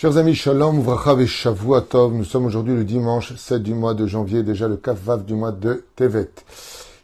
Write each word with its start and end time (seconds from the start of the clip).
Chers 0.00 0.16
amis, 0.16 0.36
Shalom, 0.36 0.80
Vracha 0.80 1.16
et 1.20 1.88
Tov. 1.88 2.14
Nous 2.14 2.22
sommes 2.22 2.46
aujourd'hui 2.46 2.72
le 2.72 2.84
dimanche 2.84 3.34
7 3.34 3.60
du 3.60 3.74
mois 3.74 3.94
de 3.94 4.06
janvier, 4.06 4.44
déjà 4.44 4.68
le 4.68 4.76
Kavav 4.76 5.24
du 5.24 5.34
mois 5.34 5.50
de 5.50 5.86
Tevet. 5.96 6.30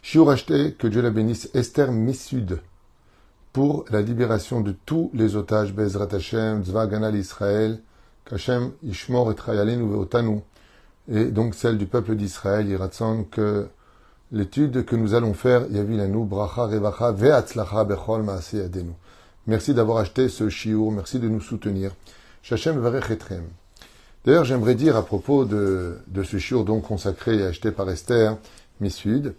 Shiur 0.01 0.31
acheté, 0.31 0.75
que 0.79 0.87
Dieu 0.87 1.01
la 1.01 1.09
bénisse, 1.09 1.49
Esther 1.53 1.91
Missud, 1.91 2.61
pour 3.51 3.83
la 3.89 4.01
libération 4.01 4.61
de 4.61 4.73
tous 4.85 5.11
les 5.13 5.35
otages, 5.35 5.73
Bezrat 5.73 6.07
Hashem, 6.15 6.63
Tzvaganal 6.63 7.17
Israël, 7.17 7.81
Kachem, 8.23 8.71
Ishmor 8.81 9.29
et 9.29 9.35
Trayalin 9.35 9.81
Otanu, 9.81 10.39
et 11.11 11.25
donc 11.25 11.53
celle 11.53 11.77
du 11.77 11.87
peuple 11.87 12.15
d'Israël, 12.15 12.69
Iratson, 12.69 13.25
que 13.29 13.67
l'étude 14.31 14.85
que 14.85 14.95
nous 14.95 15.15
allons 15.15 15.33
faire, 15.33 15.69
Yavilanu, 15.69 16.23
Bracha, 16.23 16.67
Revacha, 16.67 17.11
Ve'atzlacha, 17.11 17.83
Bechol, 17.83 18.23
Maaseh 18.23 18.61
Adenu. 18.61 18.93
Merci 19.47 19.73
d'avoir 19.73 19.97
acheté 19.97 20.29
ce 20.29 20.47
Shiur, 20.47 20.93
merci 20.93 21.19
de 21.19 21.27
nous 21.27 21.41
soutenir. 21.41 21.91
D'ailleurs, 24.23 24.45
j'aimerais 24.45 24.75
dire 24.75 24.95
à 24.95 25.03
propos 25.03 25.45
de, 25.45 25.97
ce 26.23 26.37
shiur 26.37 26.63
donc 26.63 26.83
consacré 26.83 27.37
et 27.37 27.43
acheté 27.43 27.71
par 27.71 27.89
Esther, 27.89 28.37
Missud, 28.81 29.33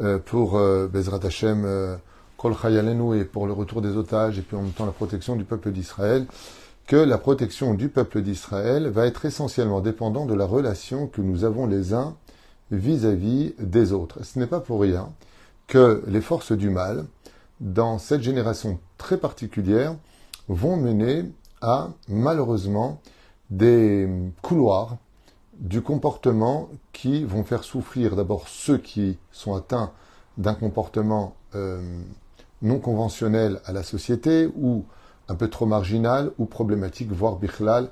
euh, 0.00 0.20
pour 0.20 0.56
euh, 0.56 0.86
Bezrat 0.86 1.26
Hashem, 1.26 1.64
euh, 1.64 1.96
Kol 2.36 2.54
Chayalenu 2.54 3.18
et 3.18 3.24
pour 3.24 3.48
le 3.48 3.52
retour 3.52 3.82
des 3.82 3.96
otages 3.96 4.38
et 4.38 4.42
puis 4.42 4.56
en 4.56 4.62
même 4.62 4.70
temps 4.70 4.86
la 4.86 4.92
protection 4.92 5.34
du 5.34 5.42
peuple 5.42 5.72
d'Israël, 5.72 6.26
que 6.86 6.94
la 6.94 7.18
protection 7.18 7.74
du 7.74 7.88
peuple 7.88 8.22
d'Israël 8.22 8.86
va 8.86 9.06
être 9.06 9.24
essentiellement 9.24 9.80
dépendant 9.80 10.24
de 10.24 10.34
la 10.34 10.44
relation 10.44 11.08
que 11.08 11.20
nous 11.20 11.42
avons 11.42 11.66
les 11.66 11.94
uns 11.94 12.14
vis-à-vis 12.70 13.56
-vis 13.58 13.66
des 13.66 13.92
autres. 13.92 14.24
Ce 14.24 14.38
n'est 14.38 14.46
pas 14.46 14.60
pour 14.60 14.82
rien 14.82 15.08
que 15.66 16.04
les 16.06 16.20
forces 16.20 16.52
du 16.52 16.70
mal, 16.70 17.06
dans 17.60 17.98
cette 17.98 18.22
génération 18.22 18.78
très 18.98 19.16
particulière, 19.16 19.96
vont 20.46 20.76
mener 20.76 21.24
à 21.62 21.88
malheureusement 22.08 23.00
des 23.50 24.08
couloirs 24.42 24.98
du 25.58 25.80
comportement 25.80 26.68
qui 26.92 27.24
vont 27.24 27.44
faire 27.44 27.64
souffrir 27.64 28.16
d'abord 28.16 28.48
ceux 28.48 28.78
qui 28.78 29.18
sont 29.30 29.54
atteints 29.54 29.92
d'un 30.38 30.54
comportement 30.54 31.36
euh, 31.54 31.80
non 32.62 32.78
conventionnel 32.78 33.60
à 33.64 33.72
la 33.72 33.82
société 33.82 34.50
ou 34.56 34.84
un 35.28 35.34
peu 35.34 35.48
trop 35.48 35.66
marginal 35.66 36.32
ou 36.38 36.46
problématique, 36.46 37.12
voire 37.12 37.36
bichlal, 37.36 37.90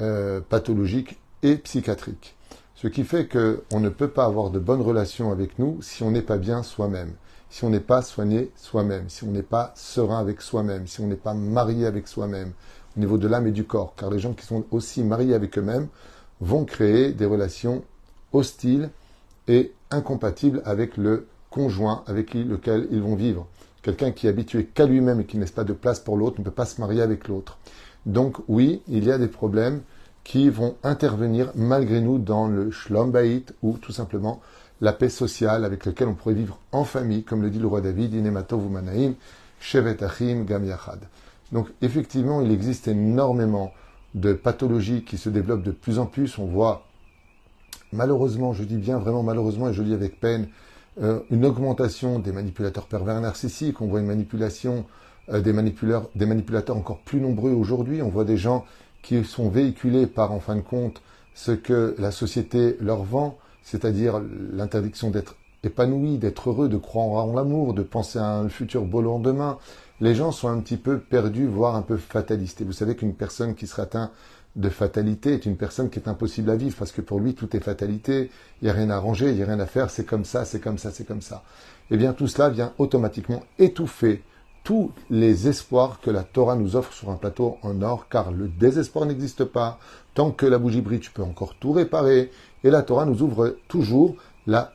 euh, 0.00 0.40
pathologique 0.40 1.18
et 1.42 1.56
psychiatrique. 1.56 2.36
Ce 2.74 2.88
qui 2.88 3.04
fait 3.04 3.26
qu'on 3.26 3.80
ne 3.80 3.88
peut 3.88 4.10
pas 4.10 4.26
avoir 4.26 4.50
de 4.50 4.58
bonnes 4.58 4.82
relations 4.82 5.32
avec 5.32 5.58
nous 5.58 5.80
si 5.80 6.02
on 6.02 6.10
n'est 6.10 6.22
pas 6.22 6.36
bien 6.36 6.62
soi-même, 6.62 7.14
si 7.48 7.64
on 7.64 7.70
n'est 7.70 7.80
pas 7.80 8.02
soigné 8.02 8.50
soi-même, 8.56 9.08
si 9.08 9.24
on 9.24 9.30
n'est 9.30 9.42
pas 9.42 9.72
serein 9.74 10.18
avec 10.18 10.42
soi-même, 10.42 10.86
si 10.86 11.00
on 11.00 11.06
n'est 11.06 11.16
pas 11.16 11.32
marié 11.32 11.86
avec 11.86 12.08
soi-même, 12.08 12.52
au 12.96 13.00
niveau 13.00 13.18
de 13.18 13.28
l'âme 13.28 13.46
et 13.46 13.52
du 13.52 13.64
corps, 13.64 13.94
car 13.96 14.10
les 14.10 14.18
gens 14.18 14.32
qui 14.32 14.46
sont 14.46 14.64
aussi 14.70 15.02
mariés 15.04 15.34
avec 15.34 15.58
eux-mêmes 15.58 15.88
vont 16.40 16.64
créer 16.64 17.12
des 17.12 17.26
relations 17.26 17.82
hostiles 18.32 18.90
et 19.48 19.72
incompatibles 19.90 20.62
avec 20.64 20.96
le 20.96 21.26
conjoint 21.50 22.02
avec 22.06 22.34
lequel 22.34 22.88
ils 22.90 23.00
vont 23.00 23.14
vivre. 23.14 23.46
Quelqu'un 23.82 24.10
qui 24.10 24.26
est 24.26 24.30
habitué 24.30 24.66
qu'à 24.66 24.86
lui-même 24.86 25.20
et 25.20 25.24
qui 25.24 25.38
ne 25.38 25.46
pas 25.46 25.64
de 25.64 25.72
place 25.72 26.00
pour 26.00 26.16
l'autre 26.16 26.40
ne 26.40 26.44
peut 26.44 26.50
pas 26.50 26.66
se 26.66 26.80
marier 26.80 27.02
avec 27.02 27.28
l'autre. 27.28 27.58
Donc 28.04 28.36
oui, 28.48 28.82
il 28.88 29.04
y 29.04 29.12
a 29.12 29.18
des 29.18 29.28
problèmes 29.28 29.82
qui 30.24 30.50
vont 30.50 30.76
intervenir 30.82 31.52
malgré 31.54 32.00
nous 32.00 32.18
dans 32.18 32.48
le 32.48 32.70
shlom 32.70 33.12
ou 33.62 33.78
tout 33.78 33.92
simplement 33.92 34.40
la 34.80 34.92
paix 34.92 35.08
sociale 35.08 35.64
avec 35.64 35.86
laquelle 35.86 36.08
on 36.08 36.14
pourrait 36.14 36.34
vivre 36.34 36.58
en 36.72 36.84
famille, 36.84 37.22
comme 37.22 37.42
le 37.42 37.50
dit 37.50 37.58
le 37.58 37.66
roi 37.66 37.80
David, 37.80 38.12
Inematov 38.14 38.68
Manaim, 38.70 39.14
Shevet 39.60 40.02
Achim 40.02 40.44
Gam 40.44 40.64
Yachad. 40.64 41.00
Donc 41.52 41.68
effectivement, 41.82 42.40
il 42.40 42.50
existe 42.50 42.88
énormément 42.88 43.72
de 44.14 44.32
pathologies 44.32 45.04
qui 45.04 45.18
se 45.18 45.28
développent 45.28 45.62
de 45.62 45.70
plus 45.70 45.98
en 45.98 46.06
plus. 46.06 46.38
On 46.38 46.46
voit 46.46 46.86
malheureusement, 47.92 48.52
je 48.52 48.64
dis 48.64 48.76
bien 48.76 48.98
vraiment 48.98 49.22
malheureusement 49.22 49.68
et 49.68 49.72
je 49.72 49.82
dis 49.82 49.94
avec 49.94 50.18
peine, 50.20 50.48
euh, 51.00 51.20
une 51.30 51.44
augmentation 51.44 52.18
des 52.18 52.32
manipulateurs 52.32 52.86
pervers 52.86 53.20
narcissiques. 53.20 53.80
On 53.80 53.86
voit 53.86 54.00
une 54.00 54.06
manipulation 54.06 54.86
euh, 55.30 55.40
des, 55.40 55.52
manipulateurs, 55.52 56.08
des 56.14 56.26
manipulateurs 56.26 56.76
encore 56.76 57.00
plus 57.00 57.20
nombreux 57.20 57.52
aujourd'hui. 57.52 58.02
On 58.02 58.08
voit 58.08 58.24
des 58.24 58.36
gens 58.36 58.64
qui 59.02 59.22
sont 59.24 59.48
véhiculés 59.48 60.06
par, 60.06 60.32
en 60.32 60.40
fin 60.40 60.56
de 60.56 60.62
compte, 60.62 61.02
ce 61.34 61.52
que 61.52 61.94
la 61.98 62.10
société 62.10 62.76
leur 62.80 63.04
vend, 63.04 63.38
c'est-à-dire 63.62 64.20
l'interdiction 64.52 65.10
d'être 65.10 65.36
épanoui, 65.62 66.18
d'être 66.18 66.50
heureux, 66.50 66.68
de 66.68 66.76
croire 66.76 67.26
en 67.26 67.34
l'amour, 67.34 67.74
de 67.74 67.82
penser 67.82 68.18
à 68.18 68.38
un 68.38 68.48
futur 68.48 68.84
beau 68.84 69.02
lendemain, 69.02 69.58
les 70.00 70.14
gens 70.14 70.32
sont 70.32 70.48
un 70.48 70.60
petit 70.60 70.76
peu 70.76 70.98
perdus, 70.98 71.46
voire 71.46 71.76
un 71.76 71.82
peu 71.82 71.96
fatalistes. 71.96 72.60
Et 72.60 72.64
vous 72.64 72.72
savez 72.72 72.96
qu'une 72.96 73.14
personne 73.14 73.54
qui 73.54 73.66
sera 73.66 73.84
atteinte 73.84 74.10
de 74.54 74.68
fatalité 74.68 75.34
est 75.34 75.46
une 75.46 75.56
personne 75.56 75.90
qui 75.90 75.98
est 75.98 76.08
impossible 76.08 76.50
à 76.50 76.56
vivre, 76.56 76.76
parce 76.78 76.92
que 76.92 77.02
pour 77.02 77.20
lui, 77.20 77.34
tout 77.34 77.54
est 77.56 77.60
fatalité, 77.60 78.30
il 78.60 78.64
n'y 78.64 78.70
a 78.70 78.74
rien 78.74 78.90
à 78.90 78.96
arranger, 78.96 79.30
il 79.30 79.36
n'y 79.36 79.42
a 79.42 79.46
rien 79.46 79.60
à 79.60 79.66
faire, 79.66 79.90
c'est 79.90 80.04
comme 80.04 80.24
ça, 80.24 80.44
c'est 80.44 80.60
comme 80.60 80.78
ça, 80.78 80.90
c'est 80.90 81.06
comme 81.06 81.20
ça. 81.20 81.42
Eh 81.90 81.96
bien, 81.96 82.12
tout 82.12 82.26
cela 82.26 82.48
vient 82.48 82.72
automatiquement 82.78 83.42
étouffer 83.58 84.22
tous 84.64 84.90
les 85.10 85.46
espoirs 85.46 86.00
que 86.00 86.10
la 86.10 86.24
Torah 86.24 86.56
nous 86.56 86.74
offre 86.74 86.92
sur 86.92 87.10
un 87.10 87.16
plateau 87.16 87.58
en 87.62 87.82
or, 87.82 88.08
car 88.08 88.32
le 88.32 88.48
désespoir 88.48 89.06
n'existe 89.06 89.44
pas. 89.44 89.78
Tant 90.14 90.32
que 90.32 90.46
la 90.46 90.58
bougie 90.58 90.80
brille, 90.80 91.00
tu 91.00 91.12
peux 91.12 91.22
encore 91.22 91.54
tout 91.54 91.72
réparer. 91.72 92.32
Et 92.64 92.70
la 92.70 92.82
Torah 92.82 93.04
nous 93.04 93.22
ouvre 93.22 93.56
toujours 93.68 94.16
la 94.46 94.72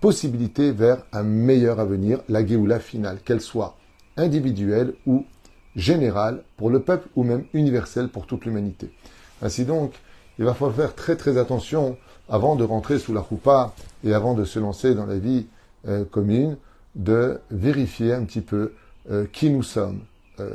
possibilité 0.00 0.72
vers 0.72 1.04
un 1.12 1.22
meilleur 1.22 1.78
avenir, 1.78 2.20
la 2.28 2.44
Géoula 2.44 2.80
finale, 2.80 3.20
qu'elle 3.24 3.40
soit 3.40 3.76
individuelle 4.16 4.94
ou 5.06 5.24
générale 5.76 6.42
pour 6.56 6.70
le 6.70 6.80
peuple 6.80 7.08
ou 7.16 7.24
même 7.24 7.44
universelle 7.54 8.08
pour 8.08 8.26
toute 8.26 8.44
l'humanité. 8.44 8.90
Ainsi 9.40 9.64
donc, 9.64 9.94
il 10.38 10.44
va 10.44 10.54
falloir 10.54 10.74
faire 10.74 10.94
très 10.94 11.16
très 11.16 11.38
attention 11.38 11.96
avant 12.28 12.56
de 12.56 12.64
rentrer 12.64 12.98
sous 12.98 13.12
la 13.12 13.20
roupa 13.20 13.74
et 14.04 14.14
avant 14.14 14.34
de 14.34 14.44
se 14.44 14.58
lancer 14.58 14.94
dans 14.94 15.06
la 15.06 15.18
vie 15.18 15.46
euh, 15.88 16.04
commune, 16.04 16.56
de 16.94 17.40
vérifier 17.50 18.12
un 18.12 18.24
petit 18.24 18.40
peu 18.40 18.72
euh, 19.10 19.26
qui 19.32 19.50
nous 19.50 19.62
sommes, 19.62 20.00
euh, 20.40 20.50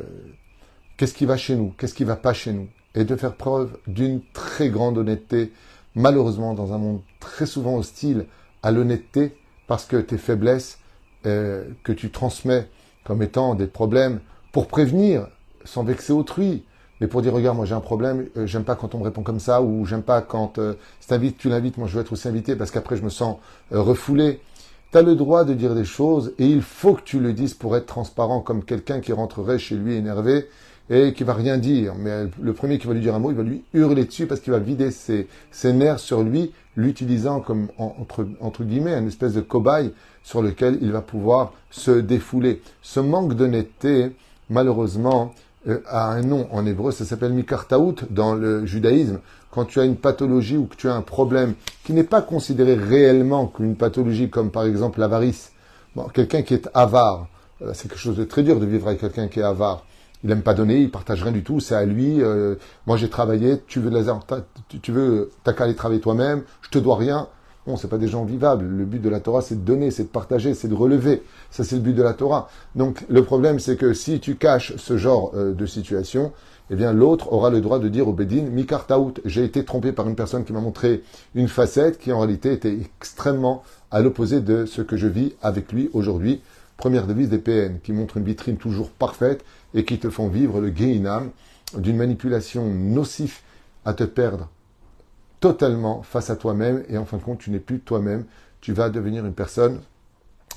qu'est-ce 0.96 1.13
qui 1.13 1.25
va 1.25 1.38
chez 1.38 1.56
nous, 1.56 1.73
qu'est-ce 1.78 1.94
qui 1.94 2.03
va 2.03 2.16
pas 2.16 2.34
chez 2.34 2.53
nous, 2.53 2.67
et 2.96 3.03
de 3.03 3.16
faire 3.16 3.35
preuve 3.35 3.78
d'une 3.88 4.22
très 4.34 4.69
grande 4.69 4.97
honnêteté, 4.97 5.51
malheureusement 5.96 6.53
dans 6.53 6.73
un 6.73 6.78
monde 6.78 7.01
très 7.19 7.46
souvent 7.46 7.75
hostile 7.75 8.25
à 8.63 8.72
l'honnêteté, 8.72 9.35
parce 9.67 9.85
que 9.85 9.97
tes 9.97 10.17
faiblesses 10.17 10.79
que 11.23 11.91
tu 11.91 12.09
transmets 12.09 12.69
comme 13.07 13.22
étant 13.22 13.56
des 13.56 13.68
problèmes 13.68 14.19
pour 14.51 14.68
prévenir, 14.68 15.28
sans 15.63 15.85
vexer 15.85 16.12
autrui, 16.12 16.66
mais 17.00 17.07
pour 17.07 17.22
dire 17.22 17.34
regarde 17.34 17.56
moi 17.56 17.66
j'ai 17.66 17.73
un 17.73 17.79
problème, 17.79 18.28
euh, 18.35 18.45
j'aime 18.45 18.66
pas 18.66 18.75
quand 18.75 18.95
on 18.95 19.00
me 19.00 19.06
répond 19.06 19.23
comme 19.23 19.40
ça 19.40 19.62
ou 19.62 19.85
j'aime 19.85 20.03
pas 20.03 20.22
quand 20.22 20.59
euh, 20.59 20.73
tu 21.38 21.47
l'invites, 21.47 21.78
moi 21.78 21.88
je 21.88 21.96
veux 21.96 22.01
être 22.01 22.12
aussi 22.12 22.28
invité 22.28 22.57
parce 22.57 22.69
qu'après 22.69 22.97
je 22.97 23.03
me 23.03 23.09
sens 23.09 23.38
euh, 23.72 23.81
refoulé. 23.81 24.41
Tu 24.91 24.97
as 24.97 25.03
le 25.03 25.16
droit 25.16 25.46
de 25.46 25.53
dire 25.53 25.73
des 25.73 25.85
choses 25.85 26.34
et 26.38 26.47
il 26.47 26.62
faut 26.62 26.96
que 26.96 27.01
tu 27.01 27.22
le 27.22 27.31
dises 27.31 27.53
pour 27.53 27.78
être 27.78 27.85
transparent 27.85 28.41
comme 28.41 28.66
quelqu'un 28.66 29.00
qui 29.00 29.13
rentrerait 29.13 29.57
chez 29.57 29.75
lui 29.75 29.96
énervé 29.96 30.50
et 30.90 31.14
qui 31.14 31.24
va 31.24 31.34
rien 31.34 31.58
dire. 31.58 31.96
Mais 31.98 32.28
le 32.42 32.53
premier 32.53 32.78
qui 32.78 32.88
va 32.88 32.94
lui 32.94 33.02
dire 33.02 33.16
un 33.16 33.20
mot, 33.20 33.31
il 33.31 33.38
va 33.38 33.44
lui 33.44 33.64
hurler 33.74 34.06
dessus 34.06 34.25
parce 34.25 34.40
qu'il 34.40 34.53
va 34.53 34.59
vider 34.59 34.92
ses, 34.92 35.28
ses 35.52 35.74
nerfs 35.74 36.00
sur 36.00 36.24
lui, 36.24 36.53
l'utilisant 36.75 37.40
comme 37.40 37.68
entre, 37.78 38.28
entre 38.40 38.64
guillemets 38.64 38.97
une 38.97 39.08
espèce 39.08 39.34
de 39.34 39.42
cobaye 39.42 39.92
sur 40.24 40.42
lequel 40.42 40.78
il 40.81 40.92
va 40.92 41.02
pouvoir 41.02 41.53
se 41.72 41.92
défouler. 41.92 42.62
Ce 42.81 43.00
manque 43.00 43.34
d'honnêteté, 43.34 44.12
malheureusement, 44.50 45.34
euh, 45.68 45.80
a 45.88 46.12
un 46.12 46.22
nom 46.22 46.47
en 46.52 46.66
hébreu, 46.66 46.92
ça 46.92 47.03
s'appelle 47.03 47.34
mikartaout 47.34 47.96
dans 48.09 48.36
le 48.36 48.66
judaïsme. 48.66 49.20
Quand 49.52 49.66
tu 49.66 49.80
as 49.80 49.86
une 49.86 49.96
pathologie 49.96 50.56
ou 50.56 50.66
que 50.66 50.76
tu 50.76 50.88
as 50.88 50.94
un 50.94 51.02
problème 51.02 51.56
qui 51.84 51.94
n'est 51.94 52.03
pas 52.03 52.22
considéré 52.22 52.76
réellement 52.76 53.47
comme 53.47 53.66
une 53.66 53.76
pathologie 53.76 54.30
comme 54.30 54.52
par 54.52 54.66
exemple 54.66 55.00
l'avarice, 55.00 55.52
bon, 55.96 56.03
quelqu'un 56.14 56.42
qui 56.44 56.53
est 56.53 56.70
avare, 56.74 57.28
euh, 57.62 57.72
c'est 57.74 57.90
quelque 57.90 58.00
chose 58.00 58.18
de 58.18 58.24
très 58.24 58.44
dur 58.44 58.59
de 58.59 58.66
vivre 58.66 58.88
avec 58.88 59.02
quelqu'un 59.02 59.28
qui 59.28 59.40
est 59.40 59.44
avare. 59.44 59.84
Il 60.28 60.32
n'aime 60.32 60.42
pas 60.42 60.54
donner, 60.54 60.82
il 60.82 60.92
partage 60.92 61.24
rien 61.24 61.32
du 61.32 61.42
tout, 61.42 61.62
c'est 61.62 61.74
à 61.74 61.85
lui. 61.85 62.22
Euh, 62.22 62.56
moi 62.85 62.97
j'ai 62.97 63.09
travaillé, 63.09 63.62
tu 63.66 63.79
veux, 63.79 63.90
tu 64.82 64.91
veux, 64.91 65.32
t'as 65.46 65.53
qu'à 65.53 65.64
aller 65.64 65.74
travailler 65.74 66.02
toi-même, 66.02 66.44
je 66.64 66.70
te 66.70 66.79
dois 66.79 66.97
rien. 66.97 67.29
Bon, 67.66 67.78
c'est 67.78 67.88
pas 67.88 67.97
des 67.97 68.09
gens 68.09 68.26
vivables. 68.26 68.66
Le 68.66 68.84
but 68.84 69.02
de 69.02 69.08
la 69.08 69.22
Torah, 69.22 69.41
c'est 69.41 69.56
de 69.56 69.66
donner, 69.66 69.90
c'est 69.90 70.03
de 70.03 70.09
partager, 70.09 70.53
c'est 70.53 70.68
de 70.68 70.74
relever. 70.74 71.24
Ça, 71.50 71.64
c'est 71.64 71.78
le 71.78 71.82
but 71.82 71.94
de 71.94 72.03
la 72.03 72.14
Torah. 72.14 72.50
Donc, 72.76 73.06
le 73.08 73.24
problème, 73.24 73.59
c'est 73.59 73.78
que 73.78 73.94
si 73.94 74.20
tu 74.20 74.35
caches 74.35 74.76
ce 74.76 74.97
genre 74.97 75.32
euh, 75.34 75.53
de 75.53 75.66
situation, 75.66 76.34
eh 76.70 76.76
bien, 76.76 76.91
l'autre 76.91 77.32
aura 77.32 77.50
le 77.50 77.62
droit 77.62 77.80
de 77.80 77.88
dire 77.88 78.09
au 78.09 78.14
Bédin, 78.14 78.44
Mikartaout, 78.44 79.14
j'ai 79.23 79.46
été 79.46 79.64
trompé 79.64 79.94
par 79.94 80.09
une 80.09 80.16
personne 80.16 80.44
qui 80.44 80.52
m'a 80.52 80.59
montré 80.59 81.03
une 81.35 81.47
facette 81.47 82.00
qui, 82.00 82.12
en 82.12 82.20
réalité, 82.20 82.52
était 82.52 82.73
extrêmement 82.73 83.64
à 83.91 84.02
l'opposé 84.02 84.41
de 84.41 84.66
ce 84.66 84.82
que 84.82 84.97
je 84.97 85.08
vis 85.08 85.35
avec 85.41 85.72
lui 85.72 85.90
aujourd'hui. 85.94 86.41
Première 86.78 87.08
devise 87.08 87.29
des 87.29 87.40
PN, 87.40 87.79
qui 87.79 87.91
montre 87.91 88.18
une 88.18 88.24
vitrine 88.24 88.58
toujours 88.58 88.91
parfaite 88.91 89.44
et 89.74 89.84
qui 89.84 89.97
te 90.00 90.09
font 90.09 90.29
vivre 90.29 90.62
le 90.62 90.70
Geinam 90.70 91.32
d'une 91.76 91.97
manipulation 91.97 92.68
nocive 92.68 93.40
à 93.84 93.94
te 93.94 94.03
perdre 94.03 94.50
totalement 95.40 96.02
face 96.03 96.29
à 96.29 96.35
toi-même 96.35 96.84
et 96.90 96.97
en 96.97 97.06
fin 97.06 97.18
de 97.18 97.24
compte, 97.24 97.40
tu 97.40 97.52
n'es 97.52 97.59
plus 97.59 97.79
toi-même. 97.79 98.26
Tu 98.62 98.74
vas 98.74 98.90
devenir 98.90 99.26
une 99.26 99.34
personne 99.34 99.82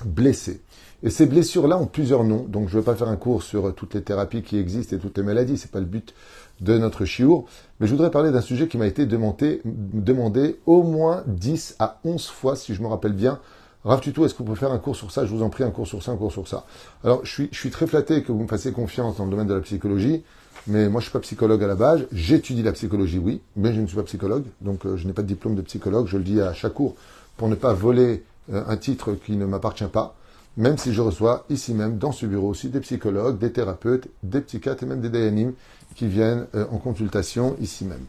blessé. 0.04 0.60
Et 1.02 1.10
ces 1.10 1.26
blessures-là 1.26 1.78
ont 1.78 1.86
plusieurs 1.86 2.24
noms, 2.24 2.44
donc 2.44 2.68
je 2.68 2.76
ne 2.76 2.80
vais 2.80 2.84
pas 2.84 2.94
faire 2.94 3.08
un 3.08 3.16
cours 3.16 3.42
sur 3.42 3.74
toutes 3.74 3.94
les 3.94 4.02
thérapies 4.02 4.42
qui 4.42 4.58
existent 4.58 4.96
et 4.96 4.98
toutes 4.98 5.16
les 5.16 5.24
maladies, 5.24 5.56
c'est 5.56 5.70
pas 5.70 5.80
le 5.80 5.86
but 5.86 6.14
de 6.60 6.76
notre 6.76 7.06
chiour, 7.06 7.46
mais 7.78 7.86
je 7.86 7.92
voudrais 7.92 8.10
parler 8.10 8.30
d'un 8.30 8.42
sujet 8.42 8.68
qui 8.68 8.76
m'a 8.76 8.86
été 8.86 9.06
demandé, 9.06 9.62
demandé 9.64 10.58
au 10.66 10.82
moins 10.82 11.24
10 11.26 11.76
à 11.78 12.00
11 12.04 12.26
fois, 12.26 12.56
si 12.56 12.74
je 12.74 12.82
me 12.82 12.86
rappelle 12.86 13.14
bien. 13.14 13.40
Rav 13.84 14.00
Tuto, 14.00 14.24
est-ce 14.24 14.34
que 14.34 14.38
vous 14.38 14.44
pouvez 14.44 14.58
faire 14.58 14.72
un 14.72 14.78
cours 14.78 14.96
sur 14.96 15.10
ça? 15.10 15.24
Je 15.24 15.34
vous 15.34 15.42
en 15.42 15.48
prie, 15.48 15.64
un 15.64 15.70
cours 15.70 15.86
sur 15.86 16.02
ça, 16.02 16.12
un 16.12 16.16
cours 16.16 16.32
sur 16.32 16.46
ça. 16.46 16.64
Alors, 17.02 17.24
je 17.24 17.30
suis, 17.30 17.48
je 17.50 17.58
suis 17.58 17.70
très 17.70 17.86
flatté 17.86 18.22
que 18.22 18.32
vous 18.32 18.42
me 18.42 18.48
fassiez 18.48 18.72
confiance 18.72 19.16
dans 19.16 19.24
le 19.24 19.30
domaine 19.30 19.46
de 19.46 19.54
la 19.54 19.60
psychologie, 19.60 20.22
mais 20.66 20.88
moi, 20.88 21.00
je 21.00 21.06
suis 21.06 21.12
pas 21.12 21.20
psychologue 21.20 21.64
à 21.64 21.66
la 21.66 21.76
base. 21.76 22.06
J'étudie 22.12 22.62
la 22.62 22.72
psychologie, 22.72 23.18
oui, 23.18 23.40
mais 23.56 23.72
je 23.72 23.80
ne 23.80 23.86
suis 23.86 23.96
pas 23.96 24.02
psychologue, 24.02 24.44
donc 24.60 24.84
euh, 24.84 24.96
je 24.96 25.06
n'ai 25.06 25.14
pas 25.14 25.22
de 25.22 25.28
diplôme 25.28 25.54
de 25.54 25.62
psychologue. 25.62 26.06
Je 26.08 26.18
le 26.18 26.24
dis 26.24 26.40
à 26.40 26.52
chaque 26.52 26.74
cours 26.74 26.94
pour 27.36 27.48
ne 27.48 27.54
pas 27.54 27.72
voler 27.72 28.22
euh, 28.52 28.62
un 28.68 28.76
titre 28.76 29.14
qui 29.14 29.36
ne 29.36 29.46
m'appartient 29.46 29.84
pas 29.84 30.14
même 30.56 30.78
si 30.78 30.92
je 30.92 31.00
reçois 31.00 31.44
ici 31.48 31.74
même, 31.74 31.98
dans 31.98 32.12
ce 32.12 32.26
bureau 32.26 32.48
aussi, 32.48 32.68
des 32.68 32.80
psychologues, 32.80 33.38
des 33.38 33.52
thérapeutes, 33.52 34.08
des 34.22 34.40
psychiatres 34.40 34.82
et 34.82 34.86
même 34.86 35.00
des 35.00 35.08
DNIM 35.08 35.52
qui 35.94 36.06
viennent 36.06 36.46
euh, 36.54 36.66
en 36.70 36.78
consultation 36.78 37.56
ici 37.60 37.84
même. 37.84 38.04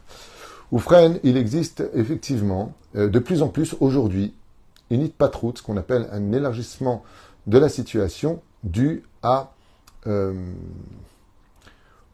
Oufren, 0.70 1.18
il 1.22 1.36
existe 1.36 1.84
effectivement 1.94 2.74
euh, 2.96 3.08
de 3.08 3.18
plus 3.18 3.42
en 3.42 3.48
plus 3.48 3.76
aujourd'hui 3.80 4.34
une 4.94 5.08
patroute, 5.08 5.58
ce 5.58 5.62
qu'on 5.62 5.76
appelle 5.76 6.08
un 6.12 6.32
élargissement 6.32 7.02
de 7.46 7.58
la 7.58 7.68
situation 7.68 8.40
dû 8.64 9.02
à 9.22 9.52
euh, 10.06 10.32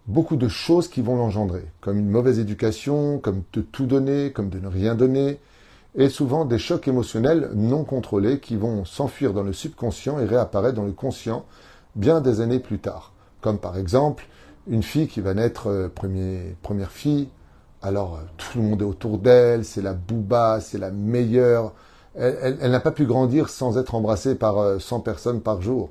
beaucoup 0.07 0.37
de 0.37 0.49
choses 0.49 0.89
qui 0.89 1.03
vont 1.03 1.17
l'engendrer, 1.17 1.65
comme 1.81 1.99
une 1.99 2.09
mauvaise 2.09 2.39
éducation, 2.39 3.19
comme 3.19 3.43
de 3.53 3.61
tout 3.61 3.87
donner, 3.87 4.33
comme 4.33 4.49
de 4.49 4.59
ne 4.59 4.69
rien 4.69 4.95
donner, 4.95 5.39
et 5.95 6.09
souvent 6.09 6.45
des 6.45 6.59
chocs 6.59 6.89
émotionnels 6.89 7.51
non 7.55 7.85
contrôlés 7.85 8.41
qui 8.41 8.57
vont 8.57 8.85
s'enfuir 8.85 9.33
dans 9.33 9.43
le 9.43 9.53
subconscient 9.53 10.19
et 10.19 10.25
réapparaître 10.25 10.77
dans 10.77 10.85
le 10.85 10.93
conscient 10.93 11.45
bien 11.97 12.21
des 12.21 12.41
années 12.41 12.61
plus 12.61 12.79
tard. 12.79 13.13
Comme 13.41 13.59
par 13.59 13.77
exemple 13.77 14.27
une 14.67 14.83
fille 14.83 15.09
qui 15.09 15.21
va 15.21 15.35
naître 15.35 15.69
euh, 15.69 15.89
première 16.63 16.91
fille, 16.91 17.29
alors 17.83 18.17
euh, 18.17 18.21
tout 18.37 18.59
le 18.59 18.65
monde 18.65 18.83
est 18.83 18.87
autour 18.87 19.19
d'elle, 19.19 19.65
c'est 19.65 19.83
la 19.83 19.95
bouba, 19.95 20.61
c'est 20.61 20.79
la 20.79 20.91
meilleure. 20.91 21.73
Elle, 22.19 22.71
n'a 22.71 22.81
pas 22.81 22.91
pu 22.91 23.07
grandir 23.07 23.49
sans 23.49 23.79
être 23.79 23.95
embrassée 23.95 24.35
par 24.35 24.81
100 24.81 24.97
euh, 24.97 25.03
personnes 25.03 25.41
par 25.41 25.63
jour. 25.63 25.91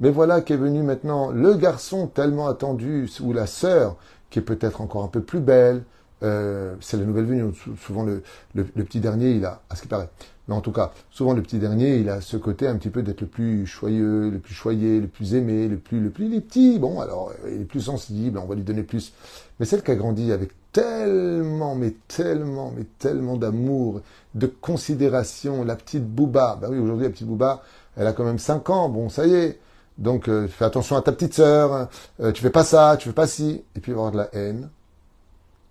Mais 0.00 0.10
voilà 0.10 0.40
qu'est 0.40 0.56
venu 0.56 0.82
maintenant 0.82 1.30
le 1.30 1.54
garçon 1.54 2.06
tellement 2.06 2.46
attendu, 2.46 3.10
ou 3.20 3.32
la 3.32 3.46
sœur, 3.46 3.96
qui 4.30 4.38
est 4.38 4.42
peut-être 4.42 4.80
encore 4.80 5.04
un 5.04 5.08
peu 5.08 5.20
plus 5.20 5.40
belle, 5.40 5.82
euh, 6.22 6.74
c'est 6.80 6.96
la 6.96 7.04
nouvelle 7.04 7.26
venue. 7.26 7.52
Souvent, 7.84 8.04
le, 8.04 8.22
petit 8.64 9.00
dernier, 9.00 9.32
il 9.32 9.44
a, 9.44 9.62
à 9.68 9.76
ce 9.76 9.82
qui 9.82 9.88
paraît, 9.88 10.08
mais 10.46 10.54
en 10.54 10.60
tout 10.60 10.72
cas, 10.72 10.92
souvent 11.10 11.32
le 11.32 11.42
petit 11.42 11.58
dernier, 11.58 11.96
il 11.96 12.08
a 12.08 12.20
ce 12.20 12.36
côté 12.36 12.66
un 12.66 12.76
petit 12.76 12.90
peu 12.90 13.02
d'être 13.02 13.20
le 13.20 13.26
plus 13.26 13.66
choyeux, 13.66 14.30
le 14.30 14.38
plus 14.38 14.54
choyé, 14.54 15.00
le 15.00 15.08
plus 15.08 15.34
aimé, 15.34 15.68
le 15.68 15.76
plus, 15.76 16.00
le 16.00 16.10
plus, 16.10 16.26
il 16.26 16.34
est 16.34 16.40
petit, 16.40 16.78
bon, 16.78 17.00
alors, 17.00 17.32
il 17.46 17.62
est 17.62 17.64
plus 17.64 17.82
sensible, 17.82 18.38
on 18.38 18.46
va 18.46 18.54
lui 18.54 18.62
donner 18.62 18.82
plus. 18.84 19.12
Mais 19.60 19.66
celle 19.66 19.82
qui 19.82 19.90
a 19.90 19.96
grandi 19.96 20.32
avec 20.32 20.50
tellement, 20.72 21.74
mais 21.74 21.94
tellement, 22.08 22.72
mais 22.76 22.84
tellement 22.98 23.36
d'amour, 23.36 24.02
de 24.34 24.46
considération, 24.46 25.64
la 25.64 25.76
petite 25.76 26.04
Bouba, 26.04 26.58
ben 26.60 26.68
oui, 26.70 26.78
aujourd'hui, 26.78 27.06
la 27.06 27.10
petite 27.10 27.26
Bouba, 27.26 27.62
elle 27.96 28.06
a 28.06 28.12
quand 28.12 28.24
même 28.24 28.38
5 28.38 28.68
ans, 28.70 28.88
bon, 28.88 29.08
ça 29.08 29.26
y 29.26 29.34
est. 29.34 29.60
Donc, 29.98 30.28
euh, 30.28 30.46
fais 30.46 30.64
attention 30.64 30.96
à 30.96 31.02
ta 31.02 31.10
petite 31.12 31.34
sœur, 31.34 31.88
euh, 32.20 32.32
tu 32.32 32.42
fais 32.42 32.50
pas 32.50 32.62
ça, 32.64 32.96
tu 32.98 33.08
fais 33.08 33.14
pas 33.14 33.26
ci, 33.26 33.64
et 33.74 33.80
puis 33.80 33.92
avoir 33.92 34.12
de 34.12 34.18
la 34.18 34.28
haine 34.32 34.68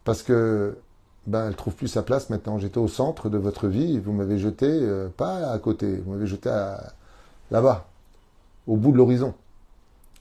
parce 0.07 0.23
que 0.23 0.77
ben, 1.25 1.49
elle 1.49 1.55
trouve 1.57 1.75
plus 1.75 1.89
sa 1.89 2.01
place 2.01 2.29
maintenant. 2.29 2.57
J'étais 2.57 2.77
au 2.77 2.87
centre 2.87 3.29
de 3.29 3.37
votre 3.37 3.67
vie 3.67 3.99
vous 3.99 4.13
m'avez 4.13 4.37
jeté 4.37 4.65
euh, 4.69 5.09
pas 5.09 5.51
à 5.51 5.59
côté, 5.59 5.97
vous 5.97 6.13
m'avez 6.13 6.27
jeté 6.27 6.49
là-bas, 7.51 7.87
au 8.67 8.77
bout 8.77 8.93
de 8.93 8.97
l'horizon. 8.97 9.33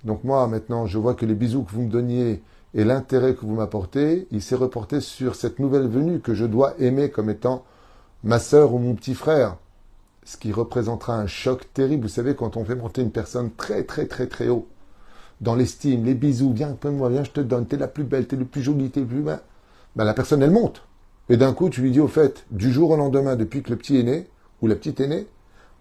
Donc 0.03 0.25
moi 0.25 0.47
maintenant, 0.49 0.87
je 0.87 0.99
vois 0.99 1.15
que 1.15 1.25
les 1.25 1.35
bisous 1.35 1.63
que 1.63 1.71
vous 1.71 1.83
me 1.83 1.89
donniez 1.89 2.43
et 2.75 2.85
l'intérêt 2.85 3.35
que 3.35 3.47
vous 3.47 3.55
m'apportez, 3.55 4.27
il 4.31 4.43
s'est 4.43 4.55
reporté 4.55 5.01
sur 5.01 5.35
cette 5.35 5.59
nouvelle 5.59 5.89
venue 5.89 6.21
que 6.21 6.35
je 6.35 6.45
dois 6.45 6.75
aimer 6.79 7.11
comme 7.11 7.31
étant 7.31 7.65
ma 8.25 8.39
sœur 8.39 8.75
ou 8.75 8.79
mon 8.79 8.95
petit 8.95 9.15
frère. 9.15 9.57
Ce 10.25 10.37
qui 10.37 10.53
représentera 10.53 11.17
un 11.17 11.27
choc 11.27 11.73
terrible. 11.73 12.03
Vous 12.03 12.09
savez, 12.09 12.35
quand 12.35 12.57
on 12.57 12.65
fait 12.65 12.75
monter 12.75 13.01
une 13.03 13.13
personne 13.13 13.51
très 13.53 13.85
très 13.85 14.07
très 14.07 14.27
très 14.27 14.49
haut, 14.49 14.67
dans 15.41 15.55
l'estime, 15.55 16.05
les 16.05 16.15
bisous, 16.15 16.53
viens, 16.53 16.77
moi, 16.85 17.09
viens, 17.11 17.25
je 17.25 17.31
te 17.31 17.41
donne, 17.41 17.67
t'es 17.67 17.77
la 17.77 17.89
plus 17.89 18.05
belle, 18.05 18.27
t'es 18.27 18.37
le 18.37 18.45
plus 18.45 18.63
jolie, 18.63 18.91
t'es 18.91 19.01
le 19.01 19.07
plus... 19.07 19.23
Ben, 19.23 19.41
la 19.97 20.15
personne, 20.15 20.43
elle 20.43 20.51
monte. 20.51 20.83
Et 21.29 21.37
d'un 21.37 21.53
coup, 21.53 21.69
tu 21.69 21.83
lui 21.83 21.91
dis, 21.91 22.01
au 22.01 22.09
fait, 22.09 22.45
du 22.51 22.73
jour 22.73 22.91
au 22.91 22.97
lendemain, 22.97 23.37
depuis 23.37 23.63
que 23.63 23.71
le 23.71 23.77
petit 23.77 23.99
est 23.99 24.03
né, 24.03 24.29
ou 24.63 24.67
la 24.67 24.77
petite 24.77 25.01
est 25.01 25.09
née, 25.09 25.27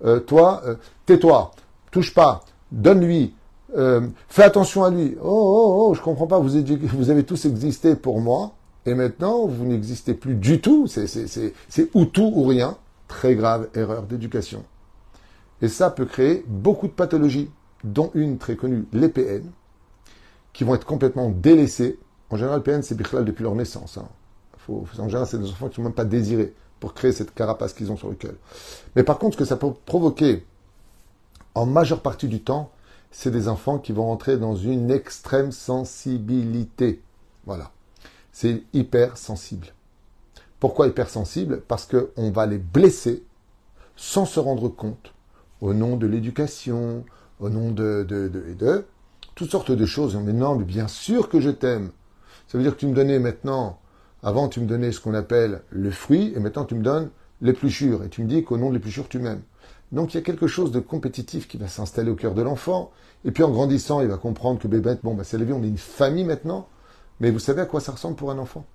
euh, 0.03 0.19
toi, 0.19 0.61
euh, 0.65 0.75
tais-toi, 1.05 1.51
touche 1.91 2.13
pas, 2.13 2.43
donne-lui, 2.71 3.33
euh, 3.75 4.07
fais 4.27 4.44
attention 4.44 4.83
à 4.83 4.89
lui. 4.89 5.15
Oh, 5.21 5.25
oh, 5.25 5.88
oh, 5.89 5.94
je 5.94 6.01
comprends 6.01 6.27
pas, 6.27 6.39
vous, 6.39 6.56
avez 7.09 7.23
tous 7.23 7.45
existé 7.45 7.95
pour 7.95 8.21
moi, 8.21 8.53
et 8.85 8.94
maintenant, 8.94 9.47
vous 9.47 9.65
n'existez 9.65 10.13
plus 10.13 10.35
du 10.35 10.62
tout, 10.62 10.88
c'est 10.88 11.89
ou 11.94 12.06
tout 12.06 12.31
ou 12.35 12.44
rien. 12.44 12.77
Très 13.07 13.35
grave 13.35 13.69
erreur 13.75 14.03
d'éducation. 14.03 14.63
Et 15.62 15.67
ça 15.67 15.91
peut 15.91 16.06
créer 16.06 16.44
beaucoup 16.47 16.88
de 16.88 16.91
pathologies, 16.91 17.51
dont 17.83 18.09
une 18.15 18.39
très 18.39 18.56
connue, 18.56 18.85
les 18.94 19.09
PN, 19.09 19.44
qui 20.53 20.63
vont 20.63 20.73
être 20.73 20.85
complètement 20.85 21.29
délaissées 21.29 22.00
en 22.29 22.38
général, 22.38 22.63
PN, 22.63 22.81
c'est 22.81 22.95
Bichlal 22.95 23.23
depuis 23.23 23.44
leur 23.44 23.56
naissance. 23.56 23.97
Hein. 23.97 24.07
En 24.68 25.07
général, 25.07 25.27
c'est 25.27 25.38
des 25.38 25.50
enfants 25.50 25.68
qui 25.68 25.73
ne 25.73 25.75
sont 25.75 25.83
même 25.83 25.94
pas 25.94 26.06
désirés 26.06 26.53
pour 26.79 26.94
créer 26.94 27.11
cette 27.11 27.33
carapace 27.33 27.73
qu'ils 27.73 27.91
ont 27.91 27.97
sur 27.97 28.09
le 28.09 28.15
cœur. 28.15 28.33
Mais 28.95 29.03
par 29.03 29.19
contre, 29.19 29.35
ce 29.35 29.39
que 29.39 29.45
ça 29.45 29.57
peut 29.57 29.71
provoquer 29.85 30.45
en 31.53 31.65
majeure 31.65 32.01
partie 32.01 32.27
du 32.27 32.41
temps, 32.41 32.71
c'est 33.17 33.31
des 33.31 33.47
enfants 33.47 33.79
qui 33.79 33.94
vont 33.94 34.12
entrer 34.12 34.38
dans 34.38 34.57
une 34.57 34.91
extrême 34.91 35.53
sensibilité. 35.53 37.01
Voilà. 37.45 37.71
C'est 38.33 38.63
hyper 38.73 39.15
sensible. 39.15 39.67
Pourquoi 40.59 40.88
hypersensible? 40.88 41.62
Parce 41.65 41.88
qu'on 41.88 42.31
va 42.31 42.45
les 42.45 42.57
blesser 42.57 43.23
sans 43.95 44.25
se 44.25 44.38
rendre 44.38 44.67
compte, 44.67 45.13
au 45.62 45.73
nom 45.73 45.95
de 45.95 46.06
l'éducation, 46.07 47.06
au 47.39 47.50
nom 47.50 47.71
de, 47.71 48.06
de, 48.06 48.27
de, 48.27 48.53
de, 48.53 48.85
toutes 49.33 49.50
sortes 49.50 49.71
de 49.71 49.85
choses. 49.85 50.18
Mais 50.18 50.33
non, 50.33 50.57
mais 50.57 50.65
bien 50.65 50.89
sûr 50.89 51.29
que 51.29 51.39
je 51.39 51.51
t'aime. 51.51 51.91
Ça 52.47 52.57
veut 52.57 52.65
dire 52.65 52.73
que 52.73 52.81
tu 52.81 52.88
me 52.88 52.94
donnais 52.94 53.19
maintenant, 53.19 53.79
avant 54.23 54.50
tu 54.50 54.59
me 54.59 54.68
donnais 54.68 54.91
ce 54.91 55.00
qu'on 55.00 55.13
appelle 55.13 55.61
le 55.69 55.89
fruit, 55.89 56.33
et 56.35 56.39
maintenant 56.41 56.65
tu 56.65 56.75
me 56.75 56.83
donnes 56.83 57.09
l'épluchure, 57.41 58.03
et 58.03 58.09
tu 58.09 58.23
me 58.23 58.27
dis 58.27 58.44
qu'au 58.44 58.57
nom 58.57 58.68
de 58.68 58.73
l'épluchure 58.73 59.07
tu 59.07 59.19
m'aimes. 59.19 59.41
Donc 59.95 60.13
il 60.13 60.18
y 60.18 60.19
a 60.19 60.24
quelque 60.24 60.45
chose 60.45 60.71
de 60.71 60.80
compétitif 60.80 61.47
qui 61.47 61.57
va 61.57 61.68
s'installer 61.68 62.12
au 62.12 62.15
cœur 62.15 62.36
de 62.36 62.42
l'enfant, 62.44 62.92
et 63.24 63.31
puis 63.31 63.44
en 63.44 63.50
grandissant, 63.50 64.01
il 64.01 64.07
va 64.07 64.18
comprendre 64.18 64.59
que 64.59 64.68
bébête, 64.68 65.00
bon, 65.03 65.15
bah, 65.15 65.24
c'est 65.24 65.38
la 65.38 65.45
vie, 65.45 65.53
on 65.53 65.63
est 65.63 65.68
une 65.68 65.77
famille 65.77 66.25
maintenant, 66.25 66.68
mais 67.19 67.31
vous 67.31 67.39
savez 67.39 67.62
à 67.62 67.65
quoi 67.65 67.80
ça 67.80 67.94
ressemble 67.94 68.15
pour 68.15 68.30
un 68.30 68.38
enfant? 68.38 68.66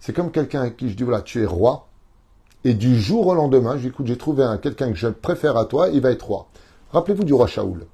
C'est 0.00 0.12
comme 0.12 0.32
quelqu'un 0.32 0.62
à 0.62 0.70
qui 0.70 0.88
je 0.88 0.96
dis, 0.96 1.04
voilà, 1.04 1.22
tu 1.22 1.40
es 1.42 1.46
roi, 1.46 1.86
et 2.64 2.74
du 2.74 2.98
jour 3.00 3.28
au 3.28 3.34
lendemain, 3.34 3.76
je 3.76 3.82
dis, 3.82 3.88
écoute, 3.88 4.06
j'ai 4.06 4.18
trouvé 4.18 4.42
un, 4.42 4.58
quelqu'un 4.58 4.90
que 4.90 4.98
je 4.98 5.08
préfère 5.08 5.56
à 5.56 5.66
toi, 5.66 5.88
il 5.88 6.00
va 6.00 6.10
être 6.10 6.26
roi. 6.26 6.48
Rappelez-vous 6.92 7.24
du 7.24 7.34
roi 7.34 7.46
Shaoul. 7.46 7.86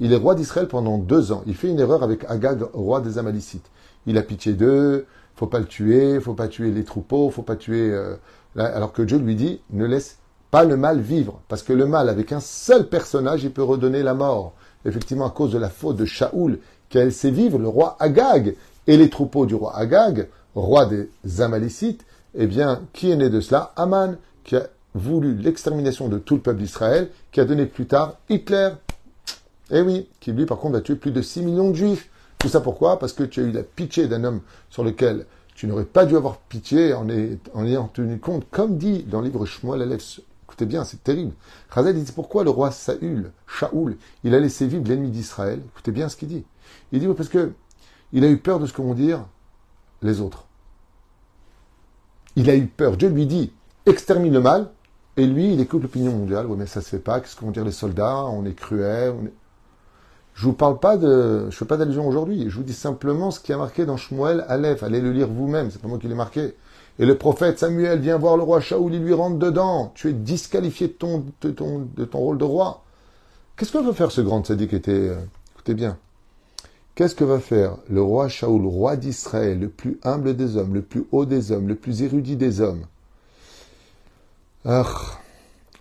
Il 0.00 0.12
est 0.12 0.16
roi 0.16 0.34
d'Israël 0.34 0.68
pendant 0.68 0.98
deux 0.98 1.32
ans. 1.32 1.42
Il 1.46 1.54
fait 1.54 1.68
une 1.68 1.78
erreur 1.78 2.02
avec 2.02 2.24
Agag, 2.28 2.62
roi 2.72 3.00
des 3.00 3.18
Amalicites 3.18 3.70
il 4.06 4.18
a 4.18 4.22
pitié 4.22 4.54
d'eux, 4.54 5.06
faut 5.36 5.46
pas 5.46 5.58
le 5.58 5.66
tuer, 5.66 6.20
faut 6.20 6.34
pas 6.34 6.48
tuer 6.48 6.70
les 6.70 6.84
troupeaux, 6.84 7.30
faut 7.30 7.42
pas 7.42 7.56
tuer. 7.56 7.90
Euh, 7.90 8.16
alors 8.56 8.92
que 8.92 9.02
Dieu 9.02 9.18
lui 9.18 9.34
dit, 9.34 9.60
ne 9.70 9.86
laisse 9.86 10.18
pas 10.52 10.64
le 10.64 10.76
mal 10.76 11.00
vivre, 11.00 11.40
parce 11.48 11.62
que 11.62 11.72
le 11.72 11.86
mal, 11.86 12.10
avec 12.10 12.30
un 12.30 12.40
seul 12.40 12.86
personnage, 12.86 13.42
il 13.42 13.52
peut 13.52 13.62
redonner 13.62 14.02
la 14.02 14.12
mort. 14.12 14.52
Effectivement, 14.84 15.26
à 15.26 15.30
cause 15.30 15.50
de 15.50 15.58
la 15.58 15.70
faute 15.70 15.96
de 15.96 16.04
Shaoul, 16.04 16.58
a 16.94 17.04
laissé 17.04 17.30
vivre 17.30 17.58
le 17.58 17.68
roi 17.68 17.96
Agag 18.00 18.54
et 18.86 18.98
les 18.98 19.08
troupeaux 19.08 19.46
du 19.46 19.54
roi 19.54 19.74
Agag, 19.74 20.28
roi 20.54 20.84
des 20.84 21.40
Amalécites, 21.40 22.04
eh 22.34 22.46
bien, 22.46 22.82
qui 22.92 23.10
est 23.10 23.16
né 23.16 23.30
de 23.30 23.40
cela? 23.40 23.72
Aman, 23.76 24.16
qui 24.44 24.56
a 24.56 24.66
voulu 24.94 25.34
l'extermination 25.34 26.08
de 26.08 26.18
tout 26.18 26.34
le 26.34 26.42
peuple 26.42 26.60
d'Israël, 26.60 27.08
qui 27.30 27.40
a 27.40 27.46
donné 27.46 27.64
plus 27.64 27.86
tard 27.86 28.18
Hitler. 28.28 28.72
Eh 29.70 29.80
oui, 29.80 30.06
qui 30.20 30.32
lui, 30.32 30.44
par 30.44 30.58
contre, 30.58 30.76
a 30.76 30.80
tué 30.82 30.96
plus 30.96 31.12
de 31.12 31.22
6 31.22 31.44
millions 31.44 31.70
de 31.70 31.76
juifs. 31.76 32.10
Tout 32.38 32.48
ça 32.48 32.60
pourquoi? 32.60 32.98
Parce 32.98 33.14
que 33.14 33.22
tu 33.22 33.40
as 33.40 33.44
eu 33.44 33.52
la 33.52 33.62
pitié 33.62 34.06
d'un 34.06 34.22
homme 34.24 34.42
sur 34.68 34.84
lequel 34.84 35.24
tu 35.54 35.66
n'aurais 35.66 35.86
pas 35.86 36.04
dû 36.04 36.14
avoir 36.14 36.36
pitié 36.36 36.92
en, 36.92 37.08
ayant 37.08 37.88
tenu 37.88 38.18
compte, 38.18 38.44
comme 38.50 38.76
dit 38.76 39.04
dans 39.04 39.20
le 39.20 39.28
livre 39.28 39.46
Shmuel 39.46 39.80
Aleph. 39.80 40.20
Écoutez 40.52 40.66
bien, 40.66 40.84
c'est 40.84 41.02
terrible. 41.02 41.32
Razal 41.70 41.94
dit 41.94 42.12
pourquoi 42.12 42.44
le 42.44 42.50
roi 42.50 42.70
Saül, 42.70 43.32
Shaoul, 43.46 43.96
il 44.22 44.34
a 44.34 44.38
laissé 44.38 44.66
vivre 44.66 44.86
l'ennemi 44.86 45.08
d'Israël? 45.08 45.62
Écoutez 45.72 45.92
bien 45.92 46.10
ce 46.10 46.16
qu'il 46.16 46.28
dit. 46.28 46.44
Il 46.92 47.00
dit 47.00 47.08
parce 47.08 47.30
que 47.30 47.52
il 48.12 48.22
a 48.22 48.28
eu 48.28 48.36
peur 48.36 48.60
de 48.60 48.66
ce 48.66 48.74
que 48.74 48.82
vont 48.82 48.92
dire 48.92 49.24
les 50.02 50.20
autres. 50.20 50.44
Il 52.36 52.50
a 52.50 52.54
eu 52.54 52.66
peur. 52.66 52.98
Dieu 52.98 53.08
lui 53.08 53.24
dit 53.24 53.50
extermine 53.86 54.34
le 54.34 54.40
mal, 54.40 54.70
et 55.16 55.26
lui, 55.26 55.54
il 55.54 55.60
écoute 55.60 55.80
l'opinion 55.80 56.12
mondiale. 56.12 56.44
Oui, 56.46 56.56
mais 56.58 56.66
ça 56.66 56.82
se 56.82 56.88
fait 56.90 56.98
pas. 56.98 57.20
Qu'est-ce 57.20 57.34
que 57.34 57.44
vont 57.46 57.50
dire 57.50 57.64
les 57.64 57.72
soldats? 57.72 58.24
On 58.26 58.44
est 58.44 58.54
cruel. 58.54 59.14
On 59.18 59.24
est... 59.24 59.32
Je 60.34 60.44
vous 60.44 60.52
parle 60.52 60.78
pas 60.78 60.98
de, 60.98 61.48
je 61.48 61.56
fais 61.56 61.64
pas 61.64 61.78
d'allusion 61.78 62.06
aujourd'hui. 62.06 62.50
Je 62.50 62.56
vous 62.56 62.62
dis 62.62 62.74
simplement 62.74 63.30
ce 63.30 63.40
qui 63.40 63.54
a 63.54 63.56
marqué 63.56 63.86
dans 63.86 63.96
Shmuel 63.96 64.44
Aleph. 64.48 64.82
Allez 64.82 65.00
le 65.00 65.12
lire 65.12 65.28
vous-même. 65.28 65.70
C'est 65.70 65.80
pas 65.80 65.88
moi 65.88 65.98
qui 65.98 66.08
l'ai 66.08 66.14
marqué. 66.14 66.54
Et 66.98 67.06
le 67.06 67.16
prophète 67.16 67.58
Samuel 67.58 68.00
vient 68.00 68.18
voir 68.18 68.36
le 68.36 68.42
roi 68.42 68.60
Shaoul, 68.60 68.94
il 68.94 69.02
lui 69.02 69.14
rentre 69.14 69.38
dedans. 69.38 69.92
Tu 69.94 70.10
es 70.10 70.12
disqualifié 70.12 70.88
de 70.88 70.92
ton, 71.50 71.88
rôle 72.12 72.38
de 72.38 72.44
roi. 72.44 72.84
Qu'est-ce 73.56 73.72
que 73.72 73.78
va 73.78 73.92
faire 73.92 74.10
ce 74.10 74.20
grand 74.20 74.42
qui 74.42 74.52
était, 74.52 74.92
euh, 74.92 75.16
écoutez 75.54 75.74
bien, 75.74 75.98
qu'est-ce 76.94 77.14
que 77.14 77.24
va 77.24 77.40
faire 77.40 77.76
le 77.88 78.02
roi 78.02 78.28
Shaoul, 78.28 78.66
roi 78.66 78.96
d'Israël, 78.96 79.58
le 79.58 79.68
plus 79.68 79.98
humble 80.02 80.36
des 80.36 80.56
hommes, 80.56 80.74
le 80.74 80.82
plus 80.82 81.04
haut 81.12 81.24
des 81.24 81.52
hommes, 81.52 81.68
le 81.68 81.76
plus 81.76 82.02
érudit 82.02 82.36
des 82.36 82.60
hommes? 82.60 82.84
Ah, 84.64 84.86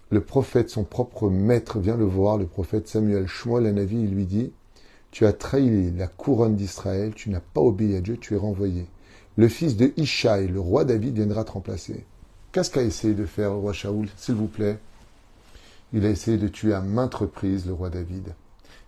le 0.10 0.22
prophète, 0.22 0.70
son 0.70 0.84
propre 0.84 1.30
maître, 1.30 1.80
vient 1.80 1.98
le 1.98 2.06
voir, 2.06 2.38
le 2.38 2.46
prophète 2.46 2.88
Samuel 2.88 3.27
Shmuel 3.27 3.65
Anavi, 3.65 4.01
il 4.01 4.13
lui 4.13 4.25
dit 4.25 4.51
Tu 5.12 5.25
as 5.25 5.34
trahi 5.34 5.91
la 5.91 6.08
couronne 6.08 6.56
d'Israël, 6.56 7.13
tu 7.15 7.30
n'as 7.30 7.41
pas 7.41 7.62
obéi 7.62 7.96
à 7.96 8.01
Dieu, 8.01 8.18
tu 8.18 8.34
es 8.34 8.38
renvoyé. 8.38 8.88
Le 9.38 9.47
fils 9.47 9.77
de 9.77 9.93
Ishaï, 9.95 10.47
le 10.47 10.59
roi 10.59 10.83
David, 10.83 11.15
viendra 11.15 11.43
te 11.43 11.51
remplacer. 11.51 12.05
Qu'est-ce 12.51 12.69
qu'a 12.69 12.81
essayé 12.81 13.13
de 13.13 13.25
faire 13.25 13.51
le 13.51 13.57
roi 13.57 13.71
Shaoul, 13.71 14.09
s'il 14.17 14.35
vous 14.35 14.47
plaît? 14.47 14.77
Il 15.93 16.05
a 16.05 16.09
essayé 16.09 16.38
de 16.38 16.50
tuer 16.50 16.73
à 16.73 16.81
maintes 16.81 17.15
reprises 17.15 17.65
le 17.65 17.73
roi 17.73 17.89
David. 17.89 18.33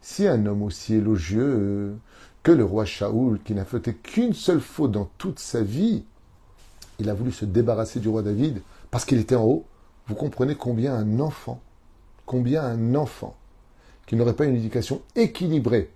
Si 0.02 0.28
un 0.28 0.46
homme 0.46 0.64
aussi 0.64 0.96
élogieux 0.96 1.96
que 2.44 2.52
le 2.52 2.66
roi 2.66 2.84
Shaoul, 2.84 3.40
qui 3.46 3.54
n'a 3.54 3.64
fait 3.64 3.94
qu'une 4.02 4.34
seule 4.34 4.60
faute 4.60 4.92
dans 4.92 5.10
toute 5.18 5.40
sa 5.40 5.62
vie, 5.62 6.04
il 7.00 7.10
a 7.10 7.14
voulu 7.14 7.32
se 7.32 7.46
débarrasser 7.46 8.02
du 8.02 8.10
roi 8.10 8.22
David 8.22 8.62
parce 8.92 9.06
qu'il 9.06 9.20
était 9.20 9.36
en 9.36 9.46
haut, 9.46 9.66
vous 10.08 10.16
comprenez 10.16 10.56
combien 10.56 10.94
un 10.94 11.22
enfant, 11.22 11.62
combien 12.26 12.64
un 12.64 12.96
enfant 12.96 13.38
qui 14.06 14.18
n'aurait 14.18 14.36
pas 14.36 14.46
une 14.46 14.58
éducation 14.58 15.02
équilibrée, 15.16 15.90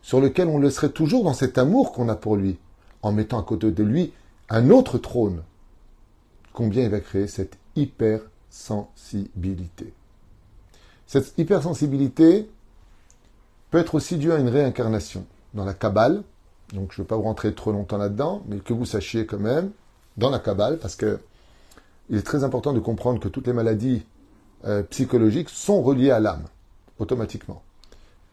sur 0.00 0.20
lequel 0.20 0.46
on 0.46 0.58
le 0.58 0.70
serait 0.70 0.90
toujours 0.90 1.24
dans 1.24 1.34
cet 1.34 1.58
amour 1.58 1.92
qu'on 1.92 2.08
a 2.08 2.14
pour 2.14 2.36
lui, 2.36 2.56
en 3.02 3.12
mettant 3.12 3.40
à 3.40 3.42
côté 3.42 3.70
de 3.70 3.82
lui 3.82 4.12
un 4.50 4.70
autre 4.70 4.98
trône, 4.98 5.42
combien 6.52 6.84
il 6.84 6.90
va 6.90 7.00
créer 7.00 7.26
cette 7.26 7.58
hypersensibilité. 7.76 9.92
Cette 11.06 11.38
hypersensibilité 11.38 12.48
peut 13.70 13.78
être 13.78 13.94
aussi 13.94 14.16
due 14.16 14.32
à 14.32 14.38
une 14.38 14.48
réincarnation. 14.48 15.24
Dans 15.54 15.64
la 15.64 15.74
Kabbale, 15.74 16.22
donc 16.74 16.92
je 16.92 17.00
ne 17.00 17.04
vais 17.04 17.08
pas 17.08 17.16
vous 17.16 17.22
rentrer 17.22 17.54
trop 17.54 17.72
longtemps 17.72 17.96
là-dedans, 17.96 18.42
mais 18.46 18.58
que 18.58 18.72
vous 18.72 18.84
sachiez 18.84 19.26
quand 19.26 19.38
même, 19.38 19.70
dans 20.16 20.30
la 20.30 20.38
Kabbale, 20.38 20.78
parce 20.78 20.96
que 20.96 21.18
il 22.10 22.16
est 22.16 22.22
très 22.22 22.44
important 22.44 22.72
de 22.72 22.80
comprendre 22.80 23.20
que 23.20 23.28
toutes 23.28 23.46
les 23.46 23.52
maladies 23.52 24.04
euh, 24.64 24.82
psychologiques 24.84 25.50
sont 25.50 25.82
reliées 25.82 26.10
à 26.10 26.20
l'âme, 26.20 26.44
automatiquement. 26.98 27.62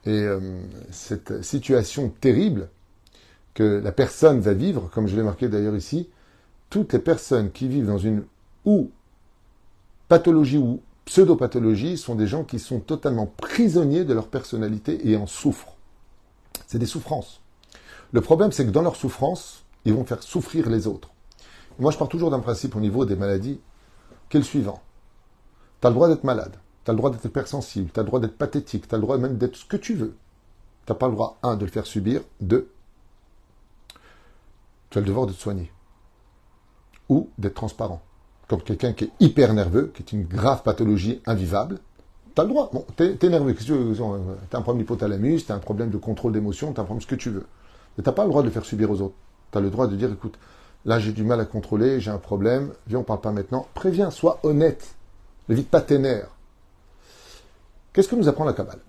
Et 0.05 0.11
euh, 0.11 0.39
cette 0.91 1.43
situation 1.43 2.09
terrible 2.09 2.69
que 3.55 3.81
la 3.83 3.91
personne 3.91 4.39
va 4.39 4.53
vivre, 4.53 4.89
comme 4.93 5.07
je 5.07 5.15
l'ai 5.15 5.23
marqué 5.23 5.47
d'ailleurs 5.47 5.75
ici, 5.75 6.09
toutes 6.69 6.93
les 6.93 6.99
personnes 6.99 7.51
qui 7.51 7.67
vivent 7.67 7.87
dans 7.87 7.97
une 7.97 8.23
ou 8.65 8.91
pathologie 10.07 10.57
ou 10.57 10.81
pseudopathologie 11.05 11.97
sont 11.97 12.15
des 12.15 12.27
gens 12.27 12.43
qui 12.43 12.59
sont 12.59 12.79
totalement 12.79 13.25
prisonniers 13.25 14.03
de 14.03 14.13
leur 14.13 14.27
personnalité 14.27 15.09
et 15.09 15.15
en 15.15 15.25
souffrent. 15.25 15.77
C'est 16.67 16.79
des 16.79 16.85
souffrances. 16.85 17.41
Le 18.11 18.21
problème, 18.21 18.51
c'est 18.51 18.65
que 18.65 18.71
dans 18.71 18.81
leur 18.81 18.95
souffrance, 18.95 19.63
ils 19.85 19.93
vont 19.93 20.03
faire 20.03 20.21
souffrir 20.21 20.69
les 20.69 20.85
autres. 20.87 21.11
Moi, 21.79 21.91
je 21.91 21.97
pars 21.97 22.09
toujours 22.09 22.31
d'un 22.31 22.39
principe 22.39 22.75
au 22.75 22.79
niveau 22.79 23.05
des 23.05 23.15
maladies, 23.15 23.59
qui 24.29 24.37
est 24.37 24.39
le 24.39 24.45
suivant. 24.45 24.81
Tu 25.81 25.87
as 25.87 25.89
le 25.89 25.95
droit 25.95 26.07
d'être 26.07 26.23
malade, 26.23 26.57
tu 26.83 26.91
as 26.91 26.93
le 26.93 26.97
droit 26.97 27.11
d'être 27.11 27.25
hypersensible, 27.25 27.91
tu 27.93 27.99
as 27.99 28.03
le 28.03 28.07
droit 28.07 28.19
d'être 28.19 28.37
pathétique, 28.37 28.87
tu 28.87 28.95
as 28.95 28.97
le 28.97 29.03
droit 29.03 29.17
même 29.17 29.37
d'être 29.37 29.55
ce 29.55 29.65
que 29.65 29.77
tu 29.77 29.93
veux. 29.93 30.15
Tu 30.85 30.91
n'as 30.91 30.97
pas 30.97 31.07
le 31.07 31.13
droit, 31.13 31.37
un, 31.43 31.55
de 31.55 31.65
le 31.65 31.71
faire 31.71 31.85
subir, 31.85 32.21
deux, 32.41 32.69
tu 34.95 34.99
as 34.99 35.01
le 35.01 35.07
devoir 35.07 35.27
de 35.27 35.33
te 35.33 35.37
soigner. 35.41 35.69
Ou 37.09 37.29
d'être 37.37 37.55
transparent. 37.55 38.01
Comme 38.47 38.61
quelqu'un 38.61 38.93
qui 38.93 39.03
est 39.03 39.11
hyper 39.19 39.53
nerveux, 39.53 39.91
qui 39.93 40.03
est 40.03 40.13
une 40.13 40.23
grave 40.23 40.63
pathologie 40.63 41.21
invivable, 41.25 41.79
tu 42.33 42.39
as 42.39 42.45
le 42.45 42.49
droit. 42.49 42.69
Bon, 42.71 42.85
tu 42.95 43.03
es, 43.03 43.29
nerveux, 43.29 43.53
tu 43.53 43.73
as 43.73 44.57
un 44.57 44.61
problème 44.61 44.83
d'hypothalamus, 44.83 45.45
tu 45.45 45.51
as 45.51 45.55
un 45.55 45.59
problème 45.59 45.89
de 45.89 45.97
contrôle 45.97 46.31
d'émotion, 46.31 46.71
tu 46.71 46.79
as 46.79 46.83
un 46.83 46.85
problème 46.85 46.99
de 46.99 47.03
ce 47.03 47.09
que 47.09 47.15
tu 47.15 47.29
veux. 47.29 47.45
Mais 47.97 48.05
tu 48.05 48.09
n'as 48.09 48.13
pas 48.13 48.23
le 48.23 48.29
droit 48.29 48.41
de 48.41 48.49
faire 48.49 48.63
subir 48.63 48.89
aux 48.89 49.01
autres. 49.01 49.15
Tu 49.51 49.57
as 49.57 49.61
le 49.61 49.69
droit 49.69 49.87
de 49.87 49.97
dire, 49.97 50.09
écoute, 50.09 50.37
Là, 50.85 50.99
j'ai 50.99 51.11
du 51.11 51.23
mal 51.23 51.39
à 51.39 51.45
contrôler, 51.45 51.99
j'ai 51.99 52.11
un 52.11 52.19
problème. 52.19 52.71
Viens, 52.85 52.99
on 52.99 53.03
parle 53.03 53.19
pas 53.19 53.31
maintenant. 53.31 53.67
Préviens, 53.73 54.11
sois 54.11 54.39
honnête. 54.43 54.93
Ne 55.49 55.55
vite 55.55 55.69
pas 55.69 55.81
tes 55.81 55.97
nerfs. 55.97 56.29
Qu'est-ce 57.91 58.07
que 58.07 58.15
nous 58.15 58.27
apprend 58.29 58.45
la 58.45 58.53
Kabbale? 58.53 58.81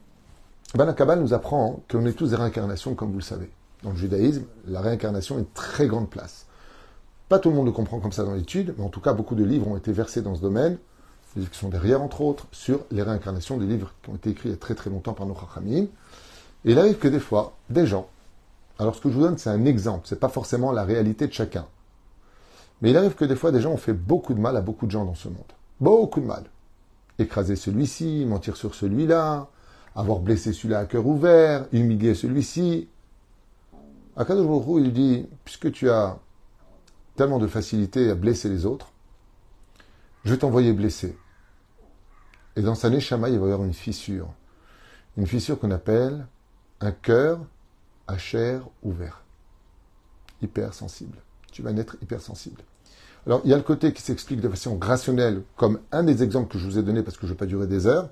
Ben, 0.75 0.84
La 0.84 0.92
Kabbale 0.92 1.20
nous 1.20 1.32
apprend 1.32 1.80
qu'on 1.90 2.04
est 2.04 2.12
tous 2.12 2.30
des 2.30 2.36
réincarnations, 2.36 2.94
comme 2.94 3.12
vous 3.12 3.18
le 3.18 3.22
savez. 3.22 3.50
Dans 3.83 3.90
le 3.90 3.97
judaïsme, 3.97 4.45
la 4.66 4.80
réincarnation 4.80 5.37
a 5.37 5.38
une 5.38 5.47
très 5.47 5.87
grande 5.87 6.09
place. 6.09 6.47
Pas 7.28 7.38
tout 7.38 7.50
le 7.50 7.56
monde 7.56 7.66
le 7.66 7.73
comprend 7.73 7.99
comme 7.99 8.12
ça 8.12 8.25
dans 8.25 8.35
l'étude, 8.35 8.75
mais 8.78 8.85
en 8.85 8.88
tout 8.88 9.00
cas, 9.00 9.12
beaucoup 9.12 9.35
de 9.35 9.45
livres 9.45 9.68
ont 9.68 9.76
été 9.76 9.92
versés 9.92 10.23
dans 10.23 10.35
ce 10.35 10.40
domaine, 10.40 10.78
des 11.35 11.40
livres 11.40 11.52
qui 11.52 11.59
sont 11.59 11.68
derrière, 11.68 12.00
entre 12.00 12.21
autres, 12.21 12.47
sur 12.52 12.80
les 12.90 13.02
réincarnations, 13.02 13.59
des 13.59 13.66
livres 13.66 13.92
qui 14.02 14.11
ont 14.11 14.14
été 14.14 14.30
écrits 14.30 14.49
il 14.49 14.52
y 14.52 14.54
a 14.54 14.59
très 14.59 14.75
très 14.75 14.90
longtemps 14.90 15.12
par 15.12 15.26
nos 15.26 15.35
Chachamim. 15.35 15.87
Et 16.64 16.73
il 16.73 16.78
arrive 16.78 16.99
que 16.99 17.09
des 17.09 17.21
fois, 17.21 17.56
des 17.68 17.87
gens, 17.87 18.09
alors 18.78 18.95
ce 18.95 19.00
que 19.00 19.09
je 19.09 19.14
vous 19.14 19.23
donne, 19.23 19.38
c'est 19.38 19.50
un 19.50 19.64
exemple, 19.64 20.06
c'est 20.06 20.21
pas 20.21 20.28
forcément 20.28 20.73
la 20.73 20.85
réalité 20.85 21.26
de 21.26 21.33
chacun. 21.33 21.66
Mais 22.80 22.90
il 22.90 22.97
arrive 22.97 23.14
que 23.14 23.25
des 23.25 23.37
fois, 23.37 23.52
des 23.52 23.61
gens 23.61 23.73
ont 23.73 23.78
fait 23.78 23.92
beaucoup 23.92 24.35
de 24.35 24.40
mal 24.40 24.56
à 24.56 24.61
beaucoup 24.61 24.87
de 24.87 24.90
gens 24.90 25.04
dans 25.04 25.14
ce 25.14 25.28
monde. 25.28 25.52
Beaucoup 25.80 26.21
de 26.21 26.26
mal. 26.26 26.45
Écraser 27.18 27.56
celui-ci, 27.56 28.25
mentir 28.26 28.56
sur 28.56 28.75
celui-là, 28.75 29.49
avoir 29.95 30.18
blessé 30.18 30.52
celui-là 30.52 30.80
à 30.80 30.85
cœur 30.85 31.06
ouvert, 31.06 31.66
humilier 31.73 32.14
celui-ci. 32.14 32.88
Akadosh 34.16 34.46
Baruch 34.46 34.85
il 34.85 34.92
dit, 34.92 35.26
puisque 35.44 35.70
tu 35.73 35.90
as 35.90 36.18
tellement 37.16 37.38
de 37.38 37.46
facilité 37.46 38.11
à 38.11 38.14
blesser 38.14 38.49
les 38.49 38.66
autres, 38.66 38.92
je 40.25 40.32
vais 40.32 40.38
t'envoyer 40.38 40.73
blesser. 40.73 41.16
Et 42.56 42.62
dans 42.62 42.75
sa 42.75 42.90
neshama, 42.90 43.28
il 43.28 43.38
va 43.38 43.49
y 43.49 43.52
avoir 43.52 43.66
une 43.66 43.75
fissure. 43.75 44.28
Une 45.16 45.26
fissure 45.26 45.58
qu'on 45.58 45.70
appelle 45.70 46.26
un 46.80 46.92
cœur 46.92 47.40
à 48.06 48.18
chair 48.18 48.62
ouvert. 48.82 49.23
Hypersensible 50.42 51.18
tu 51.56 51.62
vas 51.62 51.73
naître 51.73 51.96
hypersensible. 52.02 52.61
Alors, 53.25 53.40
il 53.44 53.50
y 53.50 53.54
a 53.54 53.56
le 53.56 53.62
côté 53.62 53.94
qui 53.94 54.02
s'explique 54.02 54.42
de 54.42 54.49
façon 54.50 54.78
rationnelle, 54.78 55.42
comme 55.56 55.80
un 55.90 56.02
des 56.02 56.23
exemples 56.23 56.52
que 56.52 56.58
je 56.58 56.66
vous 56.66 56.78
ai 56.78 56.82
donné, 56.82 57.02
parce 57.02 57.16
que 57.16 57.23
je 57.23 57.28
ne 57.28 57.32
vais 57.32 57.38
pas 57.38 57.46
durer 57.46 57.66
des 57.66 57.87
heures, 57.87 58.11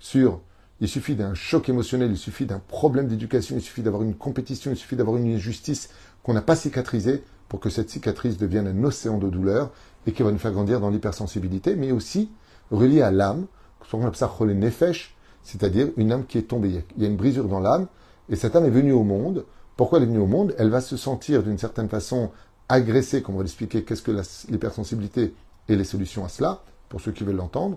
sur 0.00 0.40
il 0.80 0.88
suffit 0.88 1.14
d'un 1.14 1.34
choc 1.34 1.68
émotionnel, 1.68 2.10
il 2.10 2.16
suffit 2.16 2.46
d'un 2.46 2.58
problème 2.58 3.06
d'éducation, 3.06 3.56
il 3.56 3.62
suffit 3.62 3.82
d'avoir 3.82 4.02
une 4.02 4.14
compétition, 4.14 4.70
il 4.70 4.76
suffit 4.76 4.96
d'avoir 4.96 5.16
une 5.16 5.34
injustice 5.34 5.90
qu'on 6.22 6.32
n'a 6.32 6.42
pas 6.42 6.56
cicatrisée 6.56 7.22
pour 7.48 7.60
que 7.60 7.68
cette 7.68 7.90
cicatrice 7.90 8.38
devienne 8.38 8.66
un 8.66 8.84
océan 8.84 9.18
de 9.18 9.28
douleur 9.28 9.70
et 10.06 10.12
qui 10.12 10.22
va 10.22 10.30
nous 10.30 10.38
faire 10.38 10.52
grandir 10.52 10.80
dans 10.80 10.90
l'hypersensibilité, 10.90 11.76
mais 11.76 11.92
aussi 11.92 12.30
relié 12.70 13.02
à 13.02 13.10
l'âme, 13.10 13.46
qu'on 13.90 14.02
appelle 14.02 14.16
ça 14.16 14.30
nefesh, 14.40 15.16
c'est-à-dire 15.42 15.88
une 15.96 16.12
âme 16.12 16.26
qui 16.26 16.38
est 16.38 16.42
tombée. 16.42 16.84
Il 16.96 17.02
y 17.02 17.06
a 17.06 17.08
une 17.08 17.16
brisure 17.16 17.48
dans 17.48 17.60
l'âme, 17.60 17.86
et 18.28 18.36
cette 18.36 18.54
âme 18.54 18.64
est 18.64 18.70
venue 18.70 18.92
au 18.92 19.02
monde. 19.02 19.44
Pourquoi 19.76 19.98
elle 19.98 20.04
est 20.04 20.08
venue 20.08 20.20
au 20.20 20.26
monde? 20.26 20.54
Elle 20.58 20.70
va 20.70 20.80
se 20.80 20.96
sentir 20.96 21.42
d'une 21.42 21.58
certaine 21.58 21.88
façon 21.88 22.30
agresser, 22.68 23.22
comme 23.22 23.34
on 23.34 23.38
va 23.38 23.44
l'expliquer, 23.44 23.82
qu'est-ce 23.84 24.02
que 24.02 24.12
l'hypersensibilité 24.48 25.34
et 25.68 25.76
les 25.76 25.84
solutions 25.84 26.24
à 26.24 26.28
cela, 26.28 26.62
pour 26.88 27.00
ceux 27.00 27.12
qui 27.12 27.24
veulent 27.24 27.36
l'entendre. 27.36 27.76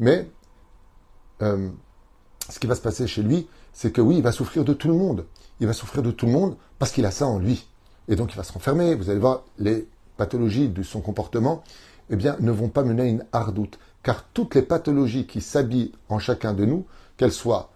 Mais 0.00 0.28
euh, 1.42 1.68
ce 2.48 2.58
qui 2.58 2.66
va 2.66 2.74
se 2.74 2.80
passer 2.80 3.06
chez 3.06 3.22
lui, 3.22 3.46
c'est 3.72 3.92
que 3.92 4.00
oui, 4.00 4.16
il 4.16 4.22
va 4.22 4.32
souffrir 4.32 4.64
de 4.64 4.72
tout 4.72 4.88
le 4.88 4.94
monde. 4.94 5.24
Il 5.60 5.66
va 5.66 5.72
souffrir 5.72 6.02
de 6.02 6.10
tout 6.10 6.26
le 6.26 6.32
monde 6.32 6.56
parce 6.78 6.92
qu'il 6.92 7.06
a 7.06 7.10
ça 7.10 7.26
en 7.26 7.38
lui. 7.38 7.66
Et 8.08 8.16
donc 8.16 8.32
il 8.32 8.36
va 8.36 8.42
se 8.42 8.52
renfermer. 8.52 8.94
Vous 8.94 9.10
allez 9.10 9.20
voir, 9.20 9.44
les 9.58 9.86
pathologies 10.16 10.68
de 10.68 10.82
son 10.82 11.00
comportement, 11.00 11.62
eh 12.10 12.16
bien, 12.16 12.36
ne 12.40 12.50
vont 12.50 12.68
pas 12.68 12.82
mener 12.82 13.02
à 13.02 13.06
une 13.06 13.24
hardoute. 13.32 13.78
Car 14.02 14.24
toutes 14.34 14.54
les 14.54 14.62
pathologies 14.62 15.26
qui 15.26 15.40
s'habillent 15.40 15.92
en 16.08 16.18
chacun 16.18 16.52
de 16.52 16.64
nous, 16.64 16.84
qu'elles 17.16 17.32
soient 17.32 17.70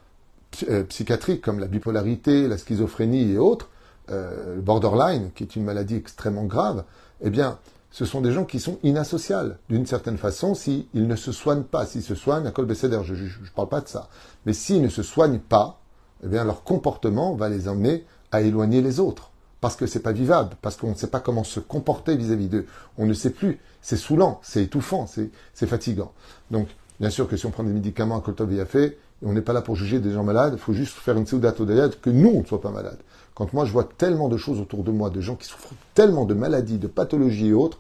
euh, 0.69 0.83
psychiatriques 0.85 1.43
comme 1.43 1.61
la 1.61 1.67
bipolarité, 1.67 2.49
la 2.49 2.59
schizophrénie 2.59 3.33
et 3.33 3.39
autres, 3.39 3.69
euh, 4.11 4.61
borderline, 4.61 5.31
qui 5.35 5.45
est 5.45 5.57
une 5.57 5.65
maladie 5.65 5.97
extrêmement 5.97 6.45
grave, 6.45 6.85
eh 7.23 7.31
bien, 7.31 7.59
ce 7.97 8.05
sont 8.05 8.21
des 8.21 8.31
gens 8.31 8.45
qui 8.45 8.61
sont 8.61 8.79
inassociables, 8.83 9.59
d'une 9.71 9.87
certaine 9.87 10.19
façon, 10.19 10.55
s'ils 10.55 10.87
ne 10.93 11.17
se 11.17 11.33
soignent 11.33 11.63
pas. 11.63 11.87
S'ils 11.87 12.03
se 12.03 12.15
soignent, 12.15 12.47
à 12.47 12.51
col 12.51 12.69
je 12.69 12.87
ne 12.89 13.49
parle 13.55 13.71
pas 13.71 13.81
de 13.81 13.89
ça. 13.89 14.11
Mais 14.45 14.53
s'ils 14.53 14.83
ne 14.83 14.91
se 14.91 15.03
soignent 15.03 15.39
pas, 15.39 15.81
eh 16.23 16.29
bien, 16.29 16.45
leur 16.45 16.63
comportement 16.63 17.35
va 17.37 17.49
les 17.49 17.69
emmener 17.69 18.05
à 18.33 18.43
éloigner 18.43 18.83
les 18.83 19.01
autres. 19.01 19.31
Parce 19.63 19.77
que 19.77 19.87
c'est 19.87 20.01
pas 20.01 20.13
vivable, 20.13 20.57
parce 20.61 20.77
qu'on 20.77 20.91
ne 20.91 20.95
sait 20.95 21.07
pas 21.07 21.21
comment 21.21 21.43
se 21.43 21.59
comporter 21.59 22.19
vis-à-vis 22.19 22.49
d'eux. 22.49 22.67
On 22.99 23.07
ne 23.07 23.15
sait 23.15 23.31
plus. 23.31 23.61
C'est 23.81 23.97
saoulant, 23.97 24.41
c'est 24.43 24.65
étouffant, 24.65 25.07
c'est 25.07 25.67
fatigant. 25.67 26.13
Donc, 26.51 26.69
bien 27.01 27.09
sûr 27.09 27.27
que 27.27 27.39
si 27.39 27.47
on 27.47 27.51
prend 27.51 27.65
des 27.65 27.73
médicaments 27.73 28.19
à 28.19 28.21
Koltov 28.21 28.53
et 28.53 28.99
on 29.23 29.33
n'est 29.33 29.41
pas 29.41 29.55
là 29.55 29.63
pour 29.63 29.75
juger 29.75 30.01
des 30.01 30.13
gens 30.13 30.23
malades, 30.23 30.53
il 30.53 30.59
faut 30.59 30.75
juste 30.75 30.99
faire 30.99 31.17
une 31.17 31.27
Seudat 31.27 31.53
que 31.53 32.11
nous, 32.11 32.29
on 32.29 32.41
ne 32.43 32.47
soit 32.47 32.61
pas 32.61 32.71
malades. 32.71 33.01
Quand 33.37 33.53
moi 33.53 33.67
je 33.67 33.73
vois 33.73 33.85
tellement 33.85 34.29
de 34.29 34.39
choses 34.39 34.61
autour 34.61 34.83
de 34.83 34.91
moi, 34.91 35.11
de 35.11 35.21
gens 35.21 35.37
qui 35.37 35.47
souffrent 35.47 35.75
tellement 35.95 36.25
de 36.25 36.33
maladies, 36.33 36.79
de 36.79 36.87
pathologies 36.87 37.49
et 37.49 37.53
autres, 37.53 37.79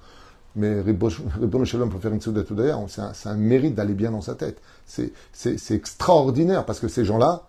mais 0.54 0.82
Ribbon 0.82 1.64
Shalom 1.64 1.88
pour 1.88 2.00
faire 2.00 2.12
une 2.12 2.20
Souda 2.20 2.42
d'ailleurs, 2.50 2.80
c'est 2.88 3.28
un, 3.28 3.36
mérite 3.36 3.74
d'aller 3.74 3.94
bien 3.94 4.10
dans 4.10 4.20
sa 4.20 4.34
tête. 4.34 4.60
C'est 4.86 5.70
extraordinaire 5.70 6.66
parce 6.66 6.78
que 6.78 6.88
ces 6.88 7.06
gens-là, 7.06 7.44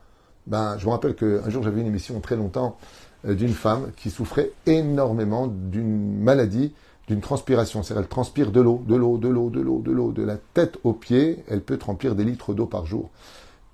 ben, 0.47 0.77
je 0.77 0.85
me 0.85 0.91
rappelle 0.91 1.15
qu'un 1.15 1.49
jour 1.49 1.63
j'avais 1.63 1.81
une 1.81 1.87
émission 1.87 2.19
très 2.21 2.37
longtemps 2.37 2.77
euh, 3.25 3.35
d'une 3.35 3.53
femme 3.53 3.91
qui 3.97 4.09
souffrait 4.09 4.51
énormément 4.65 5.47
d'une 5.47 6.17
maladie, 6.21 6.73
d'une 7.09 7.19
transpiration. 7.19 7.83
C'est-à-dire 7.83 8.03
elle 8.03 8.09
transpire 8.09 8.51
de 8.53 8.61
l'eau, 8.61 8.83
de 8.87 8.95
l'eau, 8.95 9.17
de 9.17 9.27
l'eau, 9.27 9.49
de 9.49 9.59
l'eau, 9.59 9.81
de 9.81 9.91
l'eau, 9.91 10.11
de 10.13 10.23
la 10.23 10.37
tête 10.37 10.77
aux 10.85 10.93
pieds, 10.93 11.43
elle 11.49 11.61
peut 11.61 11.77
remplir 11.85 12.15
des 12.15 12.23
litres 12.23 12.53
d'eau 12.53 12.67
par 12.67 12.85
jour. 12.85 13.09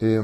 Et 0.01 0.17
euh, 0.17 0.23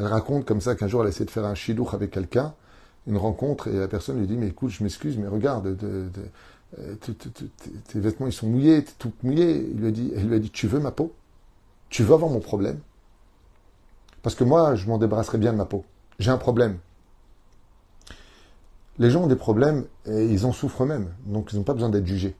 elle 0.00 0.06
raconte 0.06 0.46
comme 0.46 0.62
ça 0.62 0.74
qu'un 0.74 0.88
jour 0.88 1.02
elle 1.02 1.08
a 1.08 1.10
essayé 1.10 1.26
de 1.26 1.30
faire 1.30 1.44
un 1.44 1.54
chilouch 1.54 1.92
avec 1.92 2.10
quelqu'un, 2.10 2.54
une 3.06 3.18
rencontre, 3.18 3.68
et 3.68 3.78
la 3.78 3.86
personne 3.86 4.18
lui 4.18 4.26
dit 4.26 4.38
Mais 4.38 4.48
écoute, 4.48 4.70
je 4.70 4.82
m'excuse, 4.82 5.18
mais 5.18 5.28
regarde, 5.28 5.76
tes 7.00 8.00
vêtements 8.00 8.26
ils 8.26 8.32
sont 8.32 8.46
mouillés, 8.46 8.82
t'es 8.82 8.94
tout 8.98 9.12
mouillé. 9.22 9.68
Il 9.70 9.80
lui 9.80 9.88
a 9.88 9.90
dit, 9.90 10.10
elle 10.16 10.28
lui 10.28 10.36
a 10.36 10.38
dit 10.38 10.50
Tu 10.50 10.66
veux 10.66 10.80
ma 10.80 10.90
peau? 10.90 11.12
Tu 11.90 12.02
veux 12.02 12.14
avoir 12.14 12.30
mon 12.30 12.40
problème? 12.40 12.80
Parce 14.22 14.34
que 14.34 14.44
moi, 14.44 14.74
je 14.74 14.86
m'en 14.86 14.96
débarrasserai 14.96 15.36
bien 15.36 15.52
de 15.52 15.58
ma 15.58 15.66
peau. 15.66 15.84
J'ai 16.18 16.30
un 16.30 16.38
problème. 16.38 16.78
Les 18.98 19.10
gens 19.10 19.24
ont 19.24 19.26
des 19.26 19.36
problèmes 19.36 19.84
et 20.06 20.26
ils 20.26 20.46
en 20.46 20.52
souffrent 20.52 20.84
eux-mêmes, 20.84 21.10
donc 21.26 21.52
ils 21.52 21.56
n'ont 21.56 21.64
pas 21.64 21.74
besoin 21.74 21.90
d'être 21.90 22.06
jugés. 22.06 22.34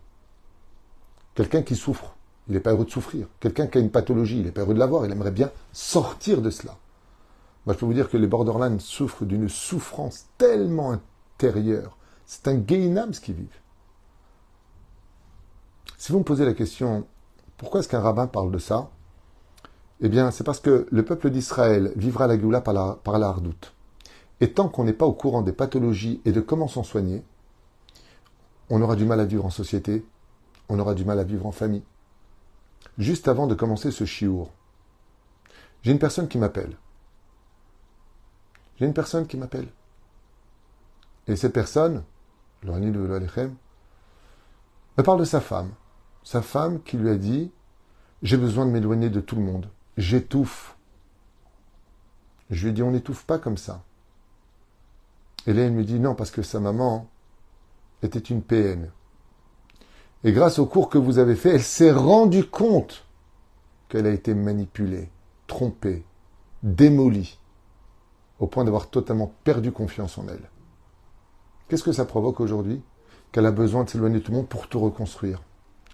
Quelqu'un 1.34 1.60
qui 1.60 1.76
souffre, 1.76 2.14
il 2.48 2.54
n'est 2.54 2.60
pas 2.60 2.72
heureux 2.72 2.86
de 2.86 2.90
souffrir. 2.90 3.26
Quelqu'un 3.38 3.66
qui 3.66 3.76
a 3.76 3.80
une 3.82 3.90
pathologie, 3.90 4.38
il 4.38 4.44
n'est 4.44 4.50
pas 4.50 4.62
heureux 4.62 4.74
de 4.74 4.78
l'avoir, 4.78 5.04
il 5.04 5.12
aimerait 5.12 5.30
bien 5.30 5.50
sortir 5.72 6.40
de 6.40 6.48
cela. 6.48 6.78
Moi, 7.66 7.74
je 7.74 7.78
peux 7.78 7.86
vous 7.86 7.94
dire 7.94 8.08
que 8.08 8.16
les 8.16 8.26
borderlands 8.26 8.78
souffrent 8.78 9.24
d'une 9.24 9.48
souffrance 9.48 10.26
tellement 10.38 10.92
intérieure. 10.92 11.98
C'est 12.24 12.48
un 12.48 12.54
gainam 12.54 13.12
ce 13.12 13.20
qu'ils 13.20 13.34
vivent. 13.34 13.60
Si 15.98 16.12
vous 16.12 16.18
me 16.18 16.24
posez 16.24 16.44
la 16.44 16.54
question, 16.54 17.06
pourquoi 17.58 17.80
est-ce 17.80 17.88
qu'un 17.88 18.00
rabbin 18.00 18.26
parle 18.26 18.50
de 18.50 18.58
ça? 18.58 18.90
Eh 20.00 20.08
bien, 20.08 20.30
c'est 20.30 20.44
parce 20.44 20.60
que 20.60 20.86
le 20.90 21.04
peuple 21.04 21.28
d'Israël 21.28 21.92
vivra 21.96 22.26
la 22.26 22.38
Géoula 22.38 22.62
par 22.62 22.72
la, 22.72 22.98
par 23.04 23.18
la 23.18 23.28
hardoute. 23.28 23.74
Et 24.40 24.52
tant 24.52 24.68
qu'on 24.70 24.84
n'est 24.84 24.94
pas 24.94 25.04
au 25.04 25.12
courant 25.12 25.42
des 25.42 25.52
pathologies 25.52 26.22
et 26.24 26.32
de 26.32 26.40
comment 26.40 26.68
s'en 26.68 26.82
soigner, 26.82 27.22
on 28.70 28.80
aura 28.80 28.96
du 28.96 29.04
mal 29.04 29.20
à 29.20 29.26
vivre 29.26 29.44
en 29.44 29.50
société, 29.50 30.06
on 30.70 30.78
aura 30.78 30.94
du 30.94 31.04
mal 31.04 31.18
à 31.18 31.24
vivre 31.24 31.44
en 31.44 31.52
famille. 31.52 31.82
Juste 32.96 33.28
avant 33.28 33.46
de 33.46 33.54
commencer 33.54 33.90
ce 33.90 34.04
chiour, 34.04 34.50
j'ai 35.82 35.92
une 35.92 35.98
personne 35.98 36.28
qui 36.28 36.38
m'appelle. 36.38 36.78
J'ai 38.80 38.86
une 38.86 38.94
personne 38.94 39.26
qui 39.26 39.36
m'appelle. 39.36 39.68
Et 41.26 41.36
cette 41.36 41.52
personne, 41.52 42.02
de 42.62 42.70
me 42.70 43.56
parle 45.02 45.20
de 45.20 45.24
sa 45.24 45.40
femme. 45.40 45.70
Sa 46.22 46.40
femme 46.40 46.82
qui 46.82 46.96
lui 46.96 47.10
a 47.10 47.16
dit 47.16 47.52
J'ai 48.22 48.38
besoin 48.38 48.64
de 48.64 48.70
m'éloigner 48.70 49.10
de 49.10 49.20
tout 49.20 49.36
le 49.36 49.42
monde. 49.42 49.68
J'étouffe. 49.98 50.76
Je 52.48 52.62
lui 52.62 52.70
ai 52.70 52.72
dit 52.72 52.82
On 52.82 52.90
n'étouffe 52.90 53.24
pas 53.24 53.38
comme 53.38 53.58
ça. 53.58 53.84
Et 55.46 55.52
là, 55.52 55.62
elle 55.62 55.72
me 55.72 55.84
dit 55.84 56.00
Non, 56.00 56.14
parce 56.14 56.30
que 56.30 56.42
sa 56.42 56.58
maman 56.58 57.06
était 58.02 58.18
une 58.18 58.42
PN. 58.42 58.90
Et 60.24 60.32
grâce 60.32 60.58
au 60.58 60.64
cours 60.64 60.88
que 60.88 60.98
vous 60.98 61.18
avez 61.18 61.36
fait, 61.36 61.50
elle 61.50 61.62
s'est 61.62 61.92
rendue 61.92 62.44
compte 62.44 63.06
qu'elle 63.88 64.06
a 64.06 64.10
été 64.10 64.34
manipulée, 64.34 65.10
trompée, 65.46 66.04
démolie, 66.62 67.39
au 68.40 68.46
point 68.46 68.64
d'avoir 68.64 68.88
totalement 68.88 69.32
perdu 69.44 69.70
confiance 69.70 70.18
en 70.18 70.26
elle. 70.28 70.50
Qu'est-ce 71.68 71.84
que 71.84 71.92
ça 71.92 72.04
provoque 72.04 72.40
aujourd'hui 72.40 72.82
Qu'elle 73.30 73.46
a 73.46 73.52
besoin 73.52 73.84
de 73.84 73.90
s'éloigner 73.90 74.18
de 74.18 74.24
tout 74.24 74.32
le 74.32 74.38
monde 74.38 74.48
pour 74.48 74.66
tout 74.66 74.80
reconstruire? 74.80 75.40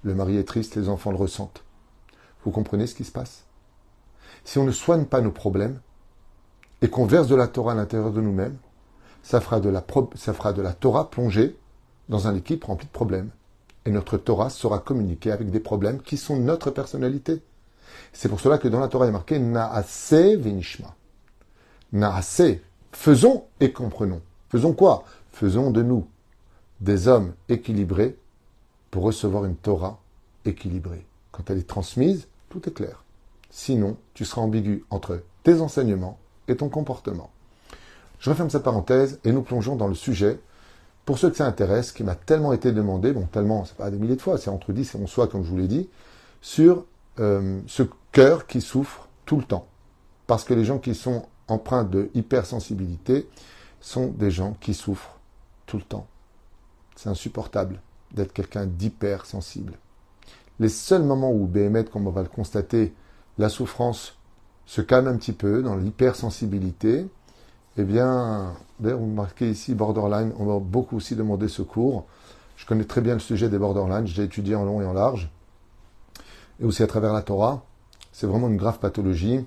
Le 0.05 0.15
mari 0.15 0.37
est 0.37 0.45
triste, 0.45 0.77
les 0.77 0.89
enfants 0.89 1.11
le 1.11 1.19
ressentent. 1.19 1.65
Vous 2.45 2.51
comprenez 2.51 2.87
ce 2.87 2.95
qui 2.95 3.05
se 3.05 3.13
passe? 3.13 3.45
Si 4.45 4.59
on 4.59 4.65
ne 4.65 4.73
soigne 4.73 5.05
pas 5.05 5.21
nos 5.21 5.33
problèmes 5.33 5.81
et 6.81 6.89
qu'on 6.89 7.05
verse 7.05 7.27
de 7.27 7.35
la 7.35 7.49
Torah 7.49 7.73
à 7.73 7.75
l'intérieur 7.75 8.13
de 8.13 8.21
nous-mêmes, 8.21 8.57
ça 9.23 9.41
fera 9.41 9.61
de 9.61 9.69
la, 9.69 10.73
Torah 10.73 11.11
plongée 11.11 11.59
dans 12.09 12.29
un 12.29 12.37
équipe 12.37 12.65
rempli 12.65 12.87
de 12.87 12.93
problèmes. 12.93 13.31
Et 13.85 13.91
notre 13.91 14.17
Torah 14.17 14.51
sera 14.51 14.79
communiquée 14.79 15.33
avec 15.33 15.51
des 15.51 15.61
problèmes 15.61 16.01
qui 16.01 16.17
sont 16.17 16.39
notre 16.39 16.71
personnalité. 16.71 17.43
C'est 18.13 18.29
pour 18.29 18.41
cela 18.41 18.59
que 18.59 18.69
dans 18.69 18.81
la 18.81 18.89
Torah 18.89 19.07
est 19.07 19.13
marqué 19.13 19.39
Naase 19.39 20.13
Venishma. 20.13 20.96
Naase, 21.93 22.59
faisons 22.93 23.45
et 23.61 23.73
comprenons. 23.73 24.21
Faisons 24.49 24.73
quoi? 24.73 25.05
Faisons 25.33 25.71
de 25.71 25.83
nous 25.83 26.07
des 26.81 27.09
hommes 27.09 27.35
équilibrés 27.49 28.17
pour 28.91 29.03
recevoir 29.03 29.45
une 29.45 29.57
Torah 29.57 29.99
équilibrée. 30.45 31.07
Quand 31.33 31.51
elle 31.51 31.59
est 31.59 31.67
transmise, 31.67 32.29
tout 32.49 32.69
est 32.69 32.73
clair. 32.73 33.05
Sinon, 33.51 33.97
tu 34.15 34.25
seras 34.25 34.43
ambigu 34.43 34.85
entre 34.91 35.23
tes 35.43 35.61
enseignements 35.61 36.19
et 36.49 36.57
ton 36.57 36.69
comportement. 36.69 37.31
Je 38.19 38.31
referme 38.31 38.51
cette 38.51 38.63
parenthèse 38.63 39.21
et 39.25 39.33
nous 39.33 39.43
plongeons 39.43 39.77
dans 39.77 39.89
le 39.89 39.95
sujet 39.95 40.41
pour 41.05 41.19
ceux 41.19 41.31
que 41.31 41.37
ça 41.37 41.47
intéresse, 41.47 41.93
qui 41.93 42.03
m'a 42.03 42.17
tellement 42.17 42.53
été 42.53 42.73
demandé, 42.73 43.13
bon 43.13 43.27
tellement, 43.31 43.65
c'est 43.65 43.77
pas 43.77 43.91
des 43.91 43.97
milliers 43.97 44.17
de 44.17 44.23
fois, 44.23 44.39
c'est 44.39 44.51
entre 44.51 44.73
10 44.73 44.95
et 44.95 44.99
11 44.99 45.11
fois 45.11 45.29
comme 45.29 45.45
je 45.45 45.51
vous 45.51 45.57
l'ai 45.57 45.69
dit, 45.69 45.89
sur 46.41 46.85
euh, 47.21 47.61
ce 47.69 47.85
cœur 48.11 48.47
qui 48.47 48.61
souffre 48.61 49.09
tout 49.25 49.37
le 49.37 49.45
temps. 49.45 49.67
Parce 50.27 50.43
que 50.43 50.53
les 50.53 50.65
gens 50.65 50.79
qui 50.79 50.95
sont 50.95 51.27
empreints 51.49 51.85
de 51.85 52.11
hypersensibilité 52.15 53.29
sont 53.81 54.09
des 54.09 54.31
gens 54.31 54.57
qui 54.61 54.75
souffrent 54.75 55.19
tout 55.67 55.77
le 55.77 55.83
temps. 55.83 56.07
C'est 56.97 57.09
insupportable 57.09 57.81
d'être 58.13 58.33
quelqu'un 58.33 58.67
d'hypersensible. 58.67 59.75
Les 60.59 60.69
seuls 60.69 61.03
moments 61.03 61.33
où 61.33 61.47
BMET, 61.47 61.85
comme 61.85 62.07
on 62.07 62.11
va 62.11 62.23
le 62.23 62.29
constater, 62.29 62.95
la 63.39 63.49
souffrance 63.49 64.17
se 64.65 64.81
calme 64.81 65.07
un 65.07 65.17
petit 65.17 65.33
peu 65.33 65.63
dans 65.63 65.77
l'hypersensibilité, 65.77 67.07
eh 67.77 67.85
bien, 67.85 68.55
d'ailleurs, 68.81 68.99
vous 68.99 69.07
marquez 69.07 69.51
ici 69.51 69.75
borderline, 69.75 70.33
on 70.39 70.47
va 70.47 70.59
beaucoup 70.59 70.97
aussi 70.97 71.15
demander 71.15 71.49
secours. 71.49 72.07
Je 72.57 72.65
connais 72.65 72.85
très 72.85 73.03
bien 73.03 73.15
le 73.15 73.21
sujet 73.21 73.51
des 73.51 73.59
borderline, 73.59 74.07
j'ai 74.07 74.25
étudié 74.25 74.55
en 74.55 74.65
long 74.65 74.81
et 74.81 74.87
en 74.87 74.95
large, 74.95 75.31
et 76.59 76.65
aussi 76.65 76.83
à 76.83 76.87
travers 76.87 77.13
la 77.13 77.21
Torah. 77.21 77.65
C'est 78.13 78.27
vraiment 78.27 78.49
une 78.49 78.57
grave 78.57 78.79
pathologie 78.79 79.45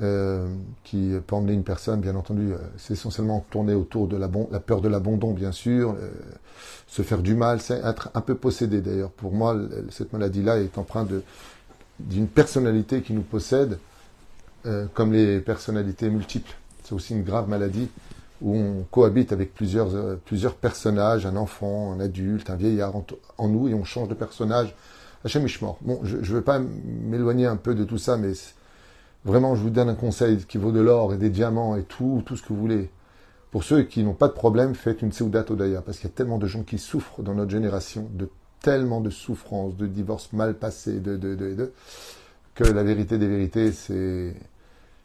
euh, 0.00 0.48
qui 0.84 1.12
peut 1.26 1.34
emmener 1.34 1.52
une 1.52 1.64
personne, 1.64 2.00
bien 2.00 2.16
entendu, 2.16 2.52
euh, 2.52 2.58
c'est 2.76 2.94
essentiellement 2.94 3.44
tourné 3.50 3.74
autour 3.74 4.08
de 4.08 4.16
la, 4.16 4.28
la 4.50 4.60
peur 4.60 4.80
de 4.80 4.88
l'abandon, 4.88 5.32
bien 5.32 5.52
sûr, 5.52 5.90
euh, 5.90 6.10
se 6.86 7.02
faire 7.02 7.22
du 7.22 7.34
mal, 7.34 7.60
c'est 7.60 7.78
être 7.84 8.10
un 8.14 8.20
peu 8.20 8.34
possédé 8.34 8.80
d'ailleurs. 8.80 9.10
Pour 9.10 9.32
moi, 9.32 9.56
cette 9.90 10.12
maladie-là 10.12 10.58
est 10.58 10.78
empreinte 10.78 11.08
d'une 11.98 12.28
personnalité 12.28 13.02
qui 13.02 13.12
nous 13.12 13.22
possède, 13.22 13.78
comme 14.94 15.12
les 15.12 15.38
personnalités 15.40 16.10
multiples. 16.10 16.52
C'est 16.82 16.92
aussi 16.92 17.14
une 17.14 17.22
grave 17.22 17.48
maladie 17.48 17.88
où 18.40 18.54
on 18.54 18.84
cohabite 18.90 19.32
avec 19.32 19.54
plusieurs, 19.54 19.94
euh, 19.94 20.16
plusieurs 20.24 20.54
personnages, 20.54 21.26
un 21.26 21.36
enfant, 21.36 21.92
un 21.92 22.00
adulte, 22.00 22.50
un 22.50 22.56
vieillard 22.56 22.94
en, 23.38 23.48
nous, 23.48 23.68
et 23.68 23.74
on 23.74 23.84
change 23.84 24.08
de 24.08 24.14
personnage. 24.14 24.74
Hachem 25.24 25.44
Ishmor. 25.46 25.78
Bon, 25.80 26.00
je 26.04 26.16
ne 26.16 26.22
veux 26.22 26.42
pas 26.42 26.60
m'éloigner 26.60 27.46
un 27.46 27.56
peu 27.56 27.74
de 27.74 27.84
tout 27.84 27.98
ça, 27.98 28.16
mais 28.16 28.32
vraiment, 29.26 29.54
je 29.54 29.62
vous 29.62 29.70
donne 29.70 29.88
un 29.88 29.94
conseil 29.94 30.38
qui 30.38 30.56
vaut 30.56 30.72
de 30.72 30.80
l'or 30.80 31.12
et 31.12 31.18
des 31.18 31.30
diamants 31.30 31.76
et 31.76 31.82
tout, 31.82 32.22
tout 32.24 32.36
ce 32.36 32.42
que 32.42 32.48
vous 32.48 32.60
voulez. 32.60 32.90
Pour 33.50 33.64
ceux 33.64 33.82
qui 33.82 34.02
n'ont 34.02 34.14
pas 34.14 34.28
de 34.28 34.32
problème, 34.32 34.74
faites 34.74 35.02
une 35.02 35.12
Seudat 35.12 35.44
Odaya, 35.50 35.82
parce 35.82 35.98
qu'il 35.98 36.08
y 36.08 36.12
a 36.12 36.16
tellement 36.16 36.38
de 36.38 36.46
gens 36.46 36.62
qui 36.62 36.78
souffrent 36.78 37.22
dans 37.22 37.34
notre 37.34 37.50
génération, 37.50 38.08
de 38.12 38.28
tellement 38.60 39.00
de 39.00 39.10
souffrances, 39.10 39.76
de 39.76 39.86
divorces 39.86 40.32
mal 40.32 40.54
passés, 40.54 41.00
de, 41.00 41.16
de, 41.16 41.34
de, 41.34 41.72
que 42.54 42.64
la 42.64 42.82
vérité 42.82 43.18
des 43.18 43.28
vérités, 43.28 43.72
c'est 43.72 44.34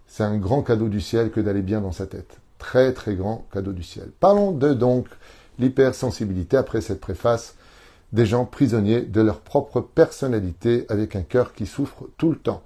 c'est 0.07 0.23
un 0.23 0.37
grand 0.37 0.61
cadeau 0.61 0.89
du 0.89 0.99
ciel 0.99 1.31
que 1.31 1.39
d'aller 1.39 1.61
bien 1.61 1.79
dans 1.79 1.93
sa 1.93 2.05
tête. 2.05 2.37
Très 2.57 2.91
très 2.91 3.15
grand 3.15 3.47
cadeau 3.53 3.71
du 3.71 3.81
ciel. 3.81 4.11
Parlons 4.19 4.51
de 4.51 4.73
donc 4.73 5.07
l'hypersensibilité 5.57 6.57
après 6.57 6.81
cette 6.81 6.99
préface 6.99 7.55
des 8.11 8.25
gens 8.25 8.43
prisonniers 8.43 9.01
de 9.03 9.21
leur 9.21 9.39
propre 9.39 9.79
personnalité 9.79 10.85
avec 10.89 11.15
un 11.15 11.21
cœur 11.21 11.53
qui 11.53 11.65
souffre 11.65 12.09
tout 12.17 12.29
le 12.29 12.37
temps. 12.37 12.61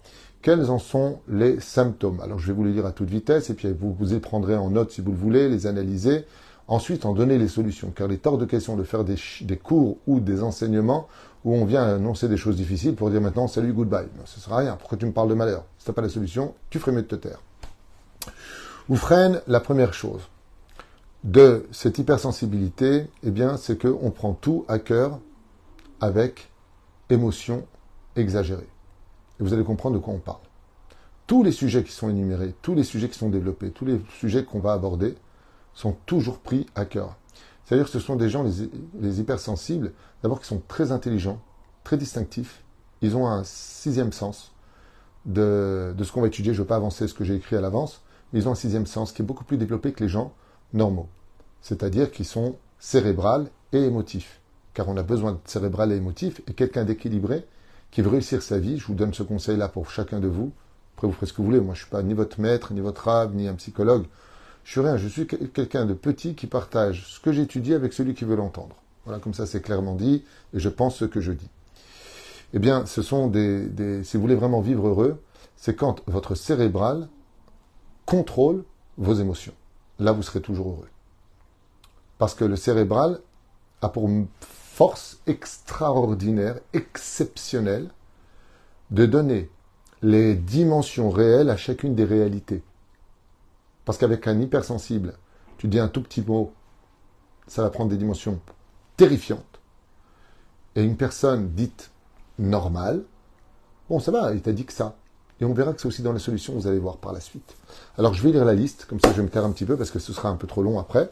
Quels 0.46 0.70
en 0.70 0.78
sont 0.78 1.22
les 1.28 1.60
symptômes 1.60 2.20
Alors 2.22 2.38
je 2.38 2.46
vais 2.46 2.54
vous 2.54 2.64
les 2.64 2.72
dire 2.72 2.86
à 2.86 2.92
toute 2.92 3.10
vitesse 3.10 3.50
et 3.50 3.56
puis 3.56 3.68
vous 3.72 3.96
vous 3.96 4.14
y 4.14 4.20
prendrez 4.20 4.56
en 4.56 4.70
note 4.70 4.92
si 4.92 5.02
vous 5.02 5.10
le 5.10 5.18
voulez, 5.18 5.50
les 5.50 5.66
analyser, 5.66 6.26
ensuite 6.68 7.08
en 7.08 7.14
donner 7.14 7.40
les 7.40 7.48
solutions. 7.48 7.90
Car 7.90 8.06
il 8.12 8.14
est 8.14 8.28
hors 8.28 8.38
de 8.38 8.46
question 8.46 8.76
de 8.76 8.84
faire 8.84 9.04
des, 9.04 9.18
cours 9.58 9.98
ou 10.06 10.20
des 10.20 10.44
enseignements 10.44 11.08
où 11.46 11.56
on 11.56 11.66
vient 11.66 11.82
annoncer 11.82 12.30
des 12.30 12.38
choses 12.38 12.58
difficiles 12.58 12.94
pour 12.94 13.10
dire 13.10 13.22
maintenant 13.22 13.48
salut, 13.48 13.74
goodbye. 13.74 14.06
Non, 14.20 14.26
ce 14.26 14.40
sera 14.40 14.58
rien. 14.58 14.76
Pourquoi 14.76 15.00
tu 15.00 15.08
me 15.08 15.12
parles 15.14 15.30
de 15.30 15.34
malheur? 15.34 15.66
Si 15.80 15.86
tu 15.86 15.90
n'as 15.90 15.96
pas 15.96 16.04
la 16.04 16.10
solution, 16.10 16.54
tu 16.70 16.78
ferais 16.78 16.92
mieux 16.92 17.02
de 17.02 17.08
te 17.08 17.16
taire. 17.16 17.42
Ou 18.88 18.98
freine 18.98 19.42
la 19.48 19.60
première 19.60 19.96
chose 19.96 20.30
de 21.24 21.66
cette 21.72 21.98
hypersensibilité, 21.98 23.08
eh 23.24 23.32
bien, 23.32 23.58
c'est 23.58 23.82
qu'on 23.82 24.12
prend 24.12 24.34
tout 24.34 24.64
à 24.68 24.78
cœur 24.78 25.18
avec 26.02 26.52
émotion 27.10 27.66
exagérée. 28.16 28.68
Et 29.40 29.44
vous 29.44 29.54
allez 29.54 29.64
comprendre 29.64 29.96
de 29.96 30.02
quoi 30.02 30.14
on 30.14 30.20
parle. 30.20 30.40
Tous 31.28 31.44
les 31.44 31.52
sujets 31.52 31.84
qui 31.84 31.92
sont 31.92 32.10
énumérés, 32.10 32.54
tous 32.62 32.76
les 32.76 32.84
sujets 32.84 33.10
qui 33.10 33.18
sont 33.18 33.30
développés, 33.30 33.72
tous 33.72 33.86
les 33.86 34.00
sujets 34.20 34.44
qu'on 34.44 34.60
va 34.60 34.74
aborder 34.74 35.16
sont 35.74 35.96
toujours 36.06 36.40
pris 36.40 36.68
à 36.76 36.86
cœur. 36.86 37.18
C'est-à-dire 37.66 37.86
que 37.86 37.92
ce 37.92 38.00
sont 38.00 38.16
des 38.16 38.30
gens, 38.30 38.46
les, 39.00 39.20
hypersensibles, 39.20 39.92
d'abord 40.22 40.40
qui 40.40 40.48
sont 40.48 40.62
très 40.68 40.92
intelligents, 40.92 41.42
très 41.84 41.98
distinctifs. 41.98 42.64
Ils 43.02 43.18
ont 43.18 43.28
un 43.28 43.44
sixième 43.44 44.14
sens 44.14 44.54
de, 45.26 45.96
ce 46.02 46.12
qu'on 46.12 46.22
va 46.22 46.28
étudier. 46.28 46.54
Je 46.54 46.60
ne 46.60 46.64
veux 46.64 46.68
pas 46.68 46.76
avancer 46.76 47.08
ce 47.08 47.16
que 47.16 47.24
j'ai 47.24 47.36
écrit 47.36 47.56
à 47.56 47.62
l'avance, 47.62 48.04
mais 48.32 48.40
ils 48.40 48.48
ont 48.48 48.52
un 48.52 48.56
sixième 48.56 48.86
sens 48.86 49.12
qui 49.12 49.24
est 49.24 49.26
beaucoup 49.26 49.44
plus 49.44 49.58
développé 49.58 49.94
que 49.94 50.04
les 50.04 50.10
gens 50.10 50.32
normaux. 50.74 51.10
C'est-à-dire 51.62 52.12
qu'ils 52.12 52.26
sont 52.26 52.56
cérébrales 52.78 53.48
et 53.74 53.80
émotifs. 53.80 54.42
Car 54.76 54.88
on 54.88 54.98
a 54.98 55.04
besoin 55.04 55.34
de 55.34 55.40
cérébral 55.46 55.92
et 55.92 55.96
émotif, 55.96 56.42
et 56.48 56.54
quelqu'un 56.54 56.86
d'équilibré 56.86 57.46
qui 57.96 58.02
veut 58.02 58.10
réussir 58.10 58.44
sa 58.44 58.60
vie, 58.60 58.78
je 58.78 58.88
vous 58.88 58.94
donne 58.94 59.14
ce 59.14 59.24
conseil-là 59.24 59.70
pour 59.70 59.90
chacun 59.90 60.20
de 60.20 60.28
vous, 60.28 60.52
Après, 60.98 61.08
vous 61.08 61.14
ferez 61.14 61.28
ce 61.28 61.32
que 61.32 61.38
vous 61.38 61.46
voulez. 61.46 61.62
Moi, 61.62 61.76
je 61.76 61.80
suis 61.80 61.90
pas 61.90 62.04
ni 62.04 62.14
votre 62.14 62.42
maître, 62.42 62.74
ni 62.74 62.82
votre 62.82 63.06
rab, 63.06 63.34
ni 63.34 63.48
un 63.48 63.54
psychologue. 63.54 64.04
Je 64.66 64.72
suis 64.72 64.82
rien. 64.82 64.98
Je 64.98 65.08
suis 65.08 65.26
quelqu'un 65.26 65.86
de 65.86 65.94
petit 65.94 66.36
qui 66.36 66.46
partage 66.46 67.06
ce 67.08 67.22
que 67.22 67.32
j'étudie 67.32 67.74
avec 67.74 67.94
celui 67.94 68.14
qui 68.14 68.26
veut 68.26 68.36
l'entendre. 68.36 68.76
Voilà, 69.06 69.22
comme 69.22 69.34
ça, 69.34 69.46
c'est 69.46 69.62
clairement 69.62 69.96
dit, 69.96 70.26
et 70.54 70.60
je 70.60 70.68
pense 70.68 70.98
ce 70.98 71.06
que 71.06 71.22
je 71.22 71.32
dis. 71.32 71.48
Eh 72.54 72.60
bien, 72.60 72.86
ce 72.86 73.02
sont 73.02 73.28
des, 73.28 73.66
des 73.66 74.04
si 74.04 74.18
vous 74.18 74.22
voulez 74.24 74.36
vraiment 74.36 74.60
vivre 74.60 74.90
heureux, 74.90 75.24
c'est 75.56 75.78
quand 75.78 76.02
votre 76.06 76.36
cérébral 76.36 77.08
contrôle 78.06 78.66
vos 78.98 79.14
émotions. 79.14 79.54
Là, 80.00 80.12
vous 80.12 80.22
serez 80.22 80.42
toujours 80.42 80.68
heureux. 80.68 80.90
Parce 82.18 82.36
que 82.36 82.44
le 82.44 82.58
cérébral 82.58 83.22
a 83.82 83.88
pour 83.88 84.10
force 84.76 85.20
extraordinaire, 85.26 86.60
exceptionnelle, 86.74 87.92
de 88.92 89.06
donner 89.06 89.50
les 90.02 90.36
dimensions 90.36 91.10
réelles 91.10 91.50
à 91.50 91.56
chacune 91.56 91.96
des 91.96 92.04
réalités. 92.04 92.62
Parce 93.86 93.98
qu'avec 93.98 94.28
un 94.28 94.38
hypersensible, 94.38 95.14
tu 95.58 95.70
dis 95.70 95.80
un 95.80 95.88
tout 95.88 96.02
petit 96.02 96.22
mot, 96.22 96.52
ça 97.48 97.62
va 97.62 97.70
prendre 97.70 97.90
des 97.90 97.96
dimensions 97.96 98.42
terrifiantes. 98.98 99.62
Et 100.76 100.84
une 100.84 100.98
personne 100.98 101.52
dite 101.52 101.90
normale, 102.38 103.02
bon, 103.90 104.02
ça 104.02 104.12
va, 104.12 104.34
il 104.34 104.42
t'a 104.42 104.52
dit 104.52 104.66
que 104.66 104.74
ça. 104.74 104.98
Et 105.40 105.46
on 105.46 105.54
verra 105.54 105.72
que 105.72 105.80
c'est 105.80 105.88
aussi 105.88 106.02
dans 106.02 106.12
les 106.12 106.20
solutions, 106.20 106.54
vous 106.54 106.68
allez 106.68 106.80
voir 106.80 106.98
par 106.98 107.14
la 107.14 107.22
suite. 107.22 107.56
Alors 107.98 108.14
je 108.14 108.22
vais 108.22 108.34
lire 108.34 108.44
la 108.44 108.56
liste, 108.56 108.88
comme 108.90 109.00
ça 109.00 109.08
je 109.12 109.16
vais 109.16 109.24
me 109.24 109.30
taire 109.30 109.46
un 109.46 109.54
petit 109.54 109.66
peu 109.66 109.78
parce 109.78 109.92
que 109.92 110.00
ce 110.00 110.12
sera 110.12 110.28
un 110.28 110.36
peu 110.36 110.48
trop 110.48 110.64
long 110.64 110.80
après. 110.80 111.10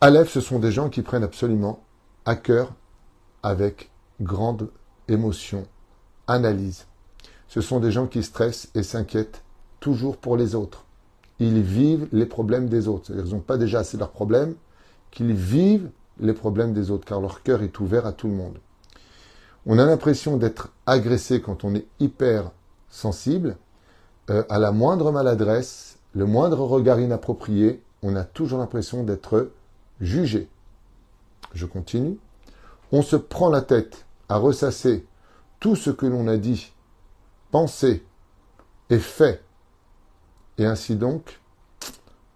Aleph, 0.00 0.30
ce 0.30 0.40
sont 0.40 0.58
des 0.58 0.72
gens 0.72 0.88
qui 0.88 1.02
prennent 1.02 1.24
absolument 1.24 1.84
à 2.24 2.36
cœur, 2.36 2.72
avec 3.42 3.90
grande 4.20 4.70
émotion, 5.08 5.66
analyse. 6.26 6.86
Ce 7.48 7.60
sont 7.60 7.80
des 7.80 7.92
gens 7.92 8.06
qui 8.06 8.22
stressent 8.22 8.68
et 8.74 8.82
s'inquiètent 8.82 9.42
toujours 9.80 10.16
pour 10.16 10.36
les 10.36 10.54
autres. 10.54 10.84
Ils 11.38 11.62
vivent 11.62 12.08
les 12.12 12.26
problèmes 12.26 12.68
des 12.68 12.88
autres. 12.88 13.12
Ils 13.14 13.32
n'ont 13.32 13.40
pas 13.40 13.58
déjà 13.58 13.80
assez 13.80 13.96
leurs 13.96 14.10
problèmes, 14.10 14.54
qu'ils 15.10 15.34
vivent 15.34 15.90
les 16.20 16.32
problèmes 16.32 16.72
des 16.72 16.90
autres, 16.90 17.04
car 17.04 17.20
leur 17.20 17.42
cœur 17.42 17.62
est 17.62 17.78
ouvert 17.80 18.06
à 18.06 18.12
tout 18.12 18.28
le 18.28 18.34
monde. 18.34 18.58
On 19.66 19.78
a 19.78 19.84
l'impression 19.84 20.36
d'être 20.36 20.70
agressé 20.86 21.40
quand 21.40 21.64
on 21.64 21.74
est 21.74 21.86
hyper 21.98 22.50
sensible. 22.88 23.56
Euh, 24.30 24.44
à 24.48 24.58
la 24.58 24.72
moindre 24.72 25.12
maladresse, 25.12 25.98
le 26.14 26.26
moindre 26.26 26.60
regard 26.60 27.00
inapproprié, 27.00 27.82
on 28.02 28.14
a 28.16 28.24
toujours 28.24 28.58
l'impression 28.58 29.02
d'être 29.02 29.50
jugé. 30.00 30.48
Je 31.54 31.66
continue. 31.66 32.18
On 32.92 33.02
se 33.02 33.16
prend 33.16 33.48
la 33.48 33.62
tête 33.62 34.06
à 34.28 34.36
ressasser 34.36 35.06
tout 35.60 35.76
ce 35.76 35.90
que 35.90 36.06
l'on 36.06 36.28
a 36.28 36.36
dit, 36.36 36.72
pensé 37.50 38.04
et 38.90 38.98
fait. 38.98 39.42
Et 40.58 40.66
ainsi 40.66 40.96
donc, 40.96 41.40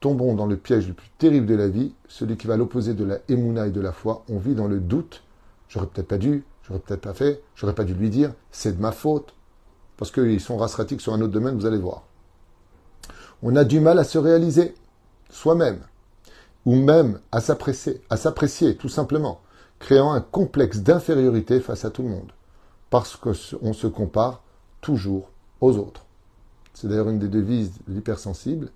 tombons 0.01 0.35
dans 0.35 0.47
le 0.47 0.57
piège 0.57 0.89
le 0.89 0.95
plus 0.95 1.11
terrible 1.19 1.47
de 1.47 1.55
la 1.55 1.69
vie, 1.69 1.95
celui 2.09 2.37
qui 2.37 2.47
va 2.47 2.55
à 2.55 2.57
l'opposé 2.57 2.95
de 2.95 3.05
la 3.05 3.19
émouna 3.29 3.67
et 3.67 3.71
de 3.71 3.81
la 3.81 3.93
foi. 3.93 4.25
On 4.29 4.39
vit 4.39 4.55
dans 4.55 4.69
le 4.69 4.81
doute. 4.81 5.23
J'aurais 5.69 5.87
peut-être 5.87 6.09
pas 6.09 6.19
dû, 6.19 6.45
j'aurais 6.63 6.81
peut-être 6.81 7.03
pas 7.03 7.13
fait, 7.13 7.43
j'aurais 7.55 7.75
pas 7.75 7.85
dû 7.85 7.95
lui 7.95 8.09
dire, 8.09 8.33
c'est 8.51 8.77
de 8.77 8.81
ma 8.81 8.93
faute. 8.93 9.35
Parce 9.97 10.11
qu'ils 10.11 10.41
sont 10.41 10.57
raceratiques 10.57 11.01
sur 11.01 11.13
un 11.13 11.21
autre 11.21 11.33
domaine, 11.33 11.57
vous 11.57 11.67
allez 11.67 11.79
voir. 11.79 12.05
On 13.43 13.55
a 13.57 13.65
du 13.65 13.81
mal 13.81 13.99
à 13.99 14.05
se 14.05 14.19
réaliser 14.19 14.75
soi-même 15.29 15.81
ou 16.67 16.75
même 16.75 17.21
à 17.33 17.41
s'apprécier, 17.41 18.77
tout 18.77 18.89
simplement, 18.89 19.41
créant 19.79 20.13
un 20.13 20.21
complexe 20.21 20.79
d'infériorité 20.79 21.61
face 21.61 21.85
à 21.85 21.91
tout 21.91 22.03
le 22.03 22.09
monde, 22.09 22.33
parce 22.91 23.17
qu'on 23.17 23.35
se 23.35 23.87
compare 23.87 24.43
toujours 24.81 25.31
aux 25.61 25.77
autres. 25.77 26.05
C'est 26.75 26.89
d'ailleurs 26.89 27.09
une 27.09 27.19
des 27.19 27.29
devises 27.29 27.73
de 27.87 27.95
l'hypersensible, 27.95 28.71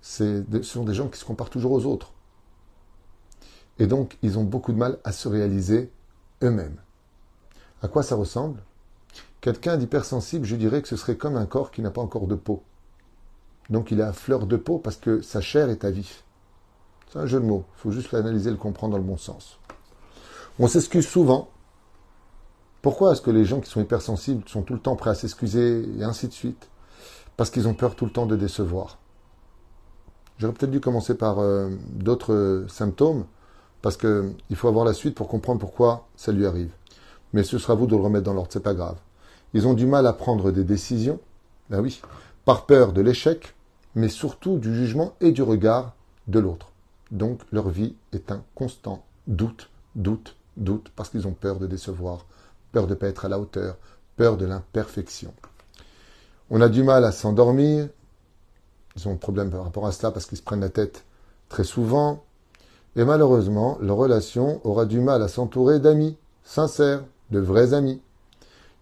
ce 0.00 0.44
sont 0.62 0.84
des 0.84 0.94
gens 0.94 1.08
qui 1.08 1.18
se 1.18 1.24
comparent 1.24 1.50
toujours 1.50 1.72
aux 1.72 1.86
autres. 1.86 2.12
Et 3.78 3.86
donc, 3.86 4.16
ils 4.22 4.38
ont 4.38 4.44
beaucoup 4.44 4.72
de 4.72 4.78
mal 4.78 4.98
à 5.04 5.12
se 5.12 5.28
réaliser 5.28 5.90
eux-mêmes. 6.42 6.76
À 7.82 7.88
quoi 7.88 8.02
ça 8.02 8.16
ressemble? 8.16 8.60
Quelqu'un 9.40 9.76
d'hypersensible, 9.76 10.44
je 10.46 10.56
dirais 10.56 10.82
que 10.82 10.88
ce 10.88 10.96
serait 10.96 11.16
comme 11.16 11.36
un 11.36 11.46
corps 11.46 11.70
qui 11.70 11.80
n'a 11.80 11.90
pas 11.90 12.00
encore 12.00 12.26
de 12.26 12.34
peau. 12.34 12.62
Donc 13.70 13.90
il 13.90 14.00
est 14.00 14.04
à 14.04 14.12
fleur 14.12 14.46
de 14.46 14.56
peau 14.56 14.78
parce 14.78 14.96
que 14.96 15.20
sa 15.20 15.40
chair 15.40 15.68
est 15.70 15.84
à 15.84 15.90
vif. 15.90 16.24
C'est 17.10 17.18
un 17.18 17.26
jeu 17.26 17.40
de 17.40 17.46
mots. 17.46 17.64
Il 17.76 17.80
faut 17.80 17.90
juste 17.90 18.12
l'analyser 18.12 18.50
le 18.50 18.56
comprendre 18.56 18.92
dans 18.92 18.98
le 18.98 19.04
bon 19.04 19.16
sens. 19.16 19.58
On 20.58 20.66
s'excuse 20.66 21.06
souvent. 21.06 21.48
Pourquoi 22.82 23.12
est-ce 23.12 23.22
que 23.22 23.30
les 23.30 23.44
gens 23.44 23.60
qui 23.60 23.70
sont 23.70 23.80
hypersensibles 23.80 24.42
sont 24.46 24.62
tout 24.62 24.74
le 24.74 24.80
temps 24.80 24.96
prêts 24.96 25.10
à 25.10 25.14
s'excuser 25.14 25.84
et 25.98 26.04
ainsi 26.04 26.28
de 26.28 26.32
suite? 26.32 26.68
Parce 27.36 27.50
qu'ils 27.50 27.68
ont 27.68 27.74
peur 27.74 27.94
tout 27.94 28.04
le 28.04 28.10
temps 28.10 28.26
de 28.26 28.36
décevoir. 28.36 28.98
J'aurais 30.38 30.52
peut-être 30.52 30.70
dû 30.70 30.80
commencer 30.80 31.14
par 31.14 31.40
euh, 31.40 31.70
d'autres 31.90 32.66
symptômes, 32.68 33.24
parce 33.82 33.96
qu'il 33.96 34.56
faut 34.56 34.68
avoir 34.68 34.84
la 34.84 34.92
suite 34.92 35.14
pour 35.14 35.28
comprendre 35.28 35.60
pourquoi 35.60 36.06
ça 36.16 36.32
lui 36.32 36.46
arrive. 36.46 36.70
Mais 37.32 37.42
ce 37.42 37.58
sera 37.58 37.74
vous 37.74 37.86
de 37.86 37.96
le 37.96 38.02
remettre 38.02 38.24
dans 38.24 38.34
l'ordre, 38.34 38.50
c'est 38.52 38.62
pas 38.62 38.74
grave. 38.74 38.96
Ils 39.54 39.66
ont 39.66 39.74
du 39.74 39.86
mal 39.86 40.06
à 40.06 40.12
prendre 40.12 40.50
des 40.50 40.64
décisions, 40.64 41.18
ben 41.70 41.80
oui, 41.80 42.00
par 42.44 42.66
peur 42.66 42.92
de 42.92 43.00
l'échec, 43.00 43.54
mais 43.94 44.08
surtout 44.08 44.58
du 44.58 44.74
jugement 44.74 45.14
et 45.20 45.32
du 45.32 45.42
regard 45.42 45.94
de 46.28 46.38
l'autre. 46.38 46.72
Donc 47.10 47.40
leur 47.52 47.68
vie 47.68 47.94
est 48.12 48.30
un 48.30 48.42
constant 48.54 49.04
doute, 49.26 49.70
doute, 49.94 50.36
doute, 50.56 50.90
parce 50.94 51.08
qu'ils 51.08 51.26
ont 51.26 51.32
peur 51.32 51.58
de 51.58 51.66
décevoir, 51.66 52.26
peur 52.72 52.86
de 52.86 52.90
ne 52.90 52.98
pas 52.98 53.08
être 53.08 53.24
à 53.24 53.28
la 53.28 53.38
hauteur, 53.38 53.76
peur 54.16 54.36
de 54.36 54.46
l'imperfection. 54.46 55.32
On 56.50 56.60
a 56.60 56.68
du 56.68 56.82
mal 56.82 57.04
à 57.04 57.12
s'endormir, 57.12 57.88
ils 58.96 59.08
ont 59.08 59.12
un 59.12 59.16
problème 59.16 59.50
par 59.50 59.64
rapport 59.64 59.86
à 59.86 59.92
cela 59.92 60.10
parce 60.10 60.26
qu'ils 60.26 60.38
se 60.38 60.42
prennent 60.42 60.60
la 60.60 60.70
tête 60.70 61.04
très 61.48 61.64
souvent, 61.64 62.24
et 62.96 63.04
malheureusement, 63.04 63.78
leur 63.80 63.96
relation 63.96 64.60
aura 64.64 64.84
du 64.84 65.00
mal 65.00 65.22
à 65.22 65.28
s'entourer 65.28 65.78
d'amis 65.78 66.16
sincères, 66.42 67.04
de 67.30 67.38
vrais 67.38 67.74
amis. 67.74 68.00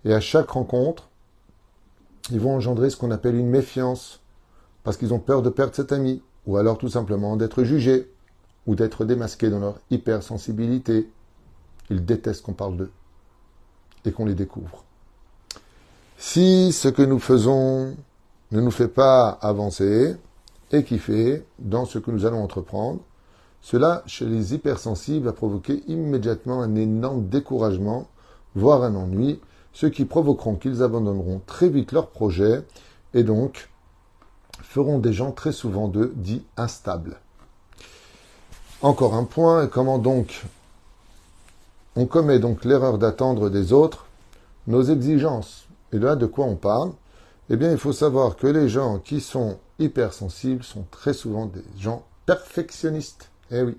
Et 0.04 0.14
à 0.14 0.20
chaque 0.20 0.50
rencontre, 0.50 1.08
ils 2.30 2.40
vont 2.40 2.54
engendrer 2.54 2.90
ce 2.90 2.96
qu'on 2.96 3.10
appelle 3.10 3.34
une 3.34 3.50
méfiance, 3.50 4.20
parce 4.84 4.96
qu'ils 4.96 5.12
ont 5.12 5.18
peur 5.18 5.42
de 5.42 5.50
perdre 5.50 5.74
cet 5.74 5.92
ami, 5.92 6.22
ou 6.46 6.56
alors 6.56 6.78
tout 6.78 6.88
simplement 6.88 7.36
d'être 7.36 7.64
jugés, 7.64 8.10
ou 8.66 8.74
d'être 8.74 9.04
démasqués 9.04 9.50
dans 9.50 9.60
leur 9.60 9.78
hypersensibilité. 9.90 11.08
Ils 11.90 12.04
détestent 12.04 12.42
qu'on 12.42 12.52
parle 12.52 12.76
d'eux 12.76 12.90
et 14.04 14.12
qu'on 14.12 14.26
les 14.26 14.34
découvre. 14.34 14.84
Si 16.16 16.72
ce 16.72 16.88
que 16.88 17.02
nous 17.02 17.18
faisons 17.18 17.96
ne 18.52 18.60
nous 18.60 18.70
fait 18.70 18.88
pas 18.88 19.28
avancer 19.28 20.16
et 20.72 20.82
fait 20.82 21.44
dans 21.58 21.84
ce 21.84 21.98
que 21.98 22.10
nous 22.10 22.26
allons 22.26 22.42
entreprendre, 22.42 23.00
cela, 23.60 24.02
chez 24.06 24.26
les 24.26 24.54
hypersensibles, 24.54 25.28
a 25.28 25.32
provoqué 25.32 25.82
immédiatement 25.88 26.62
un 26.62 26.74
énorme 26.76 27.26
découragement, 27.26 28.08
voire 28.54 28.82
un 28.82 28.94
ennui, 28.94 29.40
ce 29.72 29.86
qui 29.86 30.04
provoqueront 30.04 30.54
qu'ils 30.54 30.82
abandonneront 30.82 31.40
très 31.46 31.68
vite 31.68 31.92
leur 31.92 32.08
projet 32.10 32.64
et 33.12 33.24
donc 33.24 33.68
feront 34.62 34.98
des 34.98 35.12
gens 35.12 35.32
très 35.32 35.52
souvent 35.52 35.88
de 35.88 36.12
dits 36.14 36.44
instables. 36.56 37.18
Encore 38.86 39.14
un 39.16 39.24
point, 39.24 39.66
comment 39.66 39.98
donc 39.98 40.44
on 41.96 42.06
commet 42.06 42.38
donc 42.38 42.64
l'erreur 42.64 42.98
d'attendre 42.98 43.50
des 43.50 43.72
autres 43.72 44.06
nos 44.68 44.80
exigences. 44.80 45.66
Et 45.92 45.98
là, 45.98 46.14
de 46.14 46.24
quoi 46.24 46.44
on 46.44 46.54
parle? 46.54 46.92
Eh 47.50 47.56
bien, 47.56 47.72
il 47.72 47.78
faut 47.78 47.92
savoir 47.92 48.36
que 48.36 48.46
les 48.46 48.68
gens 48.68 49.00
qui 49.00 49.20
sont 49.20 49.58
hypersensibles 49.80 50.62
sont 50.62 50.84
très 50.92 51.14
souvent 51.14 51.46
des 51.46 51.64
gens 51.80 52.04
perfectionnistes. 52.26 53.28
Eh 53.50 53.62
oui. 53.62 53.76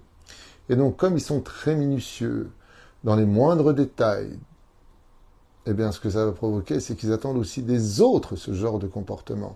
Et 0.67 0.75
donc, 0.75 0.97
comme 0.97 1.15
ils 1.15 1.21
sont 1.21 1.39
très 1.39 1.75
minutieux 1.75 2.49
dans 3.05 3.15
les 3.15 3.25
moindres 3.25 3.73
détails, 3.73 4.37
eh 5.67 5.73
bien, 5.73 5.93
ce 5.93 6.01
que 6.01 6.09
ça 6.09 6.25
va 6.25 6.33
provoquer, 6.33 6.81
c'est 6.81 6.95
qu'ils 6.95 7.13
attendent 7.13 7.37
aussi 7.37 7.61
des 7.61 8.01
autres 8.01 8.35
ce 8.35 8.53
genre 8.53 8.77
de 8.77 8.87
comportement. 8.87 9.55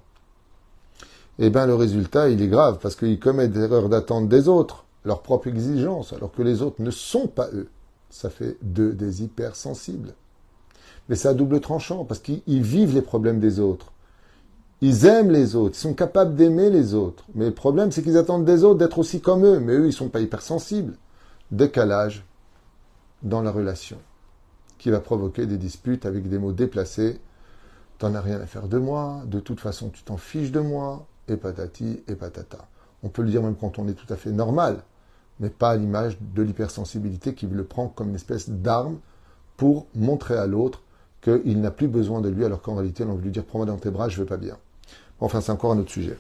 Eh 1.40 1.50
bien, 1.50 1.66
le 1.66 1.76
résultat, 1.76 2.30
il 2.30 2.42
est 2.42 2.48
grave, 2.48 2.80
parce 2.82 2.96
qu'ils 2.96 3.20
commettent 3.20 3.58
l'erreur 3.58 3.90
d'attendre 3.90 4.30
des 4.30 4.48
autres 4.48 4.86
leurs 5.04 5.22
propres 5.22 5.48
exigences, 5.48 6.14
alors 6.14 6.32
que 6.32 6.42
les 6.42 6.62
autres 6.62 6.82
ne 6.82 6.92
sont 6.92 7.28
pas 7.28 7.50
eux. 7.54 7.70
Ça 8.10 8.30
fait 8.30 8.58
d'eux 8.62 8.94
des 8.94 9.24
hypersensibles. 9.24 10.14
Mais 11.10 11.16
c'est 11.16 11.28
à 11.28 11.34
double 11.34 11.60
tranchant, 11.62 12.06
parce 12.06 12.20
qu'ils 12.20 12.64
vivent 12.64 12.94
les 12.94 13.02
problèmes 13.02 13.40
des 13.40 13.60
autres. 13.60 13.92
Ils 14.82 15.06
aiment 15.06 15.32
les 15.32 15.56
autres, 15.56 15.76
ils 15.78 15.82
sont 15.82 15.94
capables 15.94 16.36
d'aimer 16.36 16.70
les 16.70 16.94
autres. 16.94 17.26
Mais 17.36 17.46
le 17.46 17.54
problème, 17.54 17.92
c'est 17.92 18.02
qu'ils 18.02 18.18
attendent 18.18 18.46
des 18.46 18.64
autres 18.64 18.80
d'être 18.80 19.00
aussi 19.00 19.22
comme 19.22 19.46
eux. 19.46 19.60
Mais 19.60 19.74
eux, 19.74 19.84
ils 19.84 19.88
ne 19.88 19.92
sont 19.92 20.10
pas 20.10 20.22
hypersensibles. 20.22 20.96
Décalage 21.52 22.26
dans 23.22 23.42
la 23.42 23.52
relation, 23.52 23.98
qui 24.80 24.90
va 24.90 25.00
provoquer 25.00 25.46
des 25.46 25.58
disputes 25.58 26.06
avec 26.06 26.28
des 26.28 26.40
mots 26.40 26.54
déplacés. 26.54 27.20
T'en 28.00 28.16
as 28.16 28.22
rien 28.22 28.42
à 28.42 28.48
faire 28.48 28.68
de 28.68 28.80
moi, 28.80 29.22
de 29.28 29.40
toute 29.40 29.60
façon, 29.60 29.90
tu 29.90 30.04
t'en 30.04 30.18
fiches 30.18 30.52
de 30.52 30.60
moi, 30.60 31.06
et 31.28 31.38
patati 31.38 32.04
et 32.08 32.16
patata. 32.16 32.68
On 33.04 33.10
peut 33.10 33.22
le 33.22 33.30
dire 33.30 33.42
même 33.42 33.56
quand 33.56 33.80
on 33.80 33.88
est 33.88 33.94
tout 33.94 34.12
à 34.12 34.16
fait 34.16 34.32
normal 34.32 34.84
mais 35.42 35.50
pas 35.50 35.72
à 35.72 35.76
l'image 35.76 36.18
de 36.22 36.42
l'hypersensibilité 36.42 37.34
qui 37.34 37.48
le 37.48 37.64
prend 37.64 37.88
comme 37.88 38.10
une 38.10 38.16
espèce 38.16 38.50
d'arme 38.50 38.98
pour 39.58 39.88
montrer 39.96 40.38
à 40.38 40.48
l'autre 40.48 40.82
qu'il 41.22 41.60
n'a 41.60 41.72
plus 41.72 41.88
besoin 41.88 42.22
de 42.22 42.30
lui, 42.30 42.46
alors 42.46 42.62
qu'en 42.62 42.76
réalité, 42.76 43.04
on 43.04 43.16
veut 43.16 43.24
lui 43.24 43.32
dire 43.32 43.44
prends-moi 43.44 43.66
dans 43.66 43.78
tes 43.78 43.92
bras, 43.92 44.08
je 44.08 44.20
veux 44.20 44.26
pas 44.26 44.38
bien. 44.38 44.58
Enfin, 45.20 45.40
c'est 45.40 45.52
encore 45.52 45.72
un 45.72 45.78
autre 45.78 45.92
sujet. 45.92 46.18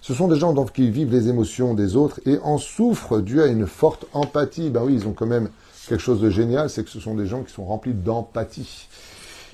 Ce 0.00 0.14
sont 0.14 0.28
des 0.28 0.36
gens 0.36 0.52
donc, 0.52 0.72
qui 0.72 0.88
vivent 0.90 1.10
les 1.10 1.28
émotions 1.28 1.74
des 1.74 1.96
autres 1.96 2.20
et 2.26 2.38
en 2.44 2.58
souffrent 2.58 3.20
dû 3.20 3.42
à 3.42 3.46
une 3.46 3.66
forte 3.66 4.06
empathie. 4.12 4.70
Ben 4.70 4.84
oui, 4.84 4.94
ils 4.94 5.08
ont 5.08 5.12
quand 5.12 5.26
même 5.26 5.48
quelque 5.88 6.00
chose 6.00 6.20
de 6.20 6.30
génial, 6.30 6.70
c'est 6.70 6.84
que 6.84 6.90
ce 6.90 7.00
sont 7.00 7.14
des 7.14 7.26
gens 7.26 7.42
qui 7.42 7.52
sont 7.52 7.64
remplis 7.64 7.94
d'empathie. 7.94 8.88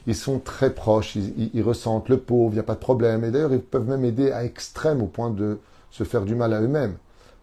Ils 0.07 0.15
sont 0.15 0.41
très 0.41 0.71
proches, 0.71 1.17
ils, 1.17 1.63
ressentent 1.63 2.09
le 2.09 2.19
pauvre, 2.19 2.51
il 2.51 2.55
n'y 2.55 2.61
a 2.61 2.65
pas 2.65 2.75
de 2.75 2.81
problème. 2.81 3.25
Et 3.25 3.31
d'ailleurs, 3.31 3.53
ils 3.53 3.61
peuvent 3.61 3.89
même 3.89 4.05
aider 4.05 4.31
à 4.31 4.45
extrême 4.45 5.01
au 5.01 5.07
point 5.07 5.31
de 5.31 5.59
se 5.91 6.05
faire 6.05 6.25
du 6.25 6.35
mal 6.35 6.53
à 6.53 6.61
eux-mêmes. 6.61 6.97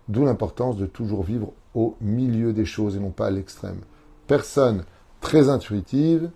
D'où 0.08 0.25
l'importance 0.25 0.75
de 0.77 0.86
toujours 0.86 1.23
vivre 1.23 1.51
au 1.75 1.95
milieu 2.01 2.53
des 2.53 2.65
choses 2.65 2.95
et 2.95 2.99
non 2.99 3.12
pas 3.12 3.27
à 3.27 3.32
l'extrême. 3.32 3.79
Personne 4.27 4.84
très 5.21 5.49
intuitive, 5.49 6.29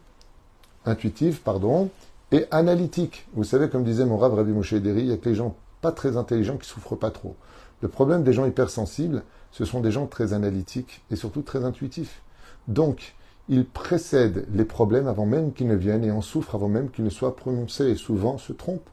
intuitive, 0.86 1.42
pardon, 1.42 1.90
et 2.32 2.46
analytique. 2.52 3.28
Vous 3.34 3.44
savez, 3.44 3.70
comme 3.70 3.84
disait 3.84 4.06
mon 4.06 4.18
Rabbi 4.18 4.52
Moshe 4.52 4.72
il 4.72 5.06
y 5.06 5.12
a 5.12 5.18
que 5.18 5.30
les 5.30 5.36
gens 5.36 5.56
pas 5.82 5.92
très 5.92 6.18
intelligents 6.18 6.58
qui 6.58 6.68
souffrent 6.68 6.96
pas 6.96 7.12
trop. 7.12 7.36
Le 7.82 7.88
problème 7.88 8.24
des 8.24 8.34
gens 8.34 8.46
hypersensibles, 8.46 9.24
ce 9.52 9.66
sont 9.66 9.82
des 9.82 9.92
gens 9.92 10.08
très 10.08 10.34
analytiques 10.34 11.04
et 11.12 11.16
surtout 11.16 11.42
très 11.42 11.64
intuitifs. 11.64 12.22
Donc, 12.68 13.16
ils 13.50 13.66
précèdent 13.66 14.48
les 14.54 14.64
problèmes 14.66 15.08
avant 15.08 15.26
même 15.26 15.52
qu'ils 15.52 15.68
ne 15.68 15.76
viennent 15.76 16.06
et 16.06 16.12
en 16.12 16.22
souffrent 16.22 16.56
avant 16.56 16.70
même 16.70 16.90
qu'ils 16.90 17.04
ne 17.04 17.10
soient 17.10 17.36
prononcés 17.36 17.90
et 17.90 17.96
souvent 17.96 18.38
se 18.38 18.54
trompent, 18.54 18.90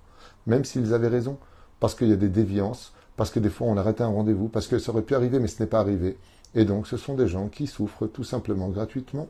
même 0.46 0.64
s'ils 0.64 0.92
avaient 0.92 1.08
raison, 1.08 1.38
parce 1.78 1.94
qu'il 1.94 2.08
y 2.08 2.12
a 2.12 2.16
des 2.16 2.28
déviances, 2.28 2.92
parce 3.20 3.30
que 3.30 3.38
des 3.38 3.50
fois 3.50 3.66
on 3.66 3.76
arrête 3.76 4.00
un 4.00 4.06
rendez-vous, 4.06 4.48
parce 4.48 4.66
que 4.66 4.78
ça 4.78 4.92
aurait 4.92 5.02
pu 5.02 5.14
arriver 5.14 5.40
mais 5.40 5.46
ce 5.46 5.62
n'est 5.62 5.68
pas 5.68 5.80
arrivé. 5.80 6.16
Et 6.54 6.64
donc 6.64 6.86
ce 6.86 6.96
sont 6.96 7.12
des 7.12 7.28
gens 7.28 7.48
qui 7.48 7.66
souffrent 7.66 8.06
tout 8.06 8.24
simplement 8.24 8.68
gratuitement, 8.70 9.28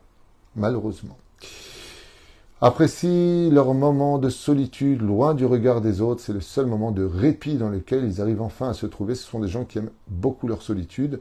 malheureusement. 0.54 1.18
Apprécient 2.60 3.50
leur 3.50 3.74
moment 3.74 4.18
de 4.18 4.28
solitude 4.28 5.02
loin 5.02 5.34
du 5.34 5.44
regard 5.44 5.80
des 5.80 6.00
autres, 6.02 6.20
c'est 6.20 6.32
le 6.32 6.40
seul 6.40 6.66
moment 6.66 6.92
de 6.92 7.02
répit 7.02 7.56
dans 7.56 7.68
lequel 7.68 8.04
ils 8.04 8.20
arrivent 8.20 8.42
enfin 8.42 8.68
à 8.68 8.74
se 8.74 8.86
trouver. 8.86 9.16
Ce 9.16 9.28
sont 9.28 9.40
des 9.40 9.48
gens 9.48 9.64
qui 9.64 9.78
aiment 9.78 9.90
beaucoup 10.06 10.46
leur 10.46 10.62
solitude, 10.62 11.18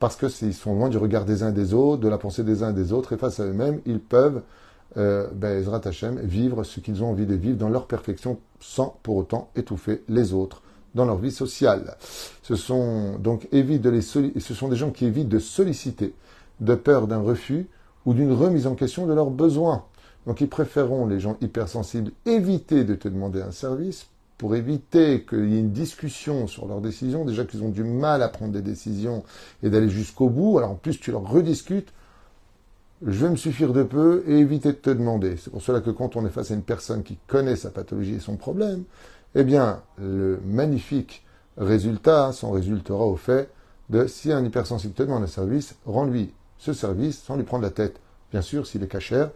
parce 0.00 0.16
que 0.16 0.28
s'ils 0.28 0.54
sont 0.54 0.74
loin 0.74 0.88
du 0.88 0.98
regard 0.98 1.24
des 1.24 1.44
uns 1.44 1.52
des 1.52 1.72
autres, 1.72 2.02
de 2.02 2.08
la 2.08 2.18
pensée 2.18 2.42
des 2.42 2.64
uns 2.64 2.72
des 2.72 2.92
autres, 2.92 3.12
et 3.12 3.16
face 3.16 3.38
à 3.38 3.44
eux-mêmes, 3.44 3.80
ils 3.86 4.00
peuvent, 4.00 4.42
euh, 4.96 5.28
ben, 5.32 5.62
vivre 6.24 6.64
ce 6.64 6.80
qu'ils 6.80 7.04
ont 7.04 7.10
envie 7.10 7.26
de 7.26 7.36
vivre 7.36 7.58
dans 7.58 7.68
leur 7.68 7.86
perfection, 7.86 8.40
sans 8.58 8.98
pour 9.04 9.14
autant 9.14 9.50
étouffer 9.54 10.02
les 10.08 10.32
autres 10.32 10.62
dans 10.94 11.04
leur 11.04 11.18
vie 11.18 11.30
sociale. 11.30 11.96
Ce 12.42 12.56
sont 12.56 13.18
donc 13.18 13.48
les 13.52 14.02
ce 14.02 14.54
sont 14.54 14.68
des 14.68 14.76
gens 14.76 14.90
qui 14.90 15.04
évitent 15.04 15.28
de 15.28 15.38
solliciter 15.38 16.14
de 16.60 16.74
peur 16.74 17.06
d'un 17.06 17.20
refus 17.20 17.66
ou 18.06 18.14
d'une 18.14 18.32
remise 18.32 18.66
en 18.66 18.74
question 18.74 19.06
de 19.06 19.12
leurs 19.12 19.30
besoins. 19.30 19.84
Donc 20.26 20.40
ils 20.40 20.48
préféreront, 20.48 21.06
les 21.06 21.20
gens 21.20 21.36
hypersensibles, 21.40 22.12
éviter 22.26 22.84
de 22.84 22.94
te 22.94 23.08
demander 23.08 23.40
un 23.40 23.50
service 23.50 24.06
pour 24.36 24.54
éviter 24.54 25.24
qu'il 25.28 25.50
y 25.50 25.56
ait 25.56 25.60
une 25.60 25.72
discussion 25.72 26.46
sur 26.46 26.66
leurs 26.66 26.80
décisions. 26.80 27.24
Déjà 27.24 27.44
qu'ils 27.44 27.62
ont 27.62 27.70
du 27.70 27.82
mal 27.82 28.22
à 28.22 28.28
prendre 28.28 28.52
des 28.52 28.62
décisions 28.62 29.24
et 29.62 29.70
d'aller 29.70 29.88
jusqu'au 29.88 30.28
bout. 30.28 30.58
Alors 30.58 30.70
en 30.70 30.74
plus, 30.76 30.98
tu 31.00 31.10
leur 31.10 31.28
rediscutes. 31.28 31.92
Je 33.04 33.24
vais 33.24 33.30
me 33.30 33.36
suffire 33.36 33.72
de 33.72 33.82
peu 33.82 34.24
et 34.26 34.38
éviter 34.38 34.72
de 34.72 34.78
te 34.78 34.90
demander. 34.90 35.36
C'est 35.36 35.50
pour 35.50 35.62
cela 35.62 35.80
que 35.80 35.90
quand 35.90 36.16
on 36.16 36.26
est 36.26 36.30
face 36.30 36.50
à 36.50 36.54
une 36.54 36.62
personne 36.62 37.02
qui 37.02 37.18
connaît 37.26 37.56
sa 37.56 37.70
pathologie 37.70 38.14
et 38.14 38.20
son 38.20 38.36
problème, 38.36 38.84
eh 39.34 39.44
bien, 39.44 39.82
le 39.98 40.40
magnifique 40.44 41.24
résultat 41.56 42.32
s'en 42.32 42.50
résultera 42.50 43.04
au 43.04 43.16
fait 43.16 43.50
de 43.90 44.06
si 44.06 44.32
un 44.32 44.44
hypersensible 44.44 44.94
te 44.94 45.02
demande 45.02 45.22
un 45.22 45.28
service, 45.28 45.76
rends-lui 45.86 46.32
ce 46.58 46.72
service 46.72 47.22
sans 47.22 47.36
lui 47.36 47.44
prendre 47.44 47.62
la 47.62 47.70
tête. 47.70 48.00
Bien 48.30 48.42
sûr, 48.42 48.66
s'il 48.66 48.82
est 48.82 48.88
cachère 48.88 49.30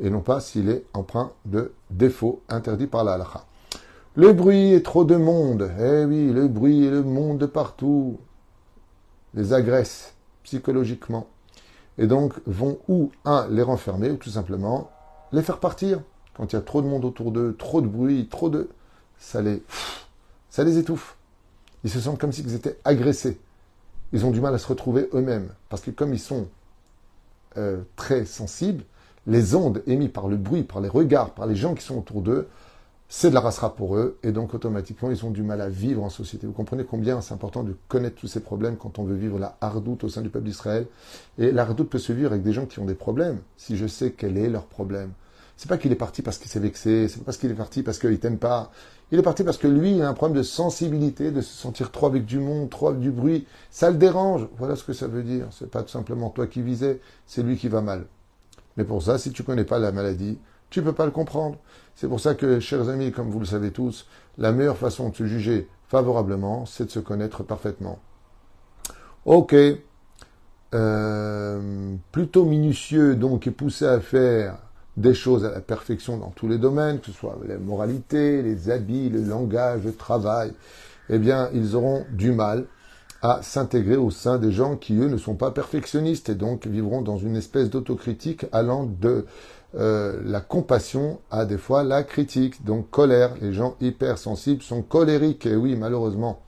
et 0.00 0.10
non 0.10 0.20
pas 0.20 0.40
s'il 0.40 0.70
est 0.70 0.84
empreint 0.94 1.32
de 1.44 1.72
défaut 1.90 2.40
interdit 2.48 2.86
par 2.86 3.04
la 3.04 3.14
halakha. 3.14 3.44
Le 4.14 4.32
bruit 4.32 4.72
et 4.72 4.82
trop 4.82 5.04
de 5.04 5.16
monde. 5.16 5.70
Eh 5.78 6.04
oui, 6.04 6.32
le 6.32 6.48
bruit 6.48 6.84
et 6.84 6.90
le 6.90 7.02
monde 7.02 7.38
de 7.38 7.46
partout 7.46 8.18
les 9.34 9.52
agressent 9.52 10.14
psychologiquement. 10.42 11.26
Et 11.98 12.06
donc 12.06 12.34
vont 12.46 12.78
ou, 12.88 13.10
un, 13.24 13.46
les 13.48 13.62
renfermer, 13.62 14.10
ou 14.10 14.16
tout 14.16 14.30
simplement 14.30 14.90
les 15.32 15.42
faire 15.42 15.58
partir. 15.58 16.00
Quand 16.34 16.52
il 16.52 16.56
y 16.56 16.58
a 16.58 16.62
trop 16.62 16.80
de 16.80 16.86
monde 16.86 17.04
autour 17.04 17.32
d'eux, 17.32 17.54
trop 17.58 17.80
de 17.80 17.88
bruit, 17.88 18.28
trop 18.30 18.48
de 18.48 18.70
ça 19.18 19.42
les, 19.42 20.78
étouffe. 20.78 21.16
Ils 21.84 21.90
se 21.90 22.00
sentent 22.00 22.18
comme 22.18 22.32
s'ils 22.32 22.54
étaient 22.54 22.78
agressés. 22.84 23.38
Ils 24.12 24.24
ont 24.24 24.30
du 24.30 24.40
mal 24.40 24.54
à 24.54 24.58
se 24.58 24.66
retrouver 24.66 25.08
eux-mêmes. 25.12 25.50
Parce 25.68 25.82
que 25.82 25.90
comme 25.90 26.14
ils 26.14 26.20
sont 26.20 26.48
euh, 27.56 27.82
très 27.96 28.24
sensibles, 28.24 28.84
les 29.26 29.54
ondes 29.54 29.82
émises 29.86 30.10
par 30.10 30.28
le 30.28 30.36
bruit, 30.36 30.62
par 30.62 30.80
les 30.80 30.88
regards, 30.88 31.30
par 31.34 31.46
les 31.46 31.56
gens 31.56 31.74
qui 31.74 31.84
sont 31.84 31.98
autour 31.98 32.22
d'eux, 32.22 32.48
c'est 33.10 33.30
de 33.30 33.34
la 33.34 33.40
rassera 33.40 33.74
pour 33.74 33.96
eux, 33.96 34.18
et 34.22 34.32
donc 34.32 34.52
automatiquement 34.52 35.10
ils 35.10 35.24
ont 35.24 35.30
du 35.30 35.42
mal 35.42 35.62
à 35.62 35.68
vivre 35.70 36.04
en 36.04 36.10
société. 36.10 36.46
Vous 36.46 36.52
comprenez 36.52 36.84
combien 36.84 37.22
c'est 37.22 37.32
important 37.32 37.62
de 37.62 37.74
connaître 37.88 38.16
tous 38.16 38.26
ces 38.26 38.40
problèmes 38.40 38.76
quand 38.76 38.98
on 38.98 39.04
veut 39.04 39.14
vivre 39.14 39.38
la 39.38 39.56
hardoute 39.62 40.04
au 40.04 40.10
sein 40.10 40.20
du 40.20 40.28
peuple 40.28 40.44
d'Israël. 40.44 40.86
Et 41.38 41.50
la 41.50 41.62
hardoute 41.62 41.88
peut 41.88 41.98
se 41.98 42.12
vivre 42.12 42.32
avec 42.32 42.42
des 42.42 42.52
gens 42.52 42.66
qui 42.66 42.80
ont 42.80 42.84
des 42.84 42.94
problèmes, 42.94 43.38
si 43.56 43.78
je 43.78 43.86
sais 43.86 44.12
quel 44.12 44.36
est 44.36 44.50
leur 44.50 44.66
problème. 44.66 45.12
C'est 45.58 45.68
pas 45.68 45.76
qu'il 45.76 45.90
est 45.90 45.96
parti 45.96 46.22
parce 46.22 46.38
qu'il 46.38 46.48
s'est 46.48 46.60
vexé, 46.60 47.08
c'est 47.08 47.18
pas 47.18 47.24
parce 47.24 47.36
qu'il 47.36 47.50
est 47.50 47.54
parti 47.54 47.82
parce 47.82 47.98
qu'il 47.98 48.16
t'aime 48.20 48.38
pas. 48.38 48.70
Il 49.10 49.18
est 49.18 49.22
parti 49.22 49.42
parce 49.42 49.58
que 49.58 49.66
lui, 49.66 49.96
il 49.96 50.02
a 50.02 50.08
un 50.08 50.14
problème 50.14 50.38
de 50.38 50.44
sensibilité, 50.44 51.32
de 51.32 51.40
se 51.40 51.52
sentir 51.52 51.90
trop 51.90 52.06
avec 52.06 52.26
du 52.26 52.38
monde, 52.38 52.70
trop 52.70 52.90
avec 52.90 53.00
du 53.00 53.10
bruit. 53.10 53.44
Ça 53.68 53.90
le 53.90 53.96
dérange. 53.96 54.46
Voilà 54.56 54.76
ce 54.76 54.84
que 54.84 54.92
ça 54.92 55.08
veut 55.08 55.24
dire. 55.24 55.48
C'est 55.50 55.68
pas 55.68 55.82
tout 55.82 55.88
simplement 55.88 56.30
toi 56.30 56.46
qui 56.46 56.62
visais, 56.62 57.00
c'est 57.26 57.42
lui 57.42 57.56
qui 57.56 57.66
va 57.66 57.80
mal. 57.80 58.06
Mais 58.76 58.84
pour 58.84 59.02
ça, 59.02 59.18
si 59.18 59.32
tu 59.32 59.42
connais 59.42 59.64
pas 59.64 59.80
la 59.80 59.90
maladie, 59.90 60.38
tu 60.70 60.80
peux 60.80 60.92
pas 60.92 61.06
le 61.06 61.10
comprendre. 61.10 61.58
C'est 61.96 62.06
pour 62.06 62.20
ça 62.20 62.36
que, 62.36 62.60
chers 62.60 62.88
amis, 62.88 63.10
comme 63.10 63.28
vous 63.28 63.40
le 63.40 63.46
savez 63.46 63.72
tous, 63.72 64.06
la 64.38 64.52
meilleure 64.52 64.78
façon 64.78 65.08
de 65.08 65.16
se 65.16 65.26
juger 65.26 65.68
favorablement, 65.88 66.66
c'est 66.66 66.84
de 66.84 66.90
se 66.90 67.00
connaître 67.00 67.42
parfaitement. 67.42 67.98
Ok. 69.24 69.56
Euh, 70.72 71.96
plutôt 72.12 72.44
minutieux, 72.44 73.16
donc, 73.16 73.48
et 73.48 73.50
poussé 73.50 73.86
à 73.86 73.98
faire 73.98 74.58
des 74.98 75.14
choses 75.14 75.44
à 75.44 75.50
la 75.50 75.60
perfection 75.60 76.18
dans 76.18 76.30
tous 76.30 76.48
les 76.48 76.58
domaines, 76.58 76.98
que 76.98 77.06
ce 77.06 77.12
soit 77.12 77.38
la 77.46 77.58
moralité, 77.58 78.42
les 78.42 78.70
habits, 78.70 79.08
le 79.08 79.22
langage, 79.22 79.84
le 79.84 79.94
travail, 79.94 80.52
eh 81.08 81.18
bien, 81.18 81.48
ils 81.54 81.76
auront 81.76 82.04
du 82.10 82.32
mal 82.32 82.66
à 83.22 83.40
s'intégrer 83.42 83.96
au 83.96 84.10
sein 84.10 84.38
des 84.38 84.52
gens 84.52 84.76
qui, 84.76 84.96
eux, 84.98 85.08
ne 85.08 85.16
sont 85.16 85.34
pas 85.34 85.50
perfectionnistes 85.50 86.28
et 86.28 86.34
donc 86.34 86.66
vivront 86.66 87.02
dans 87.02 87.16
une 87.16 87.36
espèce 87.36 87.70
d'autocritique 87.70 88.46
allant 88.52 88.84
de 88.84 89.24
euh, 89.76 90.20
la 90.24 90.40
compassion 90.40 91.20
à 91.30 91.44
des 91.44 91.58
fois 91.58 91.84
la 91.84 92.02
critique. 92.02 92.64
Donc 92.64 92.90
colère, 92.90 93.34
les 93.40 93.52
gens 93.52 93.76
hypersensibles 93.80 94.62
sont 94.62 94.82
colériques, 94.82 95.46
et 95.46 95.56
oui, 95.56 95.76
malheureusement. 95.76 96.40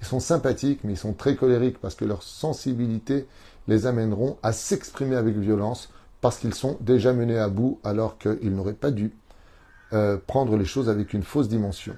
Ils 0.00 0.06
sont 0.06 0.20
sympathiques, 0.20 0.80
mais 0.84 0.92
ils 0.92 0.98
sont 0.98 1.14
très 1.14 1.36
colériques 1.36 1.78
parce 1.80 1.94
que 1.94 2.04
leur 2.04 2.22
sensibilité 2.22 3.26
les 3.66 3.86
amèneront 3.86 4.36
à 4.42 4.52
s'exprimer 4.52 5.16
avec 5.16 5.36
violence 5.36 5.88
parce 6.24 6.38
qu'ils 6.38 6.54
sont 6.54 6.78
déjà 6.80 7.12
menés 7.12 7.36
à 7.36 7.50
bout 7.50 7.78
alors 7.84 8.16
qu'ils 8.16 8.54
n'auraient 8.54 8.72
pas 8.72 8.90
dû 8.90 9.12
euh, 9.92 10.16
prendre 10.26 10.56
les 10.56 10.64
choses 10.64 10.88
avec 10.88 11.12
une 11.12 11.22
fausse 11.22 11.48
dimension. 11.48 11.94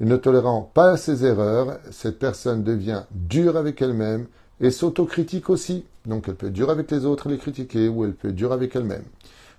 Ne 0.00 0.16
tolérant 0.16 0.62
pas 0.72 0.96
ses 0.96 1.26
erreurs, 1.26 1.78
cette 1.90 2.18
personne 2.18 2.64
devient 2.64 3.02
dure 3.10 3.58
avec 3.58 3.82
elle-même 3.82 4.26
et 4.62 4.70
s'autocritique 4.70 5.50
aussi. 5.50 5.84
Donc 6.06 6.28
elle 6.28 6.36
peut 6.36 6.46
être 6.46 6.54
dure 6.54 6.70
avec 6.70 6.90
les 6.90 7.04
autres 7.04 7.26
et 7.26 7.32
les 7.32 7.36
critiquer, 7.36 7.90
ou 7.90 8.06
elle 8.06 8.14
peut 8.14 8.28
être 8.28 8.34
dure 8.34 8.54
avec 8.54 8.74
elle-même. 8.74 9.04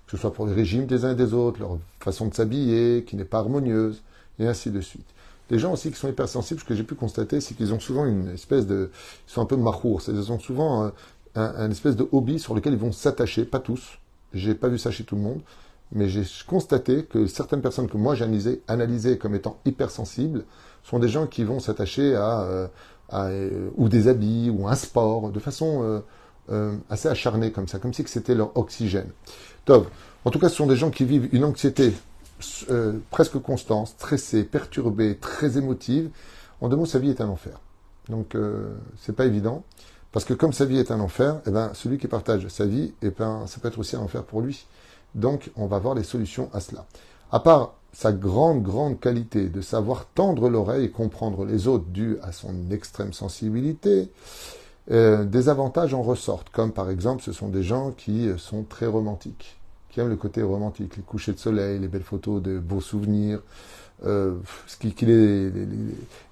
Que 0.06 0.10
ce 0.10 0.16
soit 0.16 0.32
pour 0.32 0.48
les 0.48 0.54
régimes 0.54 0.86
des 0.86 1.04
uns 1.04 1.12
et 1.12 1.14
des 1.14 1.32
autres, 1.32 1.60
leur 1.60 1.78
façon 2.00 2.26
de 2.26 2.34
s'habiller, 2.34 3.04
qui 3.04 3.14
n'est 3.14 3.24
pas 3.24 3.38
harmonieuse, 3.38 4.02
et 4.40 4.48
ainsi 4.48 4.72
de 4.72 4.80
suite. 4.80 5.06
Les 5.50 5.60
gens 5.60 5.72
aussi 5.72 5.92
qui 5.92 5.96
sont 5.96 6.08
hypersensibles, 6.08 6.58
ce 6.58 6.64
que 6.64 6.74
j'ai 6.74 6.82
pu 6.82 6.96
constater, 6.96 7.40
c'est 7.40 7.54
qu'ils 7.54 7.72
ont 7.72 7.80
souvent 7.80 8.06
une 8.06 8.28
espèce 8.30 8.66
de... 8.66 8.90
Ils 9.28 9.32
sont 9.32 9.40
un 9.40 9.46
peu 9.46 9.56
marrours, 9.56 10.02
ils 10.08 10.32
ont 10.32 10.40
souvent 10.40 10.90
euh, 11.36 11.66
un, 11.66 11.70
espèce 11.70 11.96
de 11.96 12.08
hobby 12.12 12.38
sur 12.38 12.54
lequel 12.54 12.72
ils 12.72 12.78
vont 12.78 12.92
s'attacher, 12.92 13.44
pas 13.44 13.60
tous, 13.60 13.98
j'ai 14.32 14.54
pas 14.54 14.68
vu 14.68 14.78
ça 14.78 14.90
chez 14.90 15.04
tout 15.04 15.16
le 15.16 15.22
monde, 15.22 15.40
mais 15.92 16.08
j'ai 16.08 16.22
constaté 16.46 17.04
que 17.04 17.26
certaines 17.26 17.62
personnes 17.62 17.88
que 17.88 17.96
moi 17.96 18.14
j'ai 18.14 18.24
analysées, 18.68 19.18
comme 19.18 19.34
étant 19.34 19.58
hypersensibles 19.64 20.44
sont 20.84 20.98
des 20.98 21.08
gens 21.08 21.26
qui 21.26 21.44
vont 21.44 21.60
s'attacher 21.60 22.14
à, 22.14 22.42
euh, 22.42 22.68
euh, 23.12 23.70
ou 23.76 23.88
des 23.88 24.08
habits 24.08 24.50
ou 24.50 24.68
un 24.68 24.74
sport 24.76 25.30
de 25.30 25.40
façon 25.40 26.02
euh, 26.50 26.76
assez 26.88 27.08
acharnée 27.08 27.50
comme 27.50 27.68
ça, 27.68 27.78
comme 27.78 27.92
si 27.92 28.04
c'était 28.06 28.34
leur 28.34 28.56
oxygène. 28.56 29.10
Top. 29.64 29.88
En 30.24 30.30
tout 30.30 30.38
cas, 30.38 30.48
ce 30.48 30.56
sont 30.56 30.66
des 30.66 30.76
gens 30.76 30.90
qui 30.90 31.04
vivent 31.04 31.28
une 31.32 31.44
anxiété 31.44 31.92
presque 33.10 33.38
constante, 33.38 33.88
stressée, 33.88 34.44
perturbée, 34.44 35.16
très 35.16 35.58
émotive. 35.58 36.10
En 36.60 36.68
deux 36.68 36.76
mots, 36.76 36.86
sa 36.86 36.98
vie 36.98 37.10
est 37.10 37.20
un 37.20 37.28
enfer. 37.28 37.60
Donc, 38.08 38.36
c'est 38.98 39.14
pas 39.14 39.26
évident. 39.26 39.64
Parce 40.12 40.24
que 40.24 40.34
comme 40.34 40.52
sa 40.52 40.64
vie 40.64 40.78
est 40.78 40.90
un 40.90 41.00
enfer, 41.00 41.40
eh 41.46 41.50
ben, 41.50 41.70
celui 41.74 41.98
qui 41.98 42.08
partage 42.08 42.46
sa 42.48 42.66
vie, 42.66 42.92
eh 43.02 43.10
ben, 43.10 43.46
ça 43.46 43.60
peut 43.60 43.68
être 43.68 43.78
aussi 43.78 43.96
un 43.96 44.00
enfer 44.00 44.24
pour 44.24 44.40
lui. 44.40 44.66
Donc, 45.14 45.50
on 45.56 45.66
va 45.66 45.78
voir 45.78 45.94
les 45.94 46.02
solutions 46.02 46.50
à 46.52 46.60
cela. 46.60 46.86
À 47.30 47.40
part 47.40 47.74
sa 47.92 48.12
grande, 48.12 48.62
grande 48.62 49.00
qualité 49.00 49.48
de 49.48 49.60
savoir 49.60 50.06
tendre 50.06 50.48
l'oreille 50.48 50.84
et 50.84 50.90
comprendre 50.90 51.44
les 51.44 51.68
autres 51.68 51.86
dû 51.86 52.18
à 52.22 52.32
son 52.32 52.70
extrême 52.70 53.12
sensibilité, 53.12 54.10
euh, 54.90 55.24
des 55.24 55.48
avantages 55.48 55.94
en 55.94 56.02
ressortent, 56.02 56.50
comme 56.50 56.72
par 56.72 56.90
exemple 56.90 57.22
ce 57.22 57.32
sont 57.32 57.48
des 57.48 57.62
gens 57.62 57.92
qui 57.92 58.28
sont 58.38 58.62
très 58.62 58.86
romantiques, 58.86 59.58
qui 59.90 60.00
aiment 60.00 60.08
le 60.08 60.16
côté 60.16 60.42
romantique, 60.42 60.96
les 60.96 61.02
couchers 61.02 61.32
de 61.32 61.38
soleil, 61.38 61.78
les 61.78 61.88
belles 61.88 62.02
photos 62.02 62.42
de 62.42 62.58
beaux 62.58 62.80
souvenirs, 62.80 63.40
euh, 64.04 64.36
ce 64.66 64.76
qui, 64.76 64.92
qui 64.92 65.06
les, 65.06 65.50
les, 65.50 65.66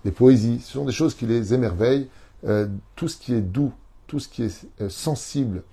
les, 0.05 0.11
poésies, 0.11 0.61
ce 0.61 0.73
sont 0.73 0.85
des 0.85 0.93
choses 0.93 1.15
qui 1.15 1.27
les 1.27 1.53
émerveillent. 1.53 2.09
Euh, 2.47 2.69
tout 2.95 3.09
ce 3.09 3.17
qui 3.17 3.35
est 3.35 3.41
doux, 3.41 3.73
tout 4.07 4.21
ce 4.21 4.29
qui 4.29 4.45
est 4.45 4.67
euh, 4.81 4.89
sensible 4.89 5.65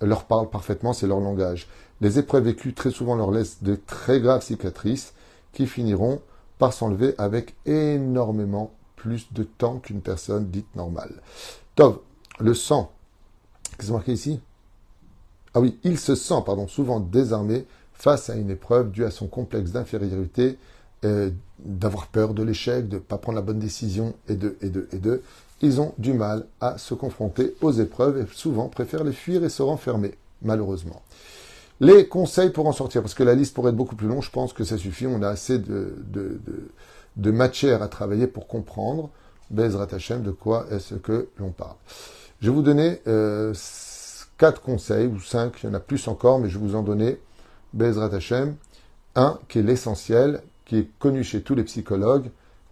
leur 0.00 0.24
parle 0.24 0.50
parfaitement, 0.50 0.92
c'est 0.92 1.06
leur 1.06 1.20
langage. 1.20 1.68
Les 2.00 2.18
épreuves 2.18 2.44
vécues 2.44 2.74
très 2.74 2.90
souvent 2.90 3.16
leur 3.16 3.30
laissent 3.30 3.62
de 3.62 3.74
très 3.74 4.20
graves 4.20 4.42
cicatrices 4.42 5.14
qui 5.52 5.66
finiront 5.66 6.20
par 6.58 6.72
s'enlever 6.72 7.14
avec 7.18 7.54
énormément 7.66 8.72
plus 8.96 9.32
de 9.32 9.42
temps 9.42 9.78
qu'une 9.78 10.00
personne 10.00 10.50
dite 10.50 10.74
normale. 10.76 11.22
Tov, 11.74 11.98
le 12.40 12.54
sang, 12.54 12.92
qu'est-ce 13.76 13.88
que 13.88 13.92
marqué 13.92 14.12
ici? 14.12 14.40
Ah 15.54 15.60
oui, 15.60 15.78
il 15.82 15.98
se 15.98 16.14
sent, 16.14 16.34
souvent 16.68 17.00
désarmé 17.00 17.66
face 17.92 18.30
à 18.30 18.36
une 18.36 18.50
épreuve 18.50 18.90
due 18.90 19.04
à 19.04 19.10
son 19.10 19.26
complexe 19.26 19.72
d'infériorité, 19.72 20.58
euh, 21.04 21.30
d'avoir 21.58 22.08
peur 22.08 22.34
de 22.34 22.42
l'échec, 22.42 22.88
de 22.88 22.96
ne 22.96 23.00
pas 23.00 23.18
prendre 23.18 23.36
la 23.36 23.42
bonne 23.42 23.58
décision, 23.58 24.14
et 24.28 24.36
de. 24.36 25.22
Ils 25.60 25.80
ont 25.80 25.94
du 25.98 26.12
mal 26.12 26.46
à 26.60 26.78
se 26.78 26.94
confronter 26.94 27.54
aux 27.60 27.72
épreuves 27.72 28.18
et 28.18 28.26
souvent 28.32 28.68
préfèrent 28.68 29.04
les 29.04 29.12
fuir 29.12 29.44
et 29.44 29.48
se 29.48 29.62
renfermer, 29.62 30.14
malheureusement. 30.42 31.02
Les 31.80 32.08
conseils 32.08 32.50
pour 32.50 32.66
en 32.66 32.72
sortir, 32.72 33.02
parce 33.02 33.14
que 33.14 33.22
la 33.22 33.34
liste 33.34 33.54
pourrait 33.54 33.70
être 33.70 33.76
beaucoup 33.76 33.96
plus 33.96 34.08
longue, 34.08 34.22
je 34.22 34.30
pense 34.30 34.52
que 34.52 34.64
ça 34.64 34.76
suffit, 34.76 35.06
on 35.06 35.22
a 35.22 35.28
assez 35.28 35.58
de, 35.58 35.94
de, 37.16 37.30
matière 37.30 37.82
à 37.82 37.88
travailler 37.88 38.26
pour 38.26 38.48
comprendre, 38.48 39.10
Bezrat 39.50 39.88
Hashem, 39.92 40.22
de 40.22 40.32
quoi 40.32 40.66
est-ce 40.70 40.94
que 40.94 41.28
l'on 41.38 41.50
parle? 41.50 41.76
Je 42.40 42.50
vais 42.50 42.54
vous 42.54 42.62
donner 42.62 43.00
euh, 43.06 43.54
quatre 44.38 44.60
conseils, 44.60 45.06
ou 45.06 45.20
cinq, 45.20 45.60
il 45.62 45.66
y 45.66 45.68
en 45.68 45.74
a 45.74 45.80
plus 45.80 46.08
encore, 46.08 46.40
mais 46.40 46.48
je 46.48 46.58
vais 46.58 46.66
vous 46.66 46.74
en 46.74 46.82
donner, 46.82 47.20
Bezrat 47.72 48.14
Hashem. 48.14 48.56
Un, 49.14 49.38
qui 49.48 49.58
est 49.58 49.62
l'essentiel, 49.62 50.42
qui 50.64 50.78
est 50.78 50.88
connu 50.98 51.24
chez 51.24 51.42
tous 51.42 51.54
les 51.54 51.64
psychologues, 51.64 52.30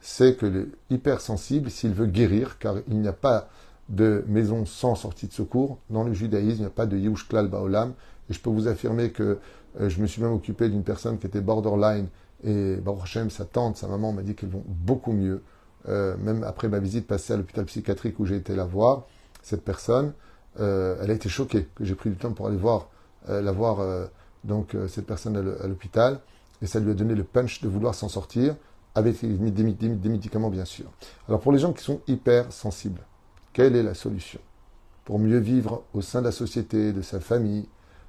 c'est 0.09 0.37
que 0.37 0.47
le 0.47 0.71
hypersensible, 0.88 1.69
s'il 1.69 1.92
veut 1.92 2.07
guérir, 2.07 2.61
car 2.61 2.77
il 2.87 3.01
n'y 3.01 3.09
a 3.09 3.12
pas 3.12 3.49
de 3.88 4.23
maison 4.29 4.64
sans 4.64 4.95
sortie 4.95 5.27
de 5.27 5.33
secours, 5.33 5.81
dans 5.90 6.05
le 6.05 6.12
judaïsme, 6.12 6.59
il 6.59 6.61
n'y 6.61 6.66
a 6.66 6.71
pas 6.71 6.87
de 6.87 6.97
Yush 6.97 7.27
Klal 7.27 7.49
Baolam, 7.49 7.92
et 8.31 8.33
je 8.33 8.38
peux 8.38 8.49
vous 8.49 8.69
affirmer 8.69 9.11
que 9.11 9.40
euh, 9.81 9.88
je 9.88 10.01
me 10.01 10.07
suis 10.07 10.23
même 10.23 10.33
occupé 10.33 10.69
d'une 10.69 10.85
personne 10.85 11.19
qui 11.19 11.27
était 11.27 11.40
borderline, 11.40 12.07
et 12.45 12.77
Baruch 12.77 13.03
Hashem, 13.03 13.31
sa 13.31 13.47
tante, 13.47 13.79
sa 13.79 13.88
maman 13.88 14.12
m'a 14.12 14.23
dit 14.23 14.37
qu'elles 14.37 14.49
vont 14.49 14.62
beaucoup 14.64 15.11
mieux. 15.11 15.42
Euh, 15.88 16.16
même 16.19 16.45
après 16.45 16.69
ma 16.69 16.79
visite 16.79 17.09
passée 17.09 17.33
à 17.33 17.37
l'hôpital 17.37 17.64
psychiatrique 17.64 18.21
où 18.21 18.27
j'ai 18.27 18.37
été 18.37 18.55
la 18.55 18.64
voir, 18.64 19.07
cette 19.42 19.64
personne, 19.64 20.12
euh, 20.61 21.01
elle 21.03 21.11
a 21.11 21.14
été 21.14 21.29
choquée 21.29 21.66
que 21.75 21.85
j'ai 21.85 21.97
pris 21.97 22.11
du 22.11 22.16
temps 22.16 22.33
pour 22.33 22.47
aller 22.47 22.57
voir, 22.57 22.90
la 23.27 23.51
voir, 23.51 23.79
donc 24.45 24.77
cette 24.87 25.07
personne 25.07 25.37
à 25.37 25.66
l'hôpital, 25.66 26.21
et 26.62 26.69
ça 26.69 26.79
lui 26.79 26.92
a 26.92 26.95
donné 26.95 27.16
le 27.16 27.25
punch 27.25 27.61
de 27.61 27.69
vouloir 27.69 27.97
s'en 27.97 28.09
sortir, 28.09 28.55
avec 28.97 29.21
des, 29.21 29.73
des, 29.73 30.09
médicaments 30.09 30.49
bien 30.49 30.65
sûr. 30.65 30.87
Alors 31.29 31.41
pour 31.41 31.53
les 31.53 31.59
gens 31.59 31.75
qui 31.75 31.85
sont 31.85 32.01
hyper 32.09 32.51
sensibles, 32.51 33.03
quelle 33.53 33.77
est 33.77 33.83
la 33.83 33.95
solution 33.95 34.41
Pour 35.05 35.19
mieux 35.19 35.39
vivre 35.39 35.85
au 35.93 36.01
sein 36.01 36.21
de 36.21 36.25
la 36.25 36.33
société, 36.33 36.93
de 36.95 37.03
sa 37.03 37.21
famille, 37.21 37.69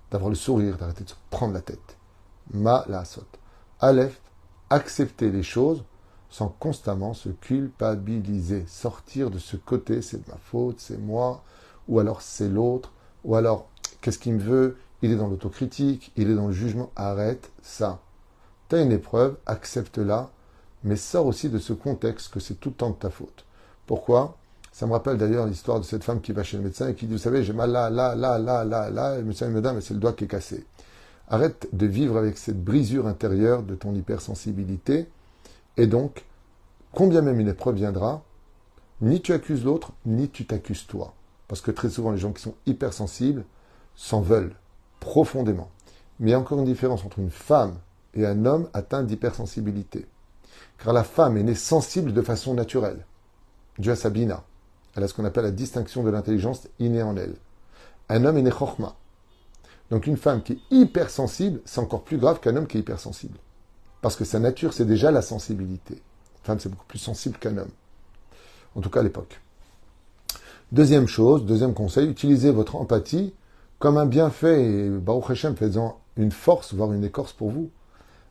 d'avoir 0.09 0.29
le 0.29 0.35
sourire, 0.35 0.77
d'arrêter 0.77 1.03
de 1.03 1.09
se 1.09 1.15
prendre 1.29 1.53
la 1.53 1.61
tête? 1.61 1.97
Ma 2.53 2.85
la 2.87 3.03
saute. 3.03 3.37
Aleph, 3.81 4.19
accepter 4.69 5.29
les 5.29 5.43
choses 5.43 5.83
sans 6.29 6.47
constamment 6.47 7.13
se 7.13 7.29
culpabiliser. 7.29 8.65
Sortir 8.67 9.29
de 9.29 9.39
ce 9.39 9.57
côté, 9.57 10.01
c'est 10.01 10.25
de 10.25 10.31
ma 10.31 10.37
faute, 10.37 10.79
c'est 10.79 10.97
moi, 10.97 11.43
ou 11.89 11.99
alors 11.99 12.21
c'est 12.21 12.49
l'autre, 12.49 12.93
ou 13.25 13.35
alors 13.35 13.67
qu'est-ce 14.01 14.19
qu'il 14.19 14.35
me 14.35 14.41
veut? 14.41 14.77
Il 15.01 15.11
est 15.11 15.15
dans 15.15 15.27
l'autocritique, 15.27 16.13
il 16.15 16.31
est 16.31 16.35
dans 16.35 16.47
le 16.47 16.53
jugement. 16.53 16.91
Arrête 16.95 17.51
ça. 17.61 17.99
Tu 18.69 18.75
as 18.75 18.81
une 18.81 18.91
épreuve, 18.91 19.37
accepte-la, 19.45 20.29
mais 20.83 20.95
sors 20.95 21.25
aussi 21.25 21.49
de 21.49 21.59
ce 21.59 21.73
contexte 21.73 22.33
que 22.33 22.39
c'est 22.39 22.55
tout 22.55 22.69
le 22.69 22.75
temps 22.75 22.89
de 22.89 22.95
ta 22.95 23.09
faute. 23.09 23.45
Pourquoi? 23.85 24.37
Ça 24.71 24.85
me 24.85 24.91
rappelle 24.91 25.17
d'ailleurs 25.17 25.47
l'histoire 25.47 25.79
de 25.79 25.85
cette 25.85 26.03
femme 26.03 26.21
qui 26.21 26.33
va 26.33 26.43
chez 26.43 26.57
le 26.57 26.63
médecin 26.63 26.89
et 26.89 26.93
qui 26.93 27.07
dit, 27.07 27.13
vous 27.13 27.19
savez, 27.19 27.43
j'ai 27.43 27.53
mal 27.53 27.71
là, 27.71 27.89
là, 27.89 28.15
là, 28.15 28.37
là, 28.37 28.63
là, 28.63 28.89
là. 28.89 29.15
Et 29.15 29.19
le 29.19 29.25
médecin 29.25 29.47
me 29.49 29.59
dit, 29.59 29.67
mais 29.73 29.81
c'est 29.81 29.95
le 29.95 29.99
doigt 29.99 30.13
qui 30.13 30.25
est 30.25 30.27
cassé. 30.27 30.65
Arrête 31.29 31.67
de 31.73 31.85
vivre 31.87 32.15
avec 32.17 32.37
cette 32.37 32.63
brisure 32.63 33.07
intérieure 33.07 33.63
de 33.63 33.73
ton 33.75 33.95
hypersensibilité. 33.95 35.07
Et 35.77 35.87
donc, 35.87 36.25
combien 36.93 37.21
même 37.21 37.39
une 37.39 37.47
épreuve 37.47 37.75
viendra, 37.75 38.21
ni 39.01 39.21
tu 39.21 39.33
accuses 39.33 39.63
l'autre, 39.63 39.93
ni 40.05 40.29
tu 40.29 40.45
t'accuses 40.45 40.85
toi. 40.85 41.13
Parce 41.47 41.61
que 41.61 41.71
très 41.71 41.89
souvent, 41.89 42.11
les 42.11 42.17
gens 42.17 42.31
qui 42.31 42.41
sont 42.41 42.55
hypersensibles 42.65 43.45
s'en 43.95 44.21
veulent 44.21 44.53
profondément. 44.99 45.69
Mais 46.19 46.29
il 46.29 46.31
y 46.33 46.35
a 46.35 46.39
encore 46.39 46.59
une 46.59 46.65
différence 46.65 47.03
entre 47.03 47.19
une 47.19 47.31
femme 47.31 47.75
et 48.13 48.25
un 48.25 48.45
homme 48.45 48.69
atteint 48.73 49.03
d'hypersensibilité. 49.03 50.05
Car 50.83 50.93
la 50.93 51.03
femme 51.03 51.37
est 51.37 51.43
née 51.43 51.55
sensible 51.55 52.13
de 52.13 52.21
façon 52.21 52.53
naturelle. 52.53 53.05
Dieu 53.79 53.91
a 53.91 53.95
Sabina. 53.95 54.43
Elle 54.95 55.03
a 55.03 55.07
ce 55.07 55.13
qu'on 55.13 55.25
appelle 55.25 55.43
la 55.43 55.51
distinction 55.51 56.03
de 56.03 56.09
l'intelligence 56.09 56.67
innée 56.79 57.03
en 57.03 57.15
elle. 57.17 57.35
Un 58.09 58.25
homme 58.25 58.37
est 58.37 58.41
né 58.41 58.51
chorma. 58.51 58.95
Donc 59.91 60.07
une 60.07 60.17
femme 60.17 60.41
qui 60.41 60.53
est 60.53 60.59
hypersensible, 60.71 61.61
c'est 61.65 61.79
encore 61.79 62.03
plus 62.03 62.17
grave 62.17 62.39
qu'un 62.39 62.55
homme 62.55 62.67
qui 62.67 62.77
est 62.77 62.81
hypersensible. 62.81 63.37
Parce 64.01 64.15
que 64.15 64.25
sa 64.25 64.39
nature, 64.39 64.73
c'est 64.73 64.85
déjà 64.85 65.11
la 65.11 65.21
sensibilité. 65.21 65.95
Une 65.95 66.43
femme, 66.43 66.59
c'est 66.59 66.69
beaucoup 66.69 66.85
plus 66.85 66.99
sensible 66.99 67.37
qu'un 67.37 67.57
homme. 67.57 67.71
En 68.75 68.81
tout 68.81 68.89
cas 68.89 68.99
à 68.99 69.03
l'époque. 69.03 69.39
Deuxième 70.71 71.07
chose, 71.07 71.45
deuxième 71.45 71.73
conseil, 71.73 72.09
utilisez 72.09 72.51
votre 72.51 72.75
empathie 72.75 73.33
comme 73.79 73.97
un 73.97 74.05
bienfait 74.05 74.65
et 74.65 74.89
Baruch 74.89 75.29
Hashem 75.29 75.55
faisant 75.55 75.99
une 76.17 76.31
force, 76.31 76.73
voire 76.73 76.91
une 76.93 77.03
écorce 77.03 77.31
pour 77.31 77.51
vous. 77.51 77.69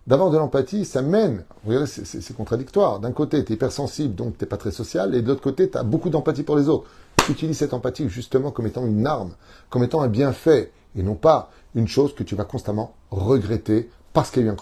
D'avoir 0.07 0.31
de 0.31 0.39
l'empathie, 0.39 0.85
ça 0.85 1.03
mène, 1.03 1.45
vous 1.65 1.73
voyez, 1.73 1.87
c'est 1.87 2.37
contradictoire. 2.37 3.01
D'un 3.01 3.11
côté, 3.11 3.45
tu 3.45 3.53
es 3.53 3.55
hypersensible, 3.57 4.15
donc 4.15 4.39
tu 4.39 4.45
n'es 4.45 4.49
pas 4.49 4.57
très 4.57 4.71
social, 4.71 5.15
et 5.15 5.23
de 5.23 5.27
l'autre 5.27 5.43
côté, 5.43 5.69
tu 5.69 5.77
as 5.77 5.83
beaucoup 5.83 6.11
d'empathie 6.11 6.45
pour 6.45 6.57
les 6.57 6.69
autres. 6.69 6.89
Utilise 7.29 7.59
cette 7.59 7.75
empathie 7.75 8.09
justement 8.09 8.53
comme 8.53 8.69
étant 8.69 8.87
une 8.87 9.05
arme, 9.05 9.35
comme 9.69 9.83
étant 9.83 10.03
un 10.03 10.09
bienfait, 10.09 10.71
et 10.95 11.03
non 11.03 11.17
pas 11.17 11.51
une 11.75 11.89
chose 11.89 12.15
que 12.15 12.23
tu 12.23 12.37
vas 12.37 12.45
constamment 12.45 12.95
regretter 13.11 13.91
parce 14.13 14.31
qu'il 14.31 14.47
y 14.47 14.49
a 14.49 14.53
eu 14.53 14.57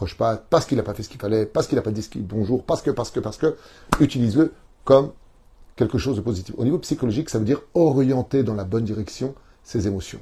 parce 0.50 0.66
qu'il 0.66 0.76
n'a 0.78 0.82
pas 0.82 0.94
fait 0.94 1.02
ce 1.04 1.08
qu'il 1.08 1.20
fallait, 1.20 1.46
parce 1.46 1.68
qu'il 1.68 1.76
n'a 1.76 1.82
pas 1.82 1.92
dit 1.92 2.02
ce 2.02 2.18
bonjour, 2.18 2.64
parce 2.64 2.82
que, 2.82 2.90
parce 2.90 3.10
que, 3.12 3.20
parce 3.20 3.36
que. 3.36 3.54
Utilise-le 4.00 4.52
comme 4.84 5.12
quelque 5.76 5.98
chose 5.98 6.16
de 6.16 6.22
positif. 6.22 6.54
Au 6.58 6.64
niveau 6.64 6.78
psychologique, 6.78 7.30
ça 7.30 7.38
veut 7.38 7.44
dire 7.44 7.60
orienter 7.74 8.42
dans 8.42 8.54
la 8.54 8.64
bonne 8.64 8.84
direction 8.84 9.34
ses 9.62 9.86
émotions. 9.86 10.18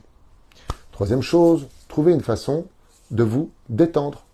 Troisième 0.91 1.23
chose, 1.23 1.67
trouver 1.89 2.13
une 2.13 2.21
façon 2.21 2.67
de 3.11 3.23
vous 3.23 3.51
détendre 3.71 4.27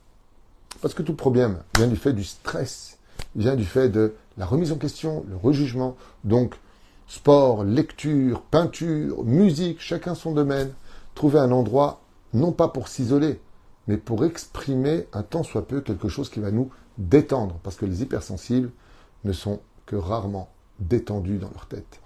parce 0.81 0.94
que 0.94 1.02
tout 1.02 1.14
problème 1.14 1.59
vient 1.76 1.87
du 1.87 1.96
fait 1.96 2.12
du 2.12 2.24
stress, 2.24 2.98
vient 3.37 3.57
du 3.57 3.64
fait 3.64 3.88
de 3.88 4.14
la 4.37 4.46
remise 4.46 4.72
en 4.72 4.76
question, 4.76 5.24
le 5.28 5.37
rejugement. 5.37 5.96
Donc, 6.24 6.54
sport, 7.07 7.64
lecture, 7.64 8.42
peinture, 8.42 9.24
musique, 9.24 9.81
chacun 9.81 10.14
son 10.14 10.33
domaine. 10.33 10.72
Trouver 11.14 11.40
un 11.40 11.50
endroit, 11.50 12.00
non 12.33 12.52
pas 12.52 12.68
pour 12.68 12.87
s'isoler, 12.87 13.40
mais 13.88 13.96
pour 13.96 14.24
exprimer 14.24 15.07
un 15.12 15.22
tant 15.22 15.42
soit 15.42 15.66
peu 15.66 15.81
quelque 15.81 16.09
chose 16.09 16.28
qui 16.28 16.38
va 16.38 16.52
nous 16.52 16.70
détendre. 16.96 17.59
Parce 17.64 17.76
que 17.76 17.87
les 17.87 18.02
hypersensibles 18.02 18.70
ne 19.24 19.33
sont 19.33 19.61
que 19.87 19.96
rarement 19.96 20.50
détendus 20.78 21.38
dans 21.38 21.50
leur 21.50 21.66
tête. 21.66 22.00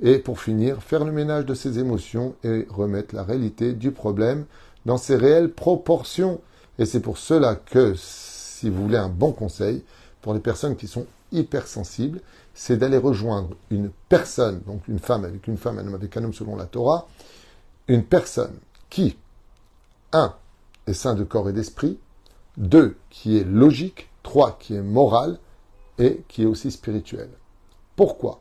Et 0.00 0.18
pour 0.18 0.40
finir, 0.40 0.82
faire 0.82 1.04
le 1.04 1.12
ménage 1.12 1.46
de 1.46 1.54
ses 1.54 1.78
émotions 1.78 2.36
et 2.44 2.66
remettre 2.68 3.14
la 3.14 3.24
réalité 3.24 3.72
du 3.72 3.90
problème 3.90 4.44
dans 4.86 4.98
ses 4.98 5.16
réelles 5.16 5.52
proportions. 5.52 6.40
Et 6.78 6.86
c'est 6.86 7.00
pour 7.00 7.18
cela 7.18 7.54
que, 7.54 7.94
si 7.96 8.70
vous 8.70 8.82
voulez 8.82 8.96
un 8.96 9.08
bon 9.08 9.32
conseil, 9.32 9.84
pour 10.20 10.34
les 10.34 10.40
personnes 10.40 10.76
qui 10.76 10.86
sont 10.86 11.06
hypersensibles, 11.32 12.20
c'est 12.54 12.76
d'aller 12.76 12.98
rejoindre 12.98 13.50
une 13.70 13.90
personne, 14.08 14.60
donc 14.66 14.86
une 14.88 14.98
femme 14.98 15.24
avec 15.24 15.46
une 15.46 15.56
femme, 15.56 15.78
un 15.78 15.86
homme 15.86 15.94
avec 15.94 16.16
un 16.16 16.24
homme 16.24 16.34
selon 16.34 16.56
la 16.56 16.66
Torah, 16.66 17.06
une 17.88 18.04
personne 18.04 18.54
qui, 18.90 19.16
un, 20.12 20.34
est 20.86 20.94
sain 20.94 21.14
de 21.14 21.24
corps 21.24 21.48
et 21.48 21.52
d'esprit, 21.52 21.98
deux, 22.56 22.96
qui 23.10 23.38
est 23.38 23.44
logique, 23.44 24.10
trois, 24.22 24.58
qui 24.58 24.74
est 24.74 24.82
moral 24.82 25.38
et 25.98 26.22
qui 26.28 26.42
est 26.42 26.46
aussi 26.46 26.70
spirituel. 26.70 27.28
Pourquoi? 27.96 28.40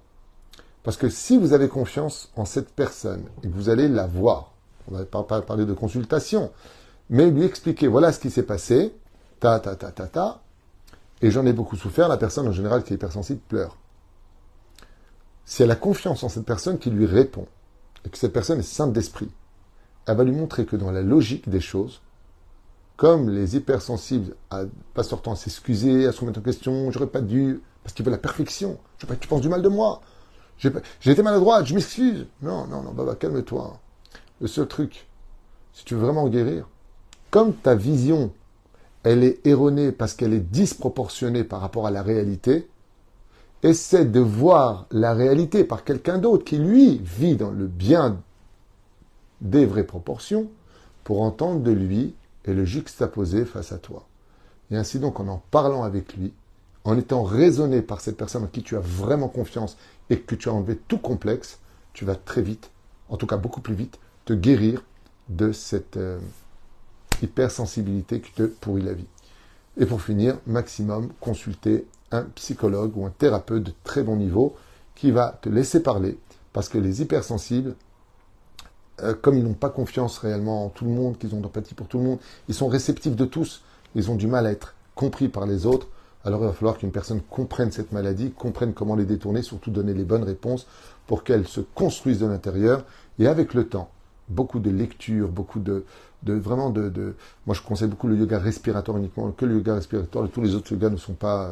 Parce 0.84 0.97
que 0.97 1.09
si 1.09 1.38
vous 1.38 1.53
avez 1.53 1.69
confiance 1.69 2.32
en 2.36 2.45
cette 2.45 2.71
personne 2.71 3.23
et 3.43 3.47
que 3.47 3.53
vous 3.53 3.69
allez 3.69 3.88
la 3.88 4.07
voir, 4.07 4.51
on 4.89 4.95
va 4.95 5.05
pas 5.05 5.23
parler 5.23 5.65
de 5.65 5.73
consultation, 5.73 6.51
mais 7.12 7.30
lui 7.30 7.43
expliquer 7.43 7.88
voilà 7.88 8.12
ce 8.12 8.20
qui 8.20 8.32
s'est 8.32 8.43
passé, 8.43 8.95
ta, 9.39 9.59
ta, 9.59 9.76
ta, 9.76 9.91
ta, 9.91 10.07
ta, 10.07 10.41
et 11.22 11.30
j'en 11.30 11.45
ai 11.45 11.53
beaucoup 11.53 11.76
souffert, 11.76 12.07
la 12.07 12.18
personne 12.18 12.47
en 12.47 12.51
général 12.51 12.84
qui 12.84 12.93
est 12.93 12.95
hypersensible 12.95 13.41
pleure. 13.47 13.78
Si 15.45 15.62
elle 15.62 15.70
a 15.70 15.76
confiance 15.76 16.24
en 16.24 16.30
cette 16.30 16.45
personne 16.45 16.80
qui 16.80 16.89
lui 16.89 17.05
répond, 17.05 17.45
et 18.05 18.09
que 18.09 18.18
cette 18.18 18.34
personne 18.34 18.59
est 18.59 18.64
sainte 18.64 18.93
d'esprit, 18.93 19.30
elle 20.07 20.18
va 20.18 20.24
lui 20.24 20.32
montrer 20.32 20.66
que 20.66 20.76
dans 20.76 20.89
la 20.89 21.03
logique 21.03 21.47
des 21.47 21.59
choses, 21.59 22.01
comme 22.95 23.30
les 23.30 23.55
hypersensibles, 23.55 24.36
à, 24.49 24.64
pas 24.93 25.03
sortant 25.03 25.34
à 25.34 25.36
s'excuser, 25.36 26.07
à 26.07 26.12
se 26.12 26.22
remettre 26.22 26.39
en 26.39 26.43
question, 26.43 26.89
j'aurais 26.91 27.07
pas 27.07 27.22
dû, 27.22 27.62
parce 27.84 27.93
qu'il 27.93 28.05
veut 28.05 28.12
la 28.12 28.18
perfection, 28.18 28.80
je 28.97 29.05
pas, 29.05 29.16
tu 29.16 29.28
penses 29.28 29.41
du 29.41 29.49
mal 29.49 29.62
de 29.62 29.70
moi, 29.70 30.01
j'ai 30.99 31.12
été 31.12 31.24
maladroite, 31.24 31.66
je 31.66 31.74
m'excuse. 31.74 32.28
Non, 32.41 32.68
non, 32.68 32.84
non, 32.84 32.91
Baba, 32.91 33.16
calme-toi. 33.16 33.80
Le 34.39 34.47
seul 34.47 34.68
truc, 34.68 35.07
si 35.74 35.84
tu 35.84 35.95
veux 35.95 36.01
vraiment 36.01 36.28
guérir, 36.30 36.68
comme 37.32 37.53
ta 37.53 37.73
vision 37.73 38.32
elle 39.03 39.23
est 39.23 39.45
erronée 39.45 39.91
parce 39.91 40.13
qu'elle 40.13 40.34
est 40.34 40.51
disproportionnée 40.51 41.43
par 41.43 41.61
rapport 41.61 41.88
à 41.88 41.91
la 41.91 42.03
réalité, 42.03 42.67
essaie 43.63 44.05
de 44.05 44.19
voir 44.19 44.86
la 44.91 45.13
réalité 45.13 45.63
par 45.63 45.84
quelqu'un 45.84 46.17
d'autre 46.17 46.43
qui, 46.43 46.57
lui, 46.57 46.99
vit 47.03 47.36
dans 47.36 47.51
le 47.51 47.67
bien 47.67 48.21
des 49.41 49.65
vraies 49.65 49.86
proportions 49.86 50.49
pour 51.03 51.21
entendre 51.21 51.61
de 51.61 51.71
lui 51.71 52.15
et 52.45 52.53
le 52.53 52.65
juxtaposer 52.65 53.45
face 53.45 53.71
à 53.71 53.77
toi. 53.77 54.07
Et 54.69 54.77
ainsi 54.77 54.99
donc, 54.99 55.19
en 55.19 55.27
en 55.27 55.41
parlant 55.51 55.84
avec 55.84 56.15
lui, 56.15 56.34
en 56.84 56.97
étant 56.97 57.23
raisonné 57.23 57.82
par 57.82 58.01
cette 58.01 58.17
personne 58.17 58.43
en 58.43 58.47
qui 58.47 58.63
tu 58.63 58.75
as 58.75 58.82
vraiment 58.82 59.27
confiance 59.27 59.77
et 60.09 60.19
que 60.19 60.36
tu 60.36 60.49
as 60.49 60.53
enlevé 60.53 60.77
tout 60.88 60.97
complexe, 60.97 61.59
tu 61.93 62.05
vas 62.05 62.15
très 62.15 62.41
vite, 62.41 62.71
en 63.09 63.17
tout 63.17 63.27
cas 63.27 63.38
beaucoup 63.38 63.61
plus 63.61 63.75
vite, 63.75 63.99
te 64.25 64.34
guérir 64.34 64.84
de 65.29 65.51
cette 65.51 65.97
euh, 65.97 66.19
hypersensibilité 67.22 68.22
qui 68.22 68.32
te 68.32 68.43
pourrit 68.43 68.82
la 68.82 68.93
vie. 68.93 69.07
Et 69.78 69.86
pour 69.86 70.01
finir, 70.01 70.38
maximum, 70.47 71.09
consulter 71.19 71.86
un 72.11 72.24
psychologue 72.36 72.95
ou 72.97 73.05
un 73.05 73.09
thérapeute 73.09 73.63
de 73.63 73.74
très 73.84 74.03
bon 74.03 74.17
niveau 74.17 74.55
qui 74.95 75.11
va 75.11 75.39
te 75.41 75.49
laisser 75.49 75.82
parler 75.82 76.17
parce 76.53 76.67
que 76.67 76.78
les 76.78 77.01
hypersensibles, 77.01 77.76
euh, 79.01 79.13
comme 79.13 79.38
ils 79.38 79.43
n'ont 79.43 79.53
pas 79.53 79.69
confiance 79.69 80.17
réellement 80.17 80.65
en 80.65 80.69
tout 80.69 80.86
le 80.86 80.91
monde, 80.91 81.17
qu'ils 81.17 81.34
ont 81.34 81.39
d'empathie 81.39 81.74
pour 81.74 81.88
tout 81.88 81.97
le 81.97 82.03
monde, 82.03 82.19
ils 82.49 82.55
sont 82.55 82.67
réceptifs 82.67 83.15
de 83.15 83.26
tous, 83.26 83.63
ils 83.95 84.11
ont 84.11 84.15
du 84.15 84.28
mal 84.28 84.45
à 84.45 84.51
être 84.51 84.76
compris 84.95 85.30
par 85.30 85.45
les 85.45 85.65
autres, 85.65 85.88
alors 86.24 86.41
il 86.41 86.47
va 86.47 86.53
falloir 86.53 86.78
qu'une 86.78 86.91
personne 86.91 87.22
comprenne 87.22 87.72
cette 87.72 87.91
maladie, 87.91 88.32
comprenne 88.32 88.74
comment 88.74 88.95
les 88.95 89.05
détourner, 89.05 89.41
surtout 89.41 89.72
donner 89.72 89.93
les 89.93 90.03
bonnes 90.03 90.24
réponses 90.24 90.67
pour 91.07 91.24
qu'elle 91.24 91.47
se 91.47 91.61
construise 91.61 92.19
de 92.19 92.28
l'intérieur. 92.28 92.86
Et 93.17 93.28
avec 93.28 93.53
le 93.53 93.67
temps, 93.67 93.89
beaucoup 94.30 94.59
de 94.59 94.69
lectures, 94.69 95.30
beaucoup 95.30 95.59
de, 95.59 95.86
de 96.24 96.34
vraiment 96.34 96.69
de, 96.69 97.15
Moi, 97.45 97.55
je 97.55 97.61
conseille 97.61 97.88
beaucoup 97.88 98.07
le 98.07 98.15
yoga 98.15 98.39
respiratoire 98.39 98.97
uniquement, 98.97 99.32
que 99.32 99.45
le 99.45 99.55
yoga 99.55 99.76
respiratoire. 99.76 100.30
Tous 100.30 100.41
les 100.41 100.55
autres 100.55 100.72
yogas 100.72 100.89
ne 100.89 100.97
sont 100.97 101.13
pas 101.13 101.51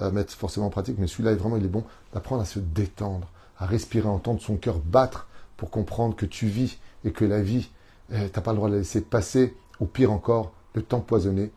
euh, 0.00 0.08
à 0.08 0.10
mettre 0.10 0.32
forcément 0.32 0.66
en 0.66 0.70
pratique, 0.70 0.96
mais 0.98 1.06
celui-là, 1.06 1.34
vraiment, 1.34 1.56
il 1.56 1.64
est 1.64 1.68
bon 1.68 1.84
d'apprendre 2.12 2.42
à 2.42 2.44
se 2.44 2.58
détendre, 2.58 3.28
à 3.58 3.66
respirer, 3.66 4.08
à 4.08 4.12
entendre 4.12 4.40
son 4.40 4.56
cœur 4.56 4.78
battre 4.78 5.26
pour 5.56 5.70
comprendre 5.70 6.14
que 6.14 6.26
tu 6.26 6.46
vis 6.46 6.78
et 7.04 7.10
que 7.10 7.24
la 7.24 7.42
vie, 7.42 7.70
eh, 8.12 8.30
tu 8.30 8.36
n'as 8.36 8.42
pas 8.42 8.52
le 8.52 8.56
droit 8.56 8.68
de 8.68 8.74
la 8.74 8.78
laisser 8.80 9.00
passer, 9.00 9.54
ou 9.80 9.86
pire 9.86 10.12
encore, 10.12 10.52
le 10.74 10.82
temps 10.82 11.00
poisonné 11.00 11.50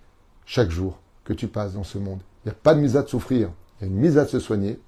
chaque 0.46 0.72
jour 0.72 1.00
que 1.24 1.34
tu 1.34 1.48
passes 1.48 1.74
dans 1.74 1.84
ce 1.84 1.98
monde. 1.98 2.20
Il 2.44 2.48
n'y 2.50 2.52
a 2.52 2.56
pas 2.56 2.74
de 2.74 2.80
mise 2.80 2.94
de 2.94 3.06
souffrir, 3.06 3.52
il 3.80 3.88
y 3.88 3.90
a 3.90 3.94
une 3.94 4.00
mise 4.00 4.16
de 4.16 4.26
se 4.26 4.40
soigner. 4.40 4.80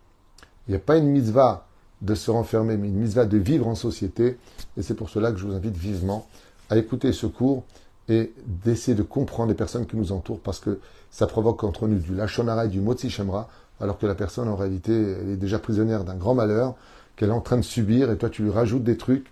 Il 0.68 0.72
n'y 0.72 0.76
a 0.76 0.80
pas 0.80 0.98
une 0.98 1.08
mitzvah 1.08 1.68
de 2.04 2.16
se 2.16 2.30
renfermer, 2.30 2.78
mais 2.78 2.90
une 2.90 3.00
mitzvah 3.00 3.26
de 3.26 3.38
vivre 3.38 3.68
en 3.68 3.76
société. 3.76 4.38
Et 4.78 4.84
c'est 4.84 4.94
pour 4.94 5.10
cela 5.10 5.32
que 5.32 5.38
je 5.38 5.48
vous 5.48 5.56
invite 5.56 5.76
vivement 5.76 6.28
à 6.70 6.78
écouter 6.78 7.12
ce 7.12 7.26
cours 7.26 7.64
et 8.10 8.34
d'essayer 8.46 8.96
de 8.96 9.04
comprendre 9.04 9.50
les 9.50 9.56
personnes 9.56 9.86
qui 9.86 9.96
nous 9.96 10.12
entourent 10.12 10.40
parce 10.40 10.60
que 10.60 10.80
ça 11.10 11.26
provoque 11.26 11.64
entre 11.64 11.88
nous 11.88 11.98
du 11.98 12.14
lachonara 12.14 12.66
et 12.66 12.70
du 12.70 12.82
motzi 12.82 13.10
shemra, 13.10 13.48
alors 13.80 13.98
que 13.98 14.06
la 14.06 14.16
personne 14.16 14.50
en 14.50 14.56
réalité 14.56 14.94
elle 14.94 15.30
est 15.30 15.38
déjà 15.38 15.58
prisonnière 15.58 16.04
d'un 16.04 16.16
grand 16.16 16.34
malheur 16.34 16.76
qu'elle 17.16 17.30
est 17.30 17.34
en 17.34 17.42
train 17.42 17.58
de 17.58 17.62
subir 17.62 18.12
et 18.12 18.18
toi 18.18 18.30
tu 18.30 18.44
lui 18.44 18.52
rajoutes 18.52 18.84
des 18.84 18.98
trucs. 18.98 19.32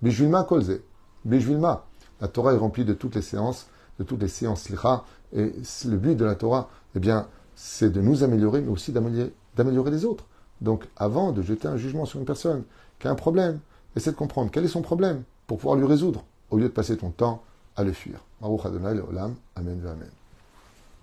Bijulma 0.00 0.44
kolze, 0.44 0.80
bijulma. 1.24 1.84
La 2.20 2.28
Torah 2.28 2.54
est 2.54 2.58
remplie 2.58 2.84
de 2.84 2.94
toutes 2.94 3.14
les 3.14 3.22
séances, 3.22 3.66
de 3.98 4.04
toutes 4.04 4.22
les 4.22 4.28
séances 4.28 4.70
licha, 4.70 5.04
et 5.34 5.52
le 5.86 5.96
but 5.96 6.16
de 6.16 6.24
la 6.24 6.34
Torah, 6.34 6.68
eh 6.94 7.00
bien, 7.00 7.26
c'est 7.54 7.90
de 7.90 8.00
nous 8.00 8.22
améliorer, 8.24 8.60
mais 8.60 8.70
aussi 8.70 8.92
d'améliorer 8.92 9.90
les 9.90 10.04
autres. 10.04 10.24
Donc, 10.60 10.84
avant 10.96 11.32
de 11.32 11.42
jeter 11.42 11.68
un 11.68 11.76
jugement 11.76 12.04
sur 12.04 12.18
une 12.18 12.26
personne 12.26 12.64
qui 12.98 13.08
a 13.08 13.10
un 13.10 13.14
problème, 13.14 13.60
essaie 13.96 14.10
de 14.10 14.16
comprendre 14.16 14.50
quel 14.52 14.64
est 14.64 14.68
son 14.68 14.82
problème 14.82 15.22
pour 15.46 15.58
pouvoir 15.58 15.76
lui 15.76 15.86
résoudre, 15.86 16.24
au 16.50 16.56
lieu 16.56 16.64
de 16.64 16.68
passer 16.68 16.96
ton 16.96 17.10
temps 17.10 17.42
à 17.76 17.84
le 17.84 17.92
fuir. 17.92 18.24
Amen, 19.56 19.80
Amen. 19.86 20.10